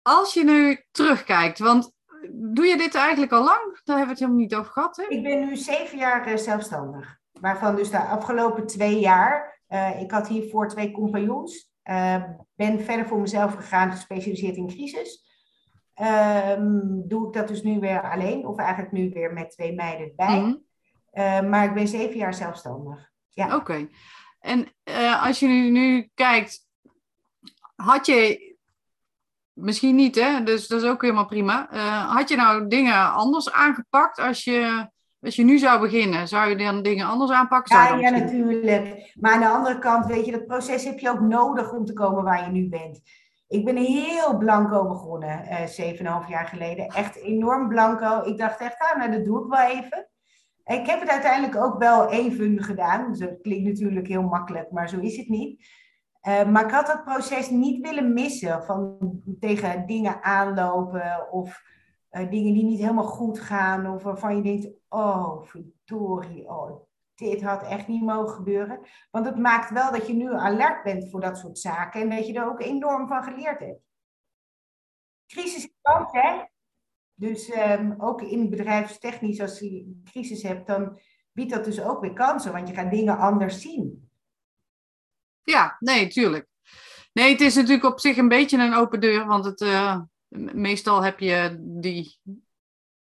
Als 0.02 0.34
je 0.34 0.44
nu 0.44 0.84
terugkijkt, 0.90 1.58
want 1.58 1.92
doe 2.30 2.64
je 2.66 2.76
dit 2.76 2.94
eigenlijk 2.94 3.32
al 3.32 3.44
lang? 3.44 3.80
Daar 3.84 3.96
hebben 3.96 4.04
we 4.04 4.10
het 4.10 4.18
helemaal 4.18 4.40
niet 4.40 4.54
over 4.54 4.72
gehad. 4.72 4.96
Hè? 4.96 5.02
Ik 5.08 5.22
ben 5.22 5.46
nu 5.46 5.56
zeven 5.56 5.98
jaar 5.98 6.26
eh, 6.26 6.36
zelfstandig. 6.36 7.18
Waarvan 7.32 7.76
dus 7.76 7.90
de 7.90 7.98
afgelopen 7.98 8.66
twee 8.66 9.00
jaar, 9.00 9.62
uh, 9.68 10.00
ik 10.00 10.10
had 10.10 10.28
hiervoor 10.28 10.68
twee 10.68 10.90
compagnons. 10.90 11.72
Uh, 11.84 12.24
ben 12.54 12.80
verder 12.80 13.06
voor 13.06 13.20
mezelf 13.20 13.54
gegaan, 13.54 13.90
gespecialiseerd 13.90 14.56
in 14.56 14.68
crisis. 14.68 15.24
Um, 16.58 17.08
doe 17.08 17.26
ik 17.26 17.32
dat 17.32 17.48
dus 17.48 17.62
nu 17.62 17.80
weer 17.80 18.10
alleen, 18.10 18.46
of 18.46 18.58
eigenlijk 18.58 18.92
nu 18.92 19.10
weer 19.10 19.32
met 19.32 19.50
twee 19.50 19.74
meiden 19.74 20.06
erbij. 20.06 20.40
Mm 20.40 20.68
maar 21.48 21.64
ik 21.64 21.74
ben 21.74 21.88
zeven 21.88 22.16
jaar 22.16 22.34
zelfstandig. 22.34 23.10
Ja. 23.28 23.56
Oké. 23.56 23.88
En 24.40 24.68
als 25.20 25.38
je 25.38 25.46
nu, 25.46 26.11
kijkt, 26.14 26.66
had 27.74 28.07
je 28.07 28.48
misschien 29.53 29.94
niet, 29.94 30.14
hè? 30.14 30.42
Dus 30.42 30.68
dat 30.68 30.83
is 30.83 30.88
ook 30.88 31.03
helemaal 31.03 31.26
prima. 31.26 31.68
Uh, 31.72 32.14
had 32.14 32.29
je 32.29 32.37
nou 32.37 32.66
dingen 32.66 33.12
anders 33.12 33.53
aangepakt 33.53 34.18
als 34.18 34.44
je, 34.44 34.88
als 35.20 35.37
je 35.37 35.44
nu 35.44 35.59
zou 35.59 35.81
beginnen? 35.81 36.29
Zou 36.29 36.50
je 36.50 36.57
dan 36.57 36.83
dingen 36.83 37.07
anders 37.07 37.31
aanpakken? 37.31 37.76
Ja, 37.76 37.94
ja, 37.94 38.11
natuurlijk. 38.11 39.12
Maar 39.20 39.33
aan 39.33 39.40
de 39.40 39.48
andere 39.48 39.79
kant, 39.79 40.07
weet 40.07 40.26
je, 40.26 40.33
dat 40.33 40.46
proces 40.46 40.85
heb 40.85 40.98
je 40.98 41.11
ook 41.11 41.20
nodig 41.20 41.72
om 41.72 41.85
te 41.85 41.92
komen 41.92 42.24
waar 42.24 42.44
je 42.44 42.50
nu 42.50 42.68
bent. 42.68 43.00
Ik 43.48 43.64
ben 43.64 43.76
heel 43.76 44.37
blanco 44.38 44.88
begonnen, 44.88 45.44
uh, 45.50 45.66
zeven 45.66 46.07
en 46.07 46.12
half 46.12 46.29
jaar 46.29 46.46
geleden. 46.46 46.87
Echt 46.87 47.16
enorm 47.16 47.68
blanco. 47.68 48.22
Ik 48.24 48.38
dacht 48.38 48.61
echt, 48.61 48.79
ah, 48.79 48.96
nou, 48.96 49.11
dat 49.11 49.24
doe 49.24 49.42
ik 49.42 49.50
wel 49.50 49.68
even. 49.68 50.09
Ik 50.70 50.87
heb 50.87 51.00
het 51.00 51.09
uiteindelijk 51.09 51.64
ook 51.64 51.78
wel 51.78 52.11
even 52.11 52.62
gedaan. 52.62 53.09
Dus 53.09 53.18
dat 53.18 53.40
klinkt 53.40 53.68
natuurlijk 53.68 54.06
heel 54.06 54.22
makkelijk, 54.22 54.70
maar 54.70 54.88
zo 54.88 54.98
is 55.00 55.16
het 55.16 55.28
niet. 55.28 55.68
Uh, 56.28 56.48
maar 56.48 56.64
ik 56.64 56.70
had 56.70 56.92
het 56.92 57.04
proces 57.04 57.50
niet 57.50 57.87
willen 57.87 58.12
missen 58.12 58.62
van 58.64 58.98
tegen 59.40 59.87
dingen 59.87 60.22
aanlopen 60.22 61.33
of 61.33 61.62
uh, 62.11 62.30
dingen 62.30 62.52
die 62.52 62.64
niet 62.64 62.80
helemaal 62.80 63.04
goed 63.04 63.40
gaan 63.40 63.87
of 63.87 64.02
waarvan 64.02 64.37
je 64.37 64.42
denkt, 64.42 64.68
oh 64.88 65.42
verdorie, 65.42 66.48
oh, 66.48 66.88
dit 67.14 67.42
had 67.42 67.62
echt 67.62 67.88
niet 67.88 68.02
mogen 68.02 68.35
gebeuren. 68.35 68.80
Want 69.11 69.26
het 69.26 69.37
maakt 69.37 69.70
wel 69.70 69.92
dat 69.92 70.06
je 70.06 70.14
nu 70.14 70.35
alert 70.35 70.83
bent 70.83 71.11
voor 71.11 71.20
dat 71.20 71.38
soort 71.38 71.59
zaken 71.59 72.00
en 72.00 72.11
dat 72.11 72.26
je 72.26 72.35
er 72.35 72.46
ook 72.46 72.61
enorm 72.61 73.09
van 73.09 73.22
geleerd 73.22 73.61
hebt. 73.61 73.80
Crisis 75.26 75.64
is 75.64 75.74
kans, 75.83 76.12
hè? 76.12 76.44
Dus 77.20 77.56
um, 77.56 77.94
ook 77.98 78.22
in 78.22 78.50
bedrijfstechnisch, 78.50 79.40
als 79.40 79.59
je 79.59 79.70
een 79.70 80.00
crisis 80.11 80.42
hebt, 80.42 80.66
dan 80.66 81.00
biedt 81.33 81.50
dat 81.52 81.64
dus 81.64 81.80
ook 81.80 82.00
weer 82.00 82.12
kansen, 82.12 82.52
want 82.52 82.68
je 82.68 82.74
gaat 82.74 82.90
dingen 82.90 83.18
anders 83.18 83.61
zien. 83.61 84.11
Ja, 85.42 85.76
nee, 85.78 86.09
tuurlijk. 86.09 86.46
Nee, 87.12 87.33
het 87.33 87.40
is 87.40 87.54
natuurlijk 87.54 87.85
op 87.85 88.00
zich 88.00 88.16
een 88.16 88.28
beetje 88.28 88.59
een 88.59 88.74
open 88.74 89.00
deur, 89.00 89.26
want 89.26 89.44
het, 89.44 89.61
uh, 89.61 90.00
meestal 90.52 91.02
heb 91.02 91.18
je 91.18 91.56
die 91.61 92.18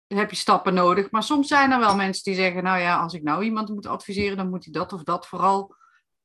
heb 0.08 0.30
je 0.30 0.36
stappen 0.36 0.73
nodig. 0.73 1.12
Maar 1.12 1.23
soms 1.23 1.47
zijn 1.47 1.71
er 1.71 1.80
wel 1.80 1.95
mensen 1.95 2.23
die 2.23 2.36
zeggen, 2.36 2.63
nou 2.63 2.80
ja, 2.80 2.99
als 2.99 3.13
ik 3.13 3.23
nou 3.23 3.43
iemand 3.43 3.69
moet 3.69 3.86
adviseren, 3.86 4.38
dan 4.38 4.49
moet 4.49 4.63
hij 4.63 4.73
dat 4.73 4.93
of 4.93 5.04
dat 5.04 5.28
vooral 5.28 5.76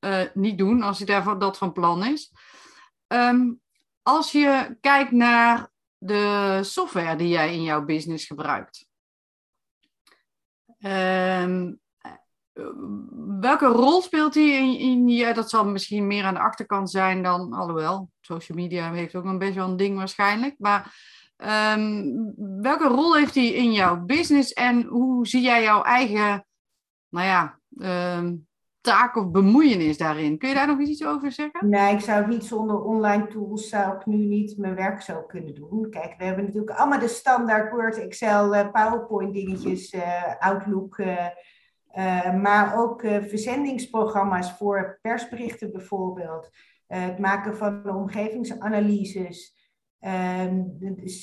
uh, 0.01 0.23
niet 0.35 0.59
doen, 0.59 0.83
als 0.83 0.99
hij 0.99 1.07
daarvoor 1.07 1.39
dat 1.39 1.59
van 1.59 1.73
plan 1.73 2.05
is. 2.05 2.33
Um, 3.07 3.61
als 4.03 4.33
je 4.33 4.77
kijkt 4.81 5.11
naar 5.11 5.71
de 5.99 6.59
software 6.63 7.17
die 7.17 7.29
jij 7.29 7.55
in 7.55 7.63
jouw 7.63 7.85
business 7.85 8.27
gebruikt. 8.27 8.87
Um, 10.81 11.81
welke 13.41 13.67
rol 13.67 14.03
speelt 14.03 14.33
die 14.33 14.53
in, 14.53 14.79
in 14.79 15.09
ja, 15.09 15.33
dat 15.33 15.51
zal 15.51 15.65
misschien 15.65 16.07
meer 16.07 16.25
aan 16.25 16.35
de 16.35 16.41
achterkant 16.41 16.91
zijn 16.91 17.23
dan, 17.23 17.53
alhoewel, 17.53 18.11
social 18.21 18.59
media 18.59 18.93
heeft 18.93 19.15
ook 19.15 19.25
een 19.25 19.39
best 19.39 19.55
wel 19.55 19.69
een 19.69 19.77
ding 19.77 19.97
waarschijnlijk, 19.97 20.55
maar 20.59 20.95
um, 21.77 22.35
welke 22.63 22.89
rol 22.89 23.17
heeft 23.17 23.35
die 23.35 23.55
in 23.55 23.73
jouw 23.73 24.05
business 24.05 24.53
en 24.53 24.83
hoe 24.83 25.27
zie 25.27 25.43
jij 25.43 25.63
jouw 25.63 25.83
eigen, 25.83 26.47
nou 27.09 27.27
ja, 27.27 27.59
um, 28.19 28.48
taak 28.89 29.17
of 29.17 29.31
bemoeienis 29.31 29.99
daarin? 29.99 30.39
Kun 30.39 30.49
je 30.49 30.55
daar 30.55 30.67
nog 30.67 30.81
iets 30.81 31.05
over 31.05 31.33
zeggen? 31.33 31.69
Nee, 31.69 31.95
ik 31.95 32.01
zou 32.01 32.19
het 32.19 32.29
niet 32.29 32.45
zonder 32.45 32.83
online 32.83 33.27
tools, 33.27 33.69
zou 33.69 33.97
ik 33.97 34.07
nu 34.07 34.17
niet 34.17 34.59
mijn 34.59 34.75
werk 34.75 35.03
zo 35.03 35.23
kunnen 35.23 35.55
doen. 35.55 35.91
Kijk, 35.91 36.15
we 36.19 36.25
hebben 36.25 36.45
natuurlijk 36.45 36.79
allemaal 36.79 36.99
de 36.99 37.09
standaard 37.09 37.71
Word, 37.71 37.99
Excel, 37.99 38.55
eh, 38.55 38.71
PowerPoint 38.71 39.35
dingetjes, 39.35 39.93
uh, 39.93 40.35
Outlook... 40.39 40.99
Uh, 40.99 41.27
maar 42.43 42.77
ook 42.77 43.01
verzendingsprogramma's 43.01 44.53
voor 44.53 44.99
persberichten 45.03 45.73
bijvoorbeeld. 45.73 46.51
Het 46.87 47.19
maken 47.19 47.57
van 47.57 47.97
omgevingsanalyses. 47.97 49.58
Ehm, 50.01 50.65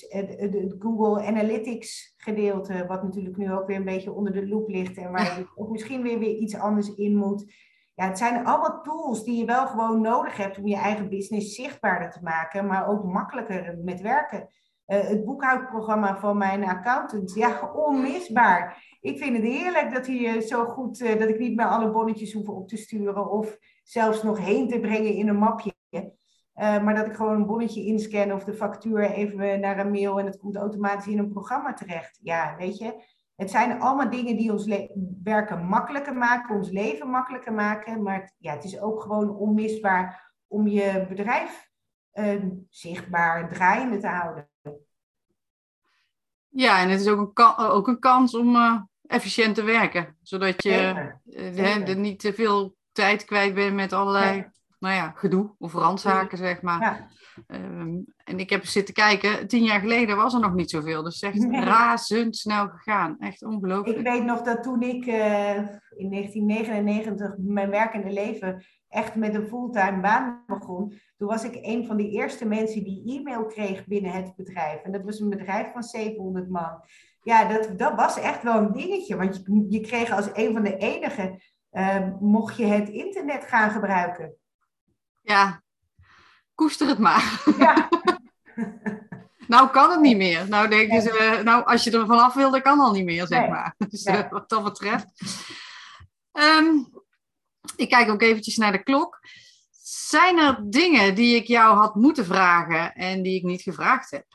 het 0.10 0.76
Google 0.80 1.26
Analytics 1.26 2.14
gedeelte, 2.18 2.86
wat 2.88 3.04
natuurlijk 3.04 3.38
nu 3.38 3.54
ook 3.54 3.68
weer 3.68 3.76
een 3.76 3.84
beetje 3.84 4.14
onder 4.14 4.34
de 4.34 4.48
loep 4.48 4.70
ligt 4.70 4.98
en 4.98 5.12
waar 5.12 5.40
je 5.40 5.48
ook 5.56 5.70
misschien 5.70 6.02
weer, 6.02 6.20
weer 6.20 6.36
iets 6.36 6.56
anders 6.56 6.96
in 6.96 7.16
moet. 7.16 7.54
Ja, 7.94 8.08
het 8.08 8.18
zijn 8.18 8.46
allemaal 8.46 8.82
tools 8.82 9.24
die 9.24 9.38
je 9.38 9.46
wel 9.46 9.68
gewoon 9.68 10.02
nodig 10.02 10.38
hebt 10.38 10.58
om 10.58 10.68
je 10.68 10.76
eigen 10.76 11.10
business 11.10 11.56
zichtbaarder 11.56 12.10
te 12.10 12.24
maken, 12.24 12.68
maar 12.68 12.88
ook 12.88 13.04
makkelijker 13.04 13.80
met 13.84 14.02
werken. 14.02 14.48
het 14.86 15.26
boekhoudprogramma 15.26 16.18
van 16.18 16.38
mijn 16.38 16.64
accountant, 16.64 17.34
ja, 17.34 17.72
onmisbaar 17.76 18.96
ik 19.06 19.18
vind 19.18 19.36
het 19.36 19.46
heerlijk 19.46 19.94
dat 19.94 20.08
hij 20.08 20.42
zo 20.42 20.66
goed, 20.66 21.00
uh, 21.00 21.20
dat 21.20 21.30
ik 21.30 21.40
niet 21.40 21.56
meer 21.56 21.66
alle 21.66 21.92
bonnetjes 21.92 22.34
hoef 22.34 22.48
op 22.48 22.68
te 22.68 22.78
sturen 22.78 23.32
of 23.32 23.58
zelfs 23.84 24.24
nog 24.24 24.38
heen 24.38 24.68
te 24.68 24.80
brengen 24.80 25.14
in 25.14 25.28
een 25.28 25.38
mapje. 25.38 25.74
Uh, 26.56 26.84
maar 26.84 26.96
dat 26.96 27.06
ik 27.06 27.16
gewoon 27.16 27.36
een 27.36 27.46
bonnetje 27.46 27.86
inscan 27.86 28.32
of 28.32 28.44
de 28.44 28.54
factuur 28.54 29.12
even 29.12 29.60
naar 29.60 29.80
een 29.80 29.92
mail 29.92 30.20
en 30.20 30.26
het 30.26 30.38
komt 30.38 30.56
automatisch 30.56 31.08
in 31.08 31.20
een 31.20 31.32
programma 31.32 31.74
terecht. 31.74 32.20
Ja, 32.22 32.56
weet 32.58 32.78
je, 32.78 33.04
het 33.36 33.52
zijn 33.52 33.82
allemaal 33.82 34.10
dingen 34.10 34.38
die 34.38 34.52
ons 34.52 34.68
werken 35.24 35.66
makkelijker 35.66 36.16
maken, 36.16 36.56
ons 36.56 36.70
leven 36.70 37.10
makkelijker 37.10 37.54
maken. 37.54 38.04
Maar 38.04 38.22
het, 38.22 38.36
ja, 38.38 38.54
het 38.54 38.64
is 38.64 38.80
ook 38.80 39.02
gewoon 39.02 39.36
onmisbaar 39.36 40.34
om 40.48 40.68
je 40.68 41.06
bedrijf 41.10 41.70
uh, 42.14 42.44
zichtbaar 42.70 43.50
draaiende 43.50 43.98
te 43.98 44.08
houden. 44.08 44.50
Ja, 46.48 46.82
en 46.82 46.90
het 46.90 47.02
is 47.02 47.08
ook 47.08 47.40
een, 47.40 47.58
ook 47.58 47.88
een 47.88 48.00
kans 48.00 48.36
om 48.36 48.58
efficiënt 49.08 49.56
te 49.56 49.64
werken. 49.64 50.18
Zodat 50.22 50.64
je 50.64 51.14
uh, 51.26 51.96
niet 51.96 52.20
te 52.20 52.34
veel 52.34 52.76
tijd 52.92 53.26
kwijt 53.26 53.54
bent 53.54 53.76
met 53.76 53.94
allerlei 53.94 54.54
nou 54.86 54.96
ja, 54.96 55.14
gedoe 55.16 55.56
of 55.60 55.74
randzaken, 55.74 56.38
zeg 56.38 56.62
maar. 56.62 56.82
Ja. 56.82 57.08
Ehm, 57.48 57.98
en 58.24 58.40
ik 58.40 58.50
heb 58.50 58.66
zitten 58.66 58.94
kijken, 58.94 59.48
tien 59.48 59.64
jaar 59.64 59.80
geleden 59.80 60.18
was 60.18 60.34
er 60.34 60.40
nog 60.40 60.54
niet 60.54 60.70
zoveel. 60.70 61.04
Dus 61.04 61.22
echt 61.22 61.38
nee. 61.38 61.64
razendsnel 61.64 62.68
gegaan. 62.68 63.20
Echt 63.20 63.44
ongelooflijk. 63.44 63.98
Ik 63.98 64.04
weet 64.04 64.24
nog 64.24 64.42
dat 64.42 64.64
toen 64.64 64.82
ik 64.82 65.06
uh, 65.06 65.58
in 65.96 66.10
1999 66.10 67.36
mijn 67.38 67.70
werkende 67.70 68.12
leven 68.12 68.66
echt 68.90 69.16
met 69.16 69.36
een 69.36 69.48
fulltime 69.48 70.02
baan 70.02 70.44
begon, 70.48 70.94
toen 71.18 71.28
was 71.28 71.44
ik 71.44 71.58
een 71.62 71.86
van 71.86 71.98
de 71.98 72.10
eerste 72.10 72.46
mensen 72.46 72.84
die 72.84 73.20
e-mail 73.20 73.46
kreeg 73.46 73.86
binnen 73.86 74.12
het 74.12 74.36
bedrijf. 74.36 74.82
En 74.82 74.92
dat 74.92 75.04
was 75.04 75.20
een 75.20 75.30
bedrijf 75.30 75.72
van 75.72 75.84
700 75.84 76.50
man 76.50 76.82
ja, 77.26 77.48
dat, 77.48 77.78
dat 77.78 77.96
was 77.96 78.20
echt 78.20 78.44
wel 78.44 78.58
een 78.58 78.72
dingetje. 78.72 79.16
Want 79.16 79.36
je, 79.36 79.66
je 79.70 79.80
kreeg 79.80 80.12
als 80.12 80.30
een 80.34 80.54
van 80.54 80.64
de 80.64 80.78
enigen, 80.78 81.42
uh, 81.72 82.08
mocht 82.20 82.58
je 82.58 82.66
het 82.66 82.90
internet 82.90 83.44
gaan 83.44 83.72
gebruiken. 83.72 84.36
Ja, 85.26 85.62
koester 86.56 86.88
het 86.88 87.00
maar. 87.00 87.44
Ja. 87.58 87.90
nou 89.48 89.70
kan 89.70 89.92
het 89.92 90.00
niet 90.00 90.18
meer. 90.18 90.50
Nou 90.50 90.68
denken 90.68 91.02
ze, 91.02 91.42
nou 91.44 91.66
als 91.66 91.84
je 91.84 91.92
er 91.92 92.06
vanaf 92.06 92.34
wilde, 92.34 92.62
kan 92.62 92.80
al 92.80 92.92
niet 92.92 93.06
meer, 93.06 93.28
zeg 93.28 93.40
nee. 93.40 93.50
maar. 93.50 93.76
Dus 93.90 94.06
uh, 94.06 94.30
wat 94.30 94.50
dat 94.50 94.64
betreft. 94.64 95.06
Um, 96.32 96.90
ik 97.76 97.90
kijk 97.90 98.10
ook 98.10 98.22
eventjes 98.22 98.58
naar 98.58 98.72
de 98.72 98.84
klok. 98.84 99.20
Zijn 99.82 100.38
er 100.38 100.58
dingen 100.64 101.16
die 101.16 101.36
ik 101.36 101.48
jou 101.48 101.76
had 101.76 101.96
moeten 101.96 102.26
vragen 102.26 102.94
en 102.94 103.22
die 103.22 103.36
ik 103.36 103.44
niet 103.44 103.62
gevraagd 103.62 104.12
heb? 104.12 104.26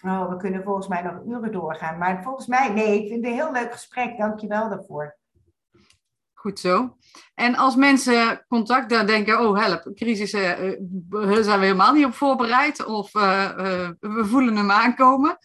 Oh, 0.00 0.28
we 0.28 0.36
kunnen 0.36 0.62
volgens 0.62 0.88
mij 0.88 1.02
nog 1.02 1.22
uren 1.26 1.52
doorgaan. 1.52 1.98
Maar 1.98 2.22
volgens 2.22 2.46
mij, 2.46 2.72
nee, 2.72 3.02
ik 3.02 3.08
vind 3.08 3.24
het 3.24 3.32
een 3.32 3.38
heel 3.38 3.52
leuk 3.52 3.72
gesprek. 3.72 4.18
Dank 4.18 4.40
je 4.40 4.46
wel 4.46 4.68
daarvoor. 4.68 5.16
Goed 6.36 6.60
zo. 6.60 6.96
En 7.34 7.56
als 7.56 7.76
mensen 7.76 8.44
contact 8.48 8.90
dan 8.90 9.06
denken, 9.06 9.40
oh 9.40 9.58
help, 9.58 9.90
crisis, 9.94 10.34
uh, 10.34 10.42
zijn 11.40 11.58
we 11.60 11.64
helemaal 11.64 11.92
niet 11.92 12.04
op 12.04 12.14
voorbereid 12.14 12.84
of 12.84 13.12
we 13.12 14.24
voelen 14.24 14.56
hem 14.56 14.70
aankomen. 14.70 15.38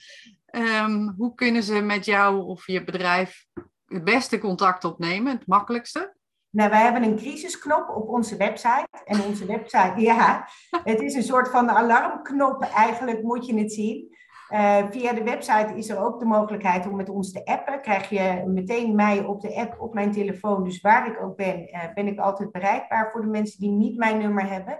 Ehm, 0.46 1.10
hoe 1.18 1.36
kunnen 1.36 1.64
ze 1.64 1.82
met 1.82 2.06
jou 2.06 2.44
of 2.44 2.68
je 2.68 2.84
bedrijf 2.84 3.46
het 3.86 4.04
beste 4.04 4.39
contact 4.39 4.84
opnemen, 4.84 5.32
het 5.32 5.48
makkelijkste? 5.48 6.16
Nou, 6.50 6.70
wij 6.70 6.82
hebben 6.82 7.04
een 7.04 7.16
crisisknop 7.16 7.89
op 7.89 8.10
onze 8.10 8.38
website. 8.38 8.88
En 9.06 9.22
onze 9.22 9.46
website, 9.46 9.94
ja, 10.12 10.48
het 10.84 11.02
is 11.02 11.14
een 11.14 11.24
soort 11.24 11.50
van 11.50 11.70
alarmknop, 11.70 12.64
eigenlijk 12.64 13.24
moet 13.24 13.46
je 13.46 13.60
het 13.60 13.74
zien. 13.74 14.11
Uh, 14.52 14.89
via 14.89 15.14
de 15.14 15.24
website 15.24 15.74
is 15.76 15.89
er 15.89 16.04
ook 16.04 16.20
de 16.20 16.26
mogelijkheid 16.26 16.88
om 16.88 16.95
met 16.95 17.10
ons 17.10 17.32
te 17.32 17.45
appen. 17.45 17.82
Krijg 17.82 18.10
je 18.10 18.43
meteen 18.47 18.95
mij 18.95 19.24
op 19.24 19.41
de 19.41 19.56
app 19.56 19.82
op 19.82 19.93
mijn 19.93 20.12
telefoon. 20.12 20.64
Dus 20.64 20.82
waar 20.82 21.08
ik 21.08 21.22
ook 21.22 21.36
ben, 21.36 21.70
uh, 21.70 21.93
ben 21.93 22.08
ik 22.08 22.20
altijd 22.20 22.52
bereikbaar 22.52 23.12
voor 23.12 23.22
de 23.22 23.28
mensen 23.28 23.60
die 23.60 23.70
niet 23.70 23.97
mijn 23.97 24.18
nummer 24.18 24.49
hebben. 24.49 24.74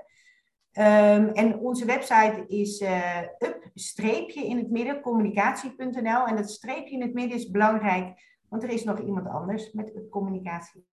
Um, 0.74 1.28
en 1.28 1.60
onze 1.60 1.86
website 1.86 2.44
is 2.48 2.82
uh, 2.82 3.18
up-streepje 3.40 4.46
in 4.46 4.58
het 4.58 4.72
midden, 4.72 5.02
communicatie.nl. 5.02 6.26
En 6.26 6.36
dat 6.36 6.50
streepje 6.50 6.96
in 6.96 7.02
het 7.02 7.14
midden 7.14 7.38
is 7.38 7.50
belangrijk, 7.50 8.40
want 8.50 8.64
er 8.64 8.70
is 8.70 8.84
nog 8.84 9.00
iemand 9.00 9.28
anders 9.28 9.72
met 9.72 9.94
communicatie. 10.10 10.86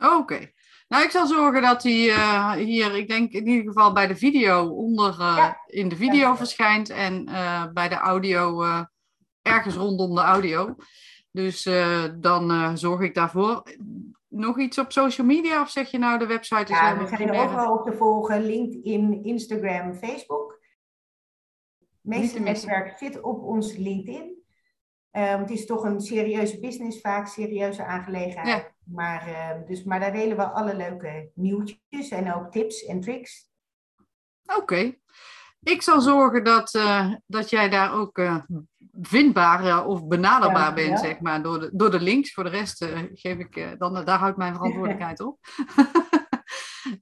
Oké. 0.00 0.50
Nou, 0.88 1.04
ik 1.04 1.10
zal 1.10 1.26
zorgen 1.26 1.62
dat 1.62 1.82
hij 1.82 2.04
uh, 2.04 2.52
hier, 2.52 2.96
ik 2.96 3.08
denk 3.08 3.32
in 3.32 3.46
ieder 3.46 3.72
geval 3.72 3.92
bij 3.92 4.06
de 4.06 4.16
video 4.16 4.68
onder 4.68 5.16
uh, 5.18 5.52
in 5.66 5.88
de 5.88 5.96
video 5.96 6.18
ja. 6.18 6.36
verschijnt 6.36 6.90
en 6.90 7.28
uh, 7.28 7.66
bij 7.72 7.88
de 7.88 7.94
audio 7.94 8.62
ergens 9.42 9.74
rondom 9.74 10.14
de 10.14 10.20
audio. 10.20 10.76
Dus 11.30 11.68
dan 12.20 12.78
zorg 12.78 13.00
ik 13.00 13.14
daarvoor. 13.14 13.62
Nog 14.28 14.58
iets 14.58 14.78
op 14.78 14.92
social 14.92 15.26
media 15.26 15.60
of 15.60 15.70
zeg 15.70 15.90
je 15.90 15.98
nou 15.98 16.18
de 16.18 16.26
website 16.26 16.72
is 16.72 16.78
Ja, 16.78 16.98
we 16.98 17.16
zijn 17.16 17.30
overal 17.30 17.74
op 17.74 17.84
te 17.84 17.92
volgen. 17.92 18.44
LinkedIn, 18.44 19.24
Instagram, 19.24 19.94
Facebook. 19.94 20.58
Het 21.78 21.88
meeste 22.02 22.40
netwerk 22.40 22.98
zit 22.98 23.20
op 23.20 23.42
ons 23.42 23.76
LinkedIn. 23.76 24.39
Het 25.10 25.50
is 25.50 25.66
toch 25.66 25.84
een 25.84 26.00
serieuze 26.00 26.60
business, 26.60 27.00
vaak 27.00 27.26
serieuze 27.26 27.84
aangelegenheid. 27.84 28.62
Ja. 28.62 28.74
Maar, 28.84 29.28
uh, 29.28 29.66
dus, 29.66 29.82
maar 29.82 30.00
daar 30.00 30.12
delen 30.12 30.36
we 30.36 30.44
alle 30.44 30.76
leuke 30.76 31.30
nieuwtjes 31.34 32.08
en 32.08 32.34
ook 32.34 32.50
tips 32.50 32.84
en 32.84 33.00
tricks. 33.00 33.50
Oké. 34.44 34.60
Okay. 34.60 35.00
Ik 35.62 35.82
zal 35.82 36.00
zorgen 36.00 36.44
dat, 36.44 36.74
uh, 36.74 37.14
dat 37.26 37.50
jij 37.50 37.68
daar 37.68 37.94
ook 37.94 38.42
vindbaar 39.00 39.86
of 39.86 40.06
benaderbaar 40.06 40.68
ja, 40.68 40.74
bent, 40.74 40.88
ja. 40.88 40.96
zeg 40.96 41.20
maar, 41.20 41.42
door 41.42 41.60
de, 41.60 41.70
door 41.72 41.90
de 41.90 42.00
links. 42.00 42.32
Voor 42.32 42.44
de 42.44 42.50
rest 42.50 42.84
geef 43.12 43.38
ik, 43.38 43.74
dan, 43.78 44.04
daar 44.04 44.18
houdt 44.18 44.36
mijn 44.36 44.54
verantwoordelijkheid 44.54 45.20
op. 45.20 45.38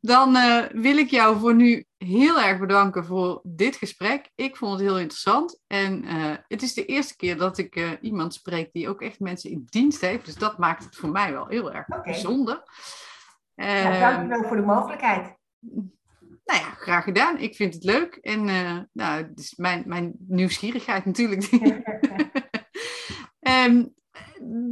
Dan 0.01 0.37
uh, 0.37 0.65
wil 0.73 0.97
ik 0.97 1.11
jou 1.11 1.39
voor 1.39 1.55
nu 1.55 1.85
heel 1.97 2.41
erg 2.41 2.59
bedanken 2.59 3.05
voor 3.05 3.41
dit 3.45 3.77
gesprek. 3.77 4.31
Ik 4.35 4.57
vond 4.57 4.73
het 4.73 4.81
heel 4.81 4.99
interessant. 4.99 5.61
En 5.67 6.05
uh, 6.05 6.35
het 6.49 6.63
is 6.63 6.75
de 6.75 6.85
eerste 6.85 7.17
keer 7.17 7.37
dat 7.37 7.59
ik 7.59 7.77
uh, 7.77 7.91
iemand 8.01 8.35
spreek 8.35 8.73
die 8.73 8.89
ook 8.89 9.03
echt 9.03 9.21
mensen 9.21 9.51
in 9.51 9.67
dienst 9.69 10.01
heeft. 10.01 10.25
Dus 10.25 10.35
dat 10.35 10.59
maakt 10.59 10.85
het 10.85 10.97
voor 10.97 11.09
mij 11.09 11.33
wel 11.33 11.47
heel 11.47 11.73
erg 11.73 11.89
okay. 11.89 12.03
bijzonder. 12.03 12.63
Ja, 13.55 14.11
dankjewel 14.11 14.49
voor 14.49 14.57
de 14.57 14.63
mogelijkheid. 14.63 15.37
Nou 16.45 16.61
ja, 16.61 16.71
graag 16.77 17.05
gedaan. 17.05 17.39
Ik 17.39 17.55
vind 17.57 17.75
het 17.75 17.85
leuk. 17.85 18.15
En 18.15 18.45
nou, 18.93 19.23
het 19.23 19.39
is 19.39 19.55
mijn, 19.57 19.83
mijn 19.87 20.15
nieuwsgierigheid 20.19 21.05
natuurlijk. 21.05 21.53
um, 23.41 23.95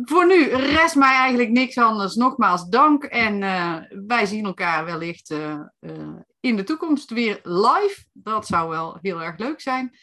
voor 0.03 0.27
nu 0.27 0.45
rest 0.49 0.95
mij 0.95 1.15
eigenlijk 1.15 1.51
niks 1.51 1.79
anders. 1.79 2.15
Nogmaals 2.15 2.69
dank. 2.69 3.05
En 3.05 3.43
uh, 3.43 3.77
wij 4.07 4.27
zien 4.27 4.45
elkaar 4.45 4.85
wellicht 4.85 5.31
uh, 5.31 5.61
uh, 5.81 5.93
in 6.41 6.57
de 6.57 6.65
toekomst 6.65 7.11
weer 7.11 7.41
live. 7.43 8.05
Dat 8.13 8.47
zou 8.47 8.69
wel 8.69 8.99
heel 9.01 9.23
erg 9.23 9.39
leuk 9.39 9.61
zijn. 9.61 9.99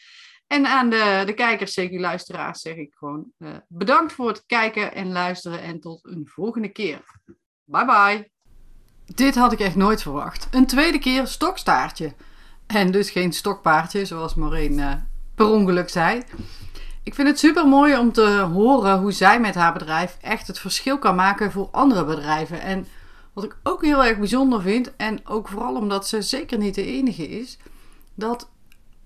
En 0.46 0.66
aan 0.66 0.90
de, 0.90 1.22
de 1.26 1.34
kijkers, 1.34 1.72
zeker 1.72 2.00
luisteraars, 2.00 2.60
zeg 2.60 2.74
ik 2.74 2.94
gewoon 2.94 3.32
bedankt 3.68 4.12
voor 4.12 4.28
het 4.28 4.46
kijken 4.46 4.94
en 4.94 5.12
luisteren. 5.12 5.62
En 5.62 5.80
tot 5.80 6.04
een 6.04 6.28
volgende 6.28 6.68
keer. 6.68 7.00
Bye 7.64 7.84
bye. 7.84 8.30
Dit 9.14 9.34
had 9.34 9.52
ik 9.52 9.60
echt 9.60 9.76
nooit 9.76 10.02
verwacht. 10.02 10.48
Een 10.50 10.66
tweede 10.66 10.98
keer 10.98 11.26
stokstaartje. 11.26 12.14
En 12.66 12.90
dus 12.90 13.10
geen 13.10 13.32
stokpaardje, 13.32 14.04
zoals 14.04 14.34
Maureen 14.34 15.06
per 15.34 15.46
ongeluk 15.46 15.88
zei. 15.88 16.22
Ik 17.04 17.14
vind 17.14 17.28
het 17.28 17.38
super 17.38 17.68
mooi 17.68 17.98
om 17.98 18.12
te 18.12 18.48
horen 18.52 18.98
hoe 18.98 19.12
zij 19.12 19.40
met 19.40 19.54
haar 19.54 19.72
bedrijf 19.72 20.18
echt 20.20 20.46
het 20.46 20.58
verschil 20.58 20.98
kan 20.98 21.14
maken 21.14 21.52
voor 21.52 21.68
andere 21.70 22.04
bedrijven. 22.04 22.60
En 22.60 22.86
wat 23.32 23.44
ik 23.44 23.56
ook 23.62 23.84
heel 23.84 24.04
erg 24.04 24.18
bijzonder 24.18 24.62
vind, 24.62 24.96
en 24.96 25.26
ook 25.26 25.48
vooral 25.48 25.76
omdat 25.76 26.08
ze 26.08 26.22
zeker 26.22 26.58
niet 26.58 26.74
de 26.74 26.84
enige 26.84 27.28
is, 27.28 27.58
dat 28.14 28.50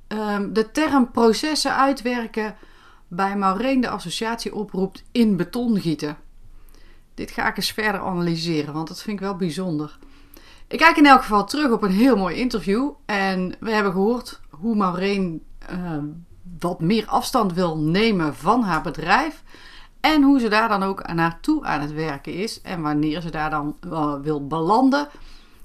um, 0.08 0.52
de 0.52 0.70
term 0.70 1.10
processen 1.10 1.76
uitwerken 1.76 2.56
bij 3.08 3.36
Maureen 3.36 3.80
de 3.80 3.88
associatie 3.88 4.54
oproept 4.54 5.04
in 5.12 5.36
beton 5.36 5.80
gieten. 5.80 6.16
Dit 7.14 7.30
ga 7.30 7.48
ik 7.48 7.56
eens 7.56 7.72
verder 7.72 8.00
analyseren, 8.00 8.74
want 8.74 8.88
dat 8.88 9.02
vind 9.02 9.16
ik 9.16 9.24
wel 9.24 9.36
bijzonder. 9.36 9.98
Ik 10.68 10.78
kijk 10.78 10.96
in 10.96 11.06
elk 11.06 11.20
geval 11.20 11.44
terug 11.44 11.70
op 11.70 11.82
een 11.82 11.90
heel 11.90 12.16
mooi 12.16 12.36
interview 12.36 12.90
en 13.06 13.54
we 13.60 13.70
hebben 13.70 13.92
gehoord 13.92 14.40
hoe 14.50 14.76
Maureen 14.76 15.42
uh, 15.70 15.92
wat 16.58 16.80
meer 16.80 17.06
afstand 17.06 17.52
wil 17.52 17.78
nemen 17.78 18.34
van 18.34 18.62
haar 18.62 18.82
bedrijf. 18.82 19.42
En 20.00 20.22
hoe 20.22 20.40
ze 20.40 20.48
daar 20.48 20.68
dan 20.68 20.82
ook 20.82 21.12
naartoe 21.12 21.64
aan 21.64 21.80
het 21.80 21.92
werken 21.92 22.34
is. 22.34 22.60
En 22.60 22.82
wanneer 22.82 23.20
ze 23.20 23.30
daar 23.30 23.50
dan 23.50 23.76
uh, 23.86 24.14
wil 24.22 24.46
belanden. 24.46 25.08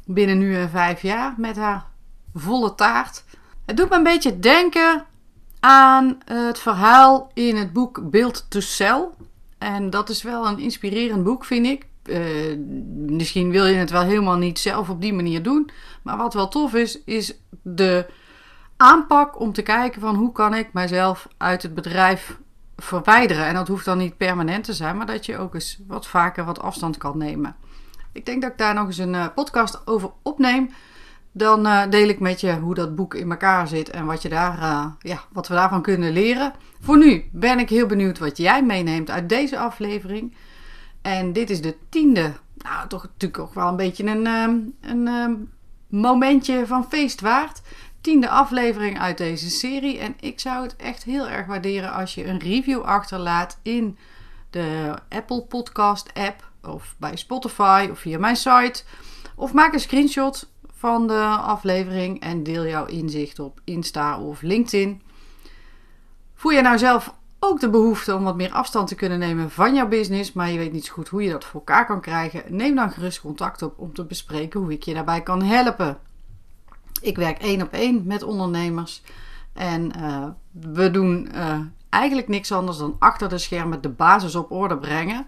Binnen 0.05 0.37
nu 0.37 0.55
en 0.55 0.69
vijf 0.69 1.01
jaar 1.01 1.33
met 1.37 1.55
haar 1.55 1.85
volle 2.33 2.75
taart. 2.75 3.23
Het 3.65 3.77
doet 3.77 3.89
me 3.89 3.95
een 3.95 4.03
beetje 4.03 4.39
denken 4.39 5.05
aan 5.59 6.17
het 6.25 6.59
verhaal 6.59 7.31
in 7.33 7.55
het 7.55 7.73
boek 7.73 8.09
Build 8.09 8.45
to 8.49 8.59
Sell. 8.59 9.07
En 9.57 9.89
dat 9.89 10.09
is 10.09 10.23
wel 10.23 10.47
een 10.47 10.59
inspirerend 10.59 11.23
boek, 11.23 11.45
vind 11.45 11.65
ik. 11.65 11.85
Uh, 12.03 12.57
misschien 12.95 13.51
wil 13.51 13.65
je 13.65 13.75
het 13.75 13.89
wel 13.89 14.01
helemaal 14.01 14.37
niet 14.37 14.59
zelf 14.59 14.89
op 14.89 15.01
die 15.01 15.13
manier 15.13 15.43
doen. 15.43 15.69
Maar 16.01 16.17
wat 16.17 16.33
wel 16.33 16.47
tof 16.47 16.73
is, 16.73 17.03
is 17.03 17.33
de 17.61 18.05
aanpak 18.83 19.39
om 19.39 19.53
te 19.53 19.61
kijken 19.61 20.01
van 20.01 20.15
hoe 20.15 20.31
kan 20.31 20.53
ik 20.53 20.73
mijzelf 20.73 21.27
uit 21.37 21.61
het 21.61 21.73
bedrijf 21.73 22.37
verwijderen. 22.75 23.45
En 23.45 23.53
dat 23.53 23.67
hoeft 23.67 23.85
dan 23.85 23.97
niet 23.97 24.17
permanent 24.17 24.63
te 24.63 24.73
zijn, 24.73 24.97
maar 24.97 25.05
dat 25.05 25.25
je 25.25 25.37
ook 25.37 25.53
eens 25.53 25.79
wat 25.87 26.07
vaker 26.07 26.45
wat 26.45 26.59
afstand 26.59 26.97
kan 26.97 27.17
nemen. 27.17 27.55
Ik 28.11 28.25
denk 28.25 28.41
dat 28.41 28.51
ik 28.51 28.57
daar 28.57 28.73
nog 28.73 28.85
eens 28.85 28.97
een 28.97 29.13
uh, 29.13 29.25
podcast 29.35 29.87
over 29.87 30.11
opneem. 30.21 30.69
Dan 31.31 31.67
uh, 31.67 31.81
deel 31.89 32.07
ik 32.07 32.19
met 32.19 32.41
je 32.41 32.53
hoe 32.53 32.73
dat 32.73 32.95
boek 32.95 33.15
in 33.15 33.31
elkaar 33.31 33.67
zit 33.67 33.89
en 33.89 34.05
wat, 34.05 34.21
je 34.21 34.29
daar, 34.29 34.57
uh, 34.57 34.85
ja, 34.99 35.19
wat 35.31 35.47
we 35.47 35.53
daarvan 35.53 35.81
kunnen 35.81 36.11
leren. 36.11 36.53
Voor 36.79 36.97
nu 36.97 37.29
ben 37.31 37.59
ik 37.59 37.69
heel 37.69 37.87
benieuwd 37.87 38.19
wat 38.19 38.37
jij 38.37 38.63
meeneemt 38.63 39.09
uit 39.09 39.29
deze 39.29 39.57
aflevering. 39.57 40.35
En 41.01 41.33
dit 41.33 41.49
is 41.49 41.61
de 41.61 41.77
tiende. 41.89 42.33
Nou, 42.57 42.87
toch 42.87 43.03
natuurlijk 43.03 43.41
ook 43.41 43.53
wel 43.53 43.67
een 43.67 43.75
beetje 43.75 44.05
een, 44.05 44.25
een 44.81 45.49
momentje 45.87 46.67
van 46.67 46.85
feest 46.89 47.21
waard 47.21 47.61
tiende 48.03 48.29
aflevering 48.29 48.99
uit 48.99 49.17
deze 49.17 49.49
serie. 49.49 49.97
En 49.99 50.15
ik 50.19 50.39
zou 50.39 50.63
het 50.63 50.75
echt 50.75 51.03
heel 51.03 51.29
erg 51.29 51.45
waarderen 51.45 51.93
als 51.93 52.15
je 52.15 52.25
een 52.25 52.39
review 52.39 52.81
achterlaat 52.81 53.59
in 53.61 53.97
de 54.49 54.93
Apple 55.09 55.41
Podcast 55.41 56.13
app 56.13 56.49
of 56.63 56.95
bij 56.97 57.15
Spotify 57.15 57.87
of 57.91 57.99
via 57.99 58.19
mijn 58.19 58.35
site. 58.35 58.83
Of 59.35 59.53
maak 59.53 59.73
een 59.73 59.79
screenshot 59.79 60.49
van 60.73 61.07
de 61.07 61.23
aflevering 61.25 62.21
en 62.21 62.43
deel 62.43 62.65
jouw 62.65 62.85
inzicht 62.85 63.39
op 63.39 63.59
Insta 63.63 64.19
of 64.19 64.41
LinkedIn. 64.41 65.01
Voel 66.33 66.51
je 66.51 66.61
nou 66.61 66.77
zelf 66.77 67.13
ook 67.39 67.59
de 67.59 67.69
behoefte 67.69 68.15
om 68.15 68.23
wat 68.23 68.35
meer 68.35 68.51
afstand 68.51 68.87
te 68.87 68.95
kunnen 68.95 69.19
nemen 69.19 69.51
van 69.51 69.75
jouw 69.75 69.87
business, 69.87 70.33
maar 70.33 70.51
je 70.51 70.57
weet 70.57 70.71
niet 70.71 70.85
zo 70.85 70.93
goed 70.93 71.09
hoe 71.09 71.23
je 71.23 71.31
dat 71.31 71.45
voor 71.45 71.59
elkaar 71.59 71.85
kan 71.85 72.01
krijgen? 72.01 72.43
Neem 72.47 72.75
dan 72.75 72.91
gerust 72.91 73.21
contact 73.21 73.61
op 73.61 73.79
om 73.79 73.93
te 73.93 74.05
bespreken 74.05 74.59
hoe 74.59 74.71
ik 74.71 74.83
je 74.83 74.93
daarbij 74.93 75.21
kan 75.21 75.41
helpen. 75.41 75.99
Ik 77.03 77.15
werk 77.17 77.37
één 77.37 77.61
op 77.61 77.73
één 77.73 78.01
met 78.05 78.23
ondernemers. 78.23 79.01
En 79.53 79.91
uh, 79.97 80.25
we 80.51 80.91
doen 80.91 81.29
uh, 81.33 81.59
eigenlijk 81.89 82.27
niks 82.27 82.51
anders 82.51 82.77
dan 82.77 82.95
achter 82.99 83.29
de 83.29 83.37
schermen 83.37 83.81
de 83.81 83.89
basis 83.89 84.35
op 84.35 84.51
orde 84.51 84.77
brengen. 84.77 85.25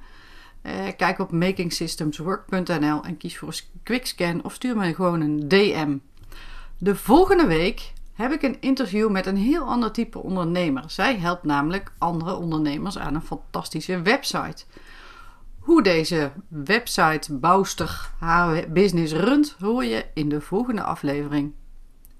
Uh, 0.63 0.71
kijk 0.97 1.19
op 1.19 1.32
makingsystemswork.nl 1.32 3.03
en 3.03 3.17
kies 3.17 3.38
voor 3.38 3.59
quickscan 3.84 4.43
of 4.43 4.53
stuur 4.53 4.78
me 4.78 4.93
gewoon 4.93 5.21
een 5.21 5.47
DM. 5.47 5.97
De 6.78 6.95
volgende 6.95 7.45
week 7.45 7.93
heb 8.13 8.32
ik 8.32 8.41
een 8.41 8.61
interview 8.61 9.09
met 9.09 9.26
een 9.26 9.38
heel 9.38 9.63
ander 9.63 9.91
type 9.91 10.19
ondernemer. 10.19 10.84
Zij 10.88 11.17
helpt 11.17 11.43
namelijk 11.43 11.91
andere 11.97 12.36
ondernemers 12.36 12.97
aan 12.97 13.15
een 13.15 13.21
fantastische 13.21 14.01
website. 14.01 14.63
Hoe 15.59 15.84
deze 15.84 16.32
websitebouwster 16.47 18.11
haar 18.19 18.69
business 18.69 19.13
runt, 19.13 19.55
hoor 19.59 19.86
je 19.86 20.05
in 20.13 20.30
de 20.30 20.41
volgende 20.41 20.82
aflevering. 20.82 21.53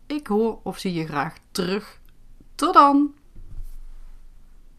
Ik 0.08 0.28
hoor 0.28 0.60
of 0.64 0.78
zie 0.78 0.94
je 0.94 1.08
graag 1.08 1.38
terug. 1.52 2.00
Tot 2.56 2.74
dan! 2.74 3.14